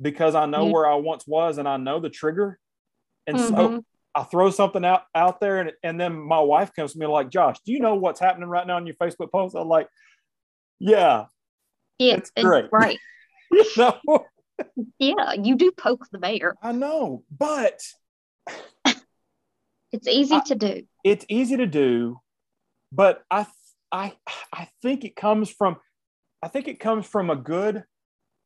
[0.00, 0.72] because I know Mhm.
[0.72, 2.60] where I once was and I know the trigger.
[3.26, 3.84] And so Mhm.
[4.14, 7.30] I throw something out out there, and, and then my wife comes to me like,
[7.30, 9.88] "Josh, do you know what's happening right now on your Facebook post?" I'm like,
[10.78, 11.26] "Yeah,
[11.98, 12.66] yeah, it's and- great.
[12.72, 12.98] right.
[13.50, 13.98] you know,
[15.00, 16.54] Yeah, you do poke the bear.
[16.62, 17.80] I know, but
[19.90, 20.86] It's easy I- to do.
[21.02, 22.20] it's easy to do.
[22.94, 23.46] But I,
[23.90, 24.12] I,
[24.52, 25.76] I think it comes from,
[26.42, 27.82] I think it comes from a good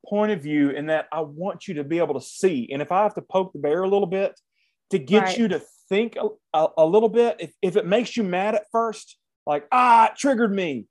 [0.07, 2.91] point of view in that I want you to be able to see, and if
[2.91, 4.39] I have to poke the bear a little bit
[4.89, 5.37] to get Right.
[5.37, 8.65] you to think a, a, a little bit, if if it makes you mad at
[8.71, 10.87] first, like ah, it triggered me,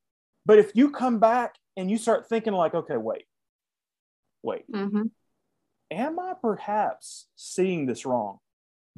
[0.46, 3.24] but if you come back and you start thinking like, okay, wait,
[4.42, 5.08] wait, hmm
[5.90, 8.38] am I perhaps seeing this wrong?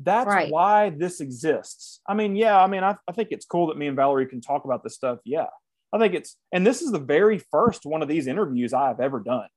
[0.03, 0.51] That's Right.
[0.51, 2.01] why this exists.
[2.09, 4.41] I mean, yeah, I mean, I, I think it's cool that me and Valerie can
[4.41, 5.19] talk about this stuff.
[5.25, 5.47] Yeah.
[5.93, 9.01] I think it's, and this is the very first one of these interviews I have
[9.01, 9.49] ever done.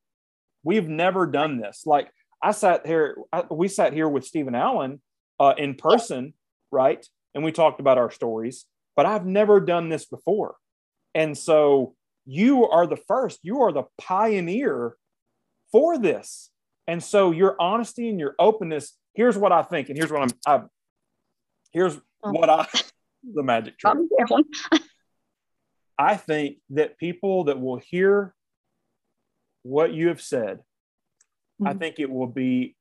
[0.63, 1.83] We've never done this.
[1.85, 2.09] Like,
[2.41, 5.01] I sat here, I, we sat here with Stephen Allen
[5.39, 6.33] uh, in person,
[6.71, 7.05] right?
[7.33, 8.65] And we talked about our stories,
[8.95, 10.55] but I've never done this before.
[11.15, 11.95] And so
[12.25, 14.95] you are the first, you are the pioneer
[15.71, 16.49] for this.
[16.87, 20.29] And so your honesty and your openness, here's what I think, and here's what I'm,
[20.45, 20.63] I,
[21.71, 22.31] here's Oh.
[22.31, 22.65] what I,
[23.33, 23.93] the magic trick.
[25.97, 28.33] I think that people that will hear
[29.63, 30.59] what you have said,
[31.63, 31.79] I Mhm.
[31.79, 32.75] think it will be,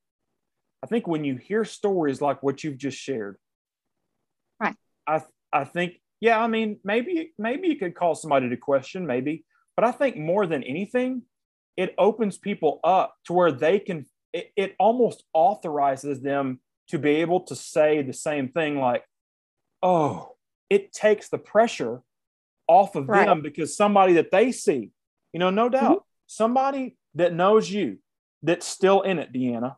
[0.82, 3.36] I think when you hear stories like what you've just shared,
[4.60, 4.76] Right.
[5.06, 5.22] I
[5.52, 9.44] I think, yeah, I mean, maybe maybe you could call somebody to question, maybe,
[9.76, 11.22] but I think more than anything,
[11.76, 14.06] it opens people up to where they can.
[14.32, 19.04] It, it almost authorizes them to be able to say the same thing, like,
[19.82, 20.36] "Oh,
[20.70, 22.02] it takes the pressure
[22.66, 23.26] off of Right.
[23.26, 24.90] them because somebody that they see,
[25.32, 27.98] you know, no doubt, somebody that knows you
[28.42, 29.76] that's still in it, Deanna,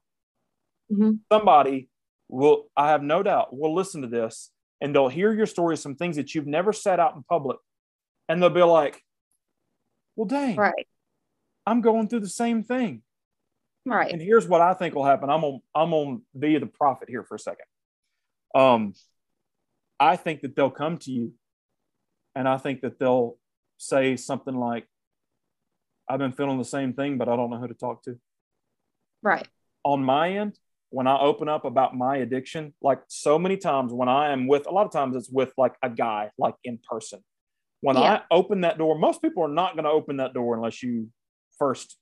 [0.91, 1.21] Mhm.
[1.33, 1.89] somebody
[2.29, 5.97] will, I have no doubt, will listen to this and they'll hear your story, some
[5.97, 7.59] things that you've never said out in public,
[8.29, 9.03] and they'll be like,
[10.17, 10.89] well, dang, Right.
[11.67, 13.03] I'm going through the same thing.
[13.86, 14.11] Right.
[14.12, 15.31] And here's what I think will happen.
[15.31, 17.66] I'm on I'm on be the prophet here for a second.
[18.55, 18.94] Um,
[20.01, 21.35] I think that they'll come to you,
[22.35, 23.36] and I think that they'll
[23.78, 24.86] say something like,
[26.09, 28.19] "I've been feeling the same thing, but I don't know who to talk to."
[29.23, 29.47] Right.
[29.85, 30.59] On my end,
[30.90, 34.66] when I open up about my addiction, like so many times when I am with
[34.66, 37.23] a lot of times it's with like a guy, like in person.
[37.81, 38.15] When Yeah.
[38.15, 41.11] I open that door, most people are not going to open that door unless you
[41.59, 41.98] first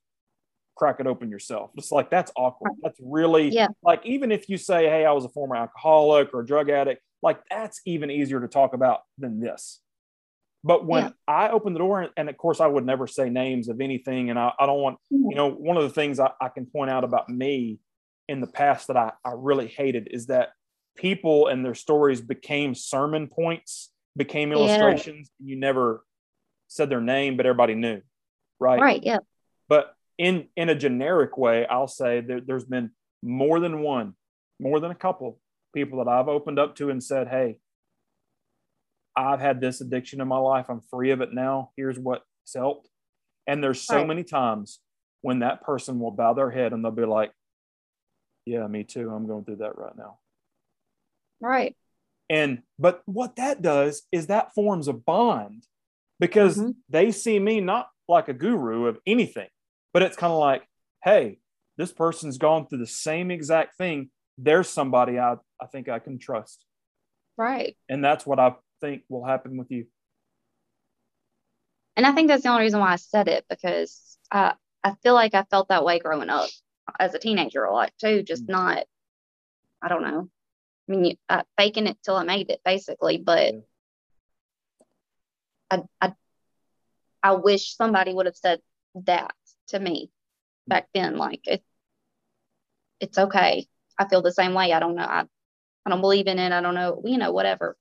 [0.83, 1.71] crack it open yourself.
[1.77, 2.73] It's like that's awkward.
[2.83, 3.69] That's really Yeah.
[3.85, 7.01] like even if you say, "Hey, I was a former alcoholic or a drug addict,"
[7.23, 9.81] like that's even easier to talk about than this.
[10.65, 11.11] But when Yeah.
[11.29, 14.37] I open the door, and of course, I would never say names of anything, and
[14.37, 15.31] I, I don't want, mm-hmm.
[15.31, 17.79] you know, one of the things I, I can point out about me
[18.29, 20.49] in the past that I, I really hated is that
[20.97, 24.57] people and their stories became sermon points, became Yeah.
[24.57, 25.31] illustrations.
[25.39, 26.05] and You never
[26.67, 28.03] said their name, but everybody knew,
[28.59, 28.81] right?
[28.81, 29.03] Right.
[29.05, 29.19] Yeah.
[29.69, 32.93] But in in a generic way, I'll say that there's been
[33.25, 34.15] more than one,
[34.61, 35.41] more than a couple
[35.75, 37.59] people that I've opened up to and said, "Hey,
[39.17, 40.67] I've had this addiction in my life.
[40.71, 41.73] I'm free of it now.
[41.77, 42.89] Here's what it's helped."
[43.49, 44.07] And there's so Right.
[44.07, 44.81] many times
[45.23, 47.33] when that person will bow their head and they'll be like,
[48.47, 49.11] "Yeah, me too.
[49.11, 50.21] I'm going through that right now."
[51.41, 51.77] Right.
[52.31, 55.67] And but what that does is that forms a bond
[56.21, 56.77] because Mhm.
[56.89, 59.51] they see me not like a guru of anything,
[59.93, 60.67] but it's kind of like,
[61.03, 61.39] hey,
[61.77, 64.11] this person's gone through the same exact thing.
[64.39, 66.65] There's somebody I, I think I can trust.
[67.37, 67.77] Right.
[67.89, 69.87] And that's what I think will happen with you.
[71.97, 74.55] And I think that's the only reason why I said it because I
[74.85, 76.49] I feel like I felt that way growing up
[76.99, 78.23] as a teenager a lot too.
[78.23, 78.51] Just Mm.
[78.51, 78.85] not,
[79.81, 80.29] I don't know.
[80.89, 83.19] I mean, you, uh, faking it till I made it, basically.
[83.19, 83.61] But Yeah.
[85.71, 86.15] I, I,
[87.23, 88.61] I wish somebody would have said
[89.07, 89.35] that
[89.69, 90.69] to me mm-hmm.
[90.69, 91.17] back then.
[91.17, 91.63] Like it,
[93.01, 93.67] it's okay.
[93.99, 94.73] I feel the same way.
[94.73, 95.05] I don't know.
[95.05, 95.25] I,
[95.85, 96.53] I don't believe in it.
[96.53, 97.77] I don't know, you know, whatever.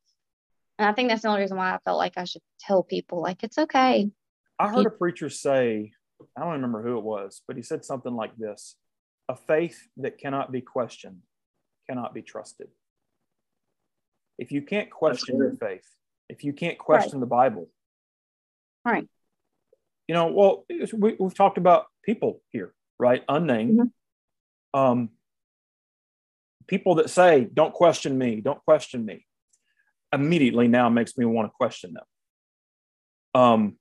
[0.79, 3.21] And I think that's the only reason why I felt like I should tell people,
[3.21, 4.09] like, it's okay.
[4.57, 5.91] I heard a preacher say,
[6.35, 8.75] I don't remember who it was, but he said something like this
[9.29, 11.21] A faith that cannot be questioned
[11.87, 12.69] cannot be trusted.
[14.39, 15.87] If you can't question your faith,
[16.29, 17.19] if you can't question right.
[17.19, 17.69] the Bible,
[18.83, 19.07] right?
[20.11, 20.65] You know, well,
[20.97, 23.23] we, have talked about people here, right?
[23.29, 23.79] Unnamed.
[23.79, 24.77] Mm-hmm.
[24.77, 25.09] Um,
[26.67, 29.25] people that say, "Don't question me, don't question me,"
[30.11, 33.41] immediately now makes me want to question them.
[33.41, 33.77] Um,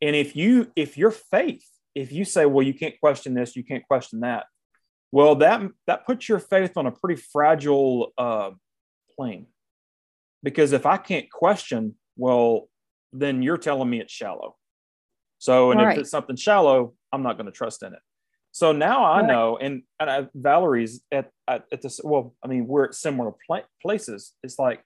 [0.00, 3.64] and if you, if your faith, if you say, "Well, you can't question this, you
[3.64, 4.46] can't question that,"
[5.10, 8.52] well, that that puts your faith on a pretty fragile uh,
[9.16, 9.48] plane
[10.44, 12.68] because if I can't question, well,
[13.12, 14.54] then you're telling me it's shallow.
[15.44, 17.98] So, and if it's something shallow, I'm not going to trust in it.
[18.52, 22.00] So now I know, and, and I, Valerie's at, at, at this.
[22.02, 24.32] Well, I mean, we're at similar pl- places.
[24.42, 24.82] It's like,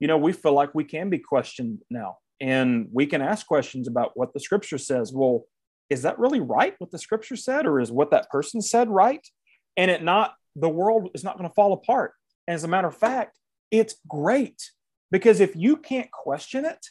[0.00, 3.86] you know, we feel like we can be questioned now, and we can ask questions
[3.86, 5.12] about what the scripture says.
[5.12, 5.44] Well,
[5.88, 6.74] is that really right?
[6.80, 9.24] What the scripture said, or is what that person said right?
[9.76, 12.14] And it not the world is not going to fall apart.
[12.48, 13.38] And as a matter of fact,
[13.70, 14.60] it's great
[15.12, 16.84] because if you can't question it,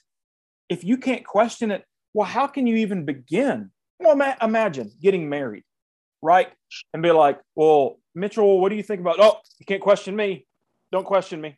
[0.70, 1.84] if you can't question it,
[2.14, 3.72] well, how can you even begin?
[4.00, 5.64] Well, ma- imagine getting married,
[6.22, 6.50] right?
[6.94, 9.18] And be like, well, Mitchell, what do you think about?
[9.20, 10.46] Oh, you can't question me.
[10.92, 11.58] Don't question me.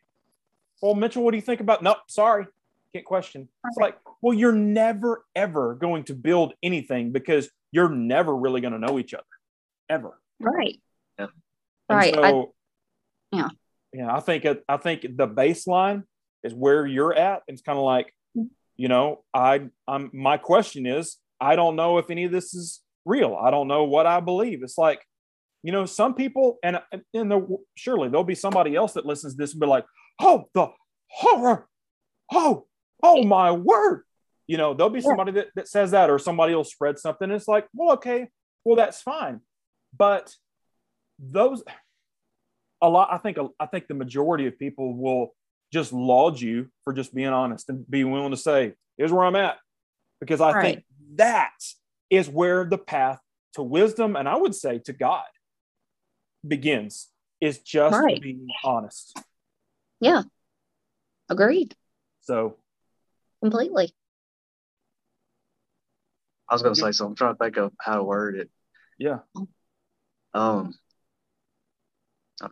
[0.82, 1.82] Well, Mitchell, what do you think about?
[1.82, 2.46] Nope, sorry,
[2.92, 3.48] can't question.
[3.66, 8.72] It's like, well, you're never ever going to build anything because you're never really going
[8.72, 9.24] to know each other,
[9.88, 10.20] ever.
[10.40, 10.80] Right.
[11.18, 11.26] Yeah.
[11.88, 12.14] right.
[12.14, 12.22] So,
[13.32, 13.48] I, yeah.
[13.92, 16.02] Yeah, I think I think the baseline
[16.42, 17.42] is where you're at.
[17.48, 18.12] And It's kind of like,
[18.76, 22.80] you know, I I'm my question is, I don't know if any of this is
[23.04, 23.36] real.
[23.40, 24.62] I don't know what I believe.
[24.62, 25.00] It's like,
[25.62, 29.38] you know, some people, and and the, surely there'll be somebody else that listens to
[29.38, 29.84] this and be like,
[30.20, 30.68] oh, the
[31.08, 31.68] horror,
[32.32, 32.66] oh,
[33.02, 34.02] oh my word.
[34.46, 37.30] You know, there'll be somebody that, that says that, or somebody will spread something.
[37.30, 38.28] it's like, well, okay,
[38.64, 39.40] well, that's fine.
[39.96, 40.34] But
[41.18, 41.62] those
[42.82, 45.34] a lot, I think I think the majority of people will
[45.74, 49.34] just laud you for just being honest and be willing to say, here's where I'm
[49.34, 49.58] at.
[50.20, 50.62] Because I right.
[50.62, 50.84] think
[51.16, 51.52] that
[52.08, 53.18] is where the path
[53.54, 55.24] to wisdom and I would say to God
[56.46, 57.08] begins
[57.40, 58.22] is just right.
[58.22, 59.18] being honest.
[60.00, 60.22] Yeah.
[61.28, 61.74] Agreed.
[62.22, 62.56] So
[63.42, 63.92] completely.
[66.48, 67.12] I was gonna say something.
[67.12, 68.50] I'm trying to think of how to word it.
[68.98, 69.18] Yeah.
[70.32, 70.74] Um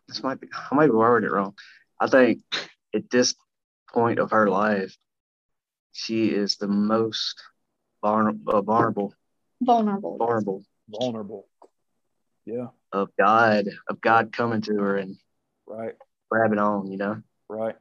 [0.08, 1.54] this might be I might be worded it wrong.
[2.00, 2.42] I think
[2.94, 3.34] at this
[3.92, 4.96] point of her life,
[5.92, 7.42] she is the most
[8.02, 9.14] vulnerable, uh, vulnerable,
[9.60, 11.48] vulnerable, vulnerable, vulnerable.
[12.44, 12.68] Yeah.
[12.92, 15.16] Of God, of God coming to her and
[15.66, 15.94] right
[16.30, 17.22] grabbing on, you know.
[17.48, 17.76] Right.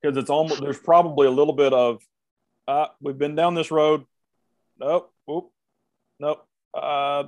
[0.00, 2.02] Because it's almost there's probably a little bit of,
[2.68, 4.04] uh, we've been down this road.
[4.78, 5.12] Nope.
[5.30, 5.50] Oop.
[6.20, 6.46] Nope.
[6.72, 7.24] Uh,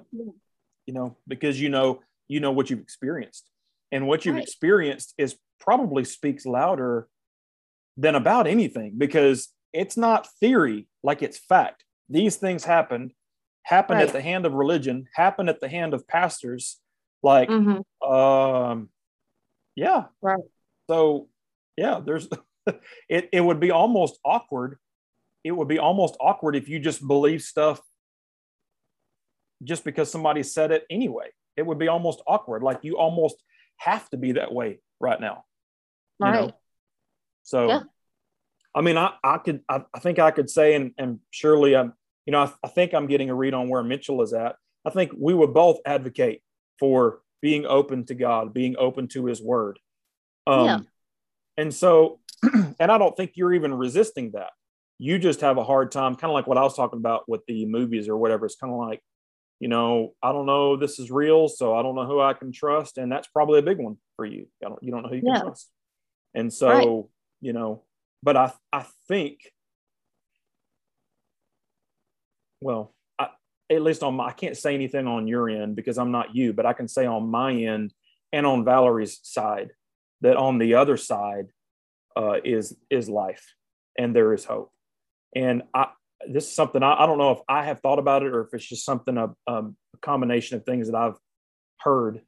[0.87, 3.49] you know, because you know you know what you've experienced,
[3.91, 4.45] and what you've right.
[4.45, 7.09] experienced is probably speaks louder
[7.99, 11.85] than about anything because it's not theory like it's fact.
[12.09, 13.13] These things happened,
[13.65, 14.07] happened right.
[14.07, 16.79] at the hand of religion, happened at the hand of pastors.
[17.23, 18.11] Like, mm-hmm.
[18.11, 18.89] um,
[19.75, 20.05] yeah.
[20.23, 20.39] Right.
[20.89, 21.29] So,
[21.77, 22.29] yeah, there's,
[23.09, 24.79] it, it would be almost awkward.
[25.45, 27.81] It would be almost awkward if you just believe stuff
[29.65, 31.27] just because somebody said it anyway.
[31.57, 32.63] It would be almost awkward.
[32.63, 33.43] Like you almost
[33.79, 35.45] have to be that way right now.
[36.21, 36.47] Right.
[36.47, 36.53] Know?
[37.49, 37.81] So, yeah.
[38.75, 41.95] I mean, I, I could, I, I, think I could say, and, and surely I'm,
[42.27, 44.57] you know, I, I think I'm getting a read on where Mitchell is at.
[44.85, 46.43] I think we would both advocate
[46.79, 49.79] for being open to God, being open to His Word.
[50.47, 50.79] Um, yeah.
[51.57, 52.21] And so,
[52.79, 54.51] and I don't think you're even resisting that.
[54.99, 57.47] You just have a hard time, kind of like what I was talking about with
[57.47, 58.45] the movies or whatever.
[58.45, 59.01] It's kind of like,
[59.59, 62.53] you know, I don't know this is real, so I don't know who I can
[62.53, 64.49] trust, and that's probably a big one for you.
[64.63, 65.37] I don't, you don't know who you yeah.
[65.37, 65.71] can trust.
[66.35, 67.09] And so.
[67.41, 67.85] You know,
[68.23, 69.39] but I, I think,
[72.61, 73.29] well, I,
[73.71, 76.53] at least on my, I can't say anything on your end because I'm not you,
[76.53, 77.93] but I can say on my end
[78.33, 79.71] and on Valerie's side
[80.21, 81.47] that on the other side
[82.17, 83.55] uh, is is life
[83.97, 84.73] and there is hope.
[85.35, 85.89] And I,
[86.29, 88.55] this is something I, I, don't know if I have thought about it or if
[88.55, 91.17] it's just something a, um, a combination of things that I've
[91.81, 92.23] heard,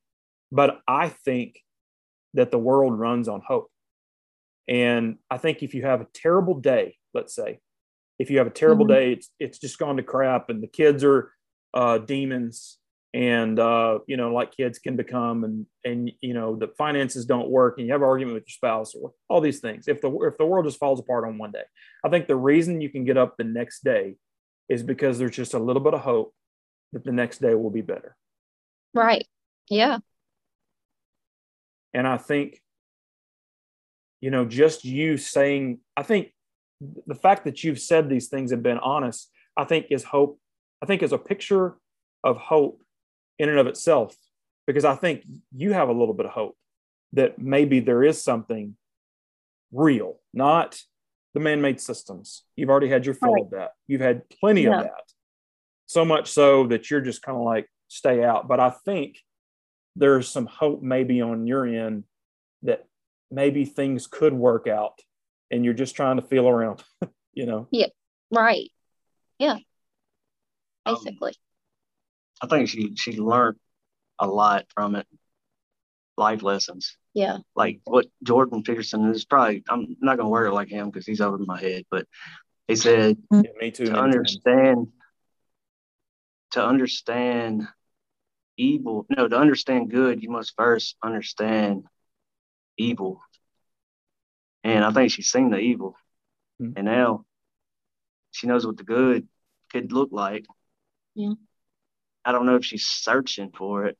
[0.53, 1.61] but I think
[2.35, 3.69] that the world runs on hope.
[4.69, 7.61] And I think if you have a terrible day, let's say,
[8.19, 8.89] if you have a terrible Mhm.
[8.89, 11.32] day it's it's just gone to crap and the kids are
[11.73, 12.78] uh, demons
[13.15, 17.49] and uh, you know like kids can become and and you know the finances don't
[17.49, 20.11] work and you have an argument with your spouse or all these things if the
[20.20, 21.62] if the world just falls apart on one day
[22.05, 24.16] i think the reason you can get up the next day
[24.69, 26.32] is because there's just a little bit of hope
[26.93, 28.15] that the next day will be better
[28.95, 29.27] Right.
[29.69, 29.99] Yeah.
[31.95, 32.61] and i think
[34.20, 36.32] you know just you saying i think
[37.06, 40.38] the fact that you've said these things and been honest i think is hope
[40.82, 41.76] i think is a picture
[42.24, 42.82] of hope
[43.38, 44.14] in and of itself
[44.66, 45.24] because i think
[45.55, 46.56] you have a little bit of hope
[47.12, 48.76] that maybe there is something
[49.72, 50.80] real not
[51.34, 53.44] the man-made systems you've already had your fill Right.
[53.44, 54.78] of that you've had plenty Yeah.
[54.80, 55.05] of that
[55.86, 59.18] so much so that you're just kind of like stay out but i think
[59.97, 62.05] there's some hope maybe on your end
[63.31, 65.01] maybe things could work out
[65.51, 66.82] and you're just trying to feel around
[67.35, 67.86] you know Yeah,
[68.31, 68.70] Right.
[69.39, 69.59] Yeah.
[70.86, 71.35] Um, Basically.
[72.43, 73.59] I think she she learned
[74.19, 75.07] a lot from it,
[76.16, 76.97] life lessons.
[77.15, 77.39] yeah.
[77.55, 79.62] Like what Jordan Peterson is probably.
[79.69, 82.07] I'm not gonna word it like him because he's over my head, but
[82.69, 84.15] he said Yeah, me too to many times.
[84.15, 84.89] understand
[86.52, 87.69] to understand
[88.57, 89.07] evil.
[89.15, 91.85] No, to understand good, you must first understand
[92.81, 93.20] evil.
[94.65, 95.97] And I think she's seen the evil,
[96.59, 96.73] Hmm.
[96.77, 97.24] and now
[98.32, 99.27] she knows what the good
[99.73, 100.47] could look like.
[101.15, 101.35] Yeah.
[102.24, 103.98] I don't know if she's searching for it.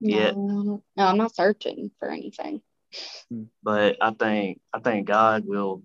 [0.00, 0.32] Yeah.
[0.32, 2.62] No, no, I'm not searching for anything.
[3.62, 5.82] but I think I think God will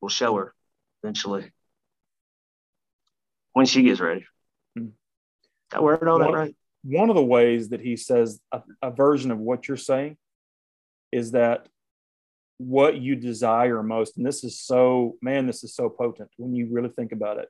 [0.00, 0.54] will show her
[1.02, 1.50] eventually
[3.52, 4.24] when she gets ready.
[4.76, 4.86] Hmm.
[5.70, 6.56] Did I word all that One- right?
[6.82, 10.16] one of the ways that he says a, a version of what you're saying
[11.14, 11.68] is that
[12.58, 16.68] what you desire most and this is so man this is so potent when you
[16.70, 17.48] really think about it.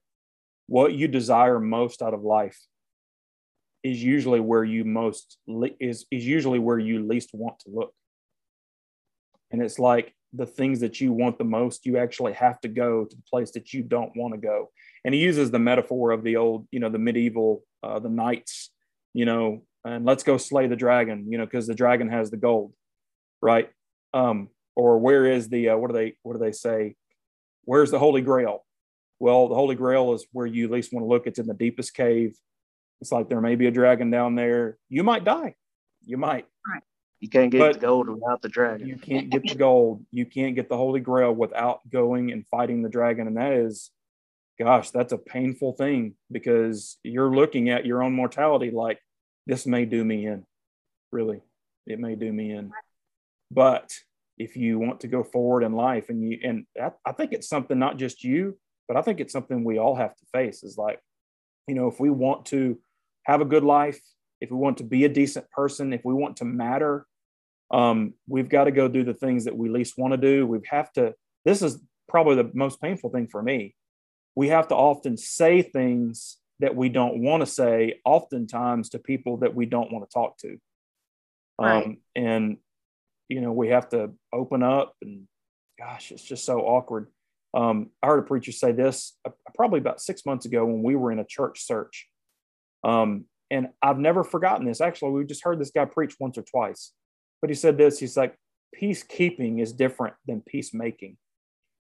[0.66, 2.58] What you desire most out of life
[3.82, 5.38] is usually where you most
[5.80, 7.92] is is usually where you least want to look.
[9.50, 13.04] And it's like the things that you want the most you actually have to go
[13.04, 14.70] to the place that you don't want to go.
[15.04, 18.70] And he uses the metaphor of the old you know the medieval uh, the knights
[19.14, 22.36] you know, and let's go slay the dragon, you know, because the dragon has the
[22.36, 22.72] gold,
[23.44, 23.70] right?
[24.12, 26.96] Um, or where is the uh, what do they what do they say?
[27.64, 28.64] Where's the Holy Grail?
[29.20, 31.26] Well, the Holy Grail is where you at least want to look.
[31.26, 32.36] It's in the deepest cave.
[33.00, 34.78] It's like there may be a dragon down there.
[34.88, 35.54] You might die.
[36.04, 36.46] You might.
[37.20, 38.86] You can't get But- the gold without the dragon.
[38.86, 40.04] You can't get the gold.
[40.10, 43.26] You can't get the Holy Grail without going and fighting the dragon.
[43.26, 43.90] And that is,
[44.58, 49.00] gosh, that's a painful thing because you're looking at your own mortality like
[49.46, 50.44] this may do me in.
[51.12, 51.40] Really,
[51.86, 52.72] it may do me in.
[53.54, 53.92] But
[54.36, 57.48] if you want to go forward in life and you, and I, I think it's
[57.48, 58.58] something not just you,
[58.88, 60.98] but I think it's something we all have to face is like,
[61.68, 62.78] you know, if we want to
[63.24, 64.00] have a good life,
[64.40, 67.06] if we want to be a decent person, if we want to matter,
[67.70, 70.46] um, we've got to go do the things that we least want to do.
[70.46, 71.14] We have to,
[71.44, 73.74] this is probably the most painful thing for me.
[74.34, 79.38] We have to often say things that we don't want to say, oftentimes to people
[79.38, 80.58] that we don't want to talk to.
[81.58, 82.56] Um, and,
[83.28, 85.26] you know, we have to open up and
[85.78, 87.08] gosh, it's just so awkward.
[87.52, 90.96] Um, I heard a preacher say this uh, probably about six months ago when we
[90.96, 92.08] were in a church search.
[92.82, 94.80] Um, and I've never forgotten this.
[94.80, 96.92] Actually, we just heard this guy preach once or twice.
[97.40, 98.36] But he said this he's like,
[98.80, 101.16] peacekeeping is different than peacemaking.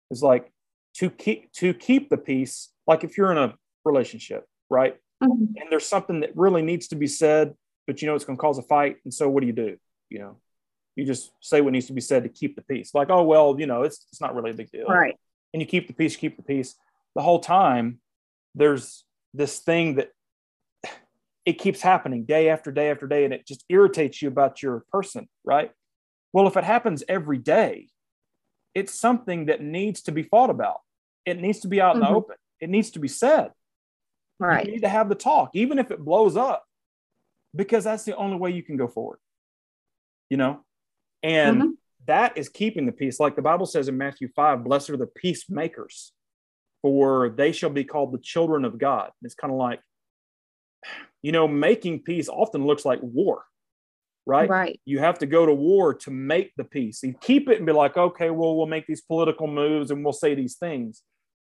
[0.10, 0.52] It's like
[0.96, 3.54] to keep to keep the peace, like if you're in a
[3.86, 4.98] relationship, right?
[5.24, 5.54] Mhm.
[5.58, 7.56] And there's something that really needs to be said,
[7.88, 8.98] but you know it's gonna cause a fight.
[9.04, 9.78] And so what do you do?
[10.10, 10.42] You know,
[10.96, 12.94] you just say what needs to be said to keep the peace.
[12.94, 15.16] Like, oh well, you know, it's it's not really a big deal Right.
[15.54, 16.76] and you keep the peace, keep the peace.
[17.16, 18.00] The whole time,
[18.56, 20.12] there's this thing that
[21.46, 24.86] it keeps happening day after day after day, and it just irritates you about your
[24.92, 25.72] person, right?
[26.34, 27.88] Well, if it happens every day,
[28.76, 30.82] it's something that needs to be fought about.
[31.26, 32.08] It needs to be out in Mhm.
[32.10, 32.36] the open.
[32.60, 33.52] It needs to be said.
[34.40, 34.66] Right.
[34.66, 36.66] You need to have the talk, even if it blows up,
[37.56, 39.20] because that's the only way you can go forward.
[40.30, 40.64] You know,
[41.24, 41.78] and Mhm.
[42.08, 43.20] that is keeping the peace.
[43.20, 46.14] Like the Bible says in Matthew 5, blessed are the peacemakers,
[46.82, 49.12] for they shall be called the children of God.
[49.22, 49.82] It's kind of like,
[51.22, 53.46] you know, making peace often looks like war,
[54.26, 54.50] right?
[54.50, 54.82] Right.
[54.86, 57.04] You have to go to war to make the peace.
[57.04, 60.14] You keep it and be like, okay, well, we'll make these political moves and we'll
[60.14, 61.04] say these things.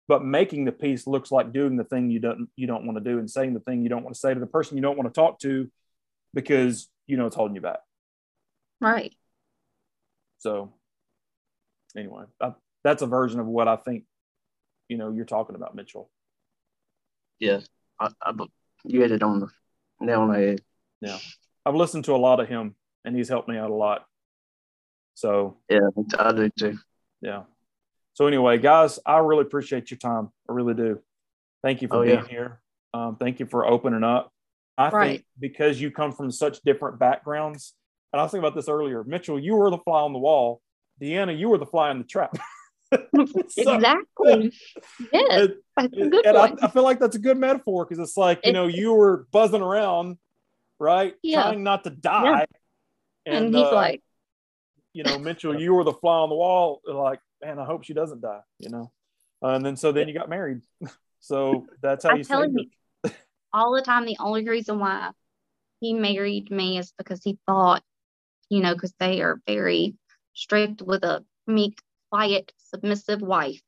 [0.08, 3.04] But making the peace looks like doing the thing you don't you don't want to
[3.04, 4.98] do and saying the thing you don't want to say to the person you don't
[4.98, 5.70] want to talk to
[6.34, 7.78] because you know it's holding you back.
[8.80, 9.14] Right.
[10.42, 10.72] So,
[11.96, 12.52] anyway, I,
[12.82, 14.02] that's a version of what I think,
[14.88, 16.10] you know you're talking about Mitchell.
[17.38, 17.60] Yeah,
[18.00, 18.32] I, I,
[18.84, 19.48] you hit it on the
[20.00, 20.60] nail on the head.
[21.00, 21.18] Yeah,
[21.64, 22.74] I've listened to a lot of him,
[23.04, 24.04] and he's helped me out a lot.
[25.14, 25.88] So yeah,
[26.18, 26.76] I do too.
[27.20, 27.44] Yeah.
[28.14, 30.30] So anyway, guys, I really appreciate your time.
[30.50, 30.98] I really do.
[31.62, 32.26] Thank you for oh, being yeah.
[32.26, 32.60] here.
[32.92, 34.32] Um, thank you for opening up.
[34.76, 35.10] I right.
[35.10, 37.74] think because you come from such different backgrounds,
[38.12, 39.04] and I was thinking about this earlier.
[39.04, 40.60] Mitchell, you were the fly on the wall.
[41.00, 42.36] Deanna, you were the fly in the trap.
[42.92, 44.52] so, exactly.
[45.12, 48.18] Yes, that's a good and I, I, feel like that's a good metaphor because it's
[48.18, 50.18] like you know you were buzzing around,
[50.78, 51.42] right, yeah.
[51.42, 52.44] trying not to die, yeah.
[53.24, 54.02] and, and, he's uh, like,
[54.92, 56.82] you know, Mitchell, you were the fly on the wall.
[56.86, 58.40] Like, man, I hope she doesn't die.
[58.58, 58.92] You know,
[59.42, 60.60] uh, and then so then you got married.
[61.20, 62.24] so that's how I'm you.
[62.24, 63.10] Telling you,
[63.54, 64.04] all the time.
[64.04, 65.10] The only reason why
[65.80, 67.82] he married me is because he thought,
[68.52, 69.94] you know, because they are very
[70.34, 71.78] strict with a meek,
[72.10, 73.62] quiet, submissive wife,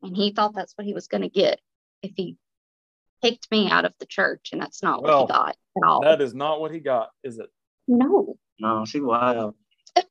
[0.00, 1.60] and he thought that's what he was going to get
[2.04, 2.36] if he
[3.20, 6.02] picked me out of the church, and that's not well, what he got at all.
[6.02, 7.48] That is not what he got, is it?
[7.88, 8.36] No.
[8.60, 9.56] No, she wild.
[9.96, 10.08] loud.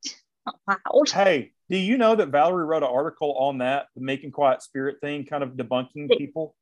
[1.09, 4.61] Hey, do you know that Valerie wrote an article on that, the meek and quiet
[4.61, 6.55] spirit thing, kind of debunking did, people?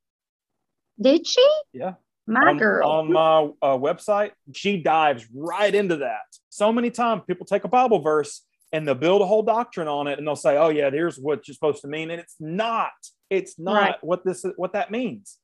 [1.02, 1.48] Did she?
[1.74, 1.94] Yeah.
[2.28, 2.90] My on, girl.
[2.90, 6.24] On my uh, website, she dives right into that.
[6.50, 8.42] So many times people take a Bible verse
[8.72, 11.48] and they'll build a whole doctrine on it and they'll say, oh, yeah, here's what
[11.48, 12.10] you're supposed to mean.
[12.12, 12.92] And it's not.
[13.30, 13.96] It's not right.
[14.04, 15.38] what this what that means.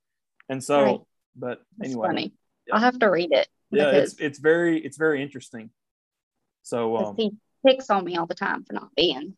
[0.49, 0.99] And so, right.
[1.35, 2.07] but anyway.
[2.07, 2.33] funny.
[2.67, 2.75] Yeah.
[2.75, 3.47] I'll have to read it.
[3.71, 5.69] Yeah, it's it's very it's very interesting.
[6.63, 7.31] So um, he
[7.65, 9.35] picks on me all the time for not being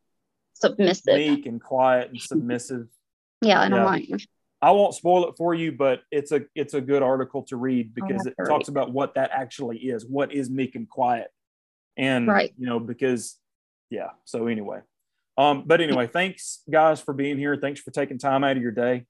[0.55, 1.15] submissive.
[1.15, 2.87] Meek and quiet and submissive.
[3.41, 3.79] yeah, and yeah.
[3.79, 4.27] I'm like
[4.63, 7.93] I won't spoil it for you, but it's a it's a good article to read
[7.93, 10.05] because it talks about what that actually is.
[10.05, 11.27] What is meek and quiet?
[11.97, 12.53] And right.
[12.57, 13.37] you know, because
[13.89, 14.11] yeah.
[14.23, 14.79] So anyway.
[15.37, 17.57] Um, but anyway, thanks guys for being here.
[17.57, 19.05] Thanks for taking time out of your day.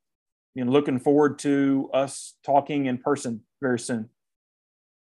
[0.55, 4.09] And looking forward to us talking in person very soon.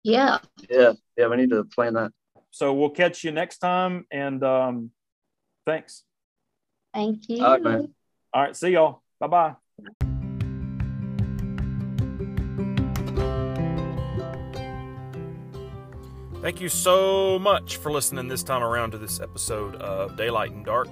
[0.02, 0.40] Yeah.
[0.68, 0.92] Yeah.
[1.16, 1.28] Yeah.
[1.28, 2.12] We need to plan that.
[2.50, 4.04] So we'll catch you next time.
[4.10, 4.90] And um,
[5.64, 6.02] thanks.
[6.92, 7.42] Thank you.
[7.42, 7.94] All right, man.
[8.34, 8.54] All right.
[8.54, 9.02] See y'all.
[9.18, 10.15] Bye bye.
[16.46, 20.64] Thank you so much for listening this time around to this episode of Daylight and
[20.64, 20.86] Dark.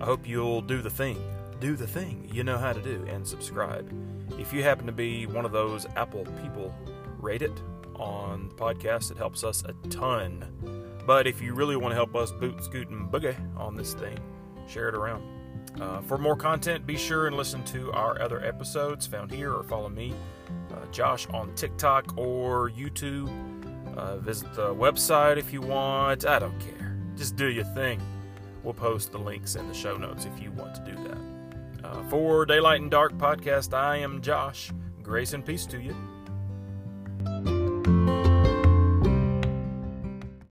[0.00, 1.22] I hope you'll do the thing.
[1.60, 3.92] Do the thing you know how to do and subscribe.
[4.38, 6.74] If you happen to be one of those Apple people,
[7.18, 7.52] rate it
[7.96, 9.10] on the podcast.
[9.10, 10.46] It helps us a ton.
[11.06, 14.18] But if you really want to help us boot, scoot, and boogie on this thing,
[14.66, 15.22] share it around.
[15.78, 19.62] Uh, for more content, be sure and listen to our other episodes found here or
[19.62, 20.14] follow me,
[20.72, 23.55] uh, Josh, on TikTok or YouTube.
[23.96, 26.26] Uh, visit the website if you want.
[26.26, 26.96] I don't care.
[27.16, 28.00] Just do your thing.
[28.62, 31.88] We'll post the links in the show notes if you want to do that.
[31.88, 34.72] Uh, for Daylight and Dark podcast, I am Josh.
[35.02, 37.55] Grace and peace to you.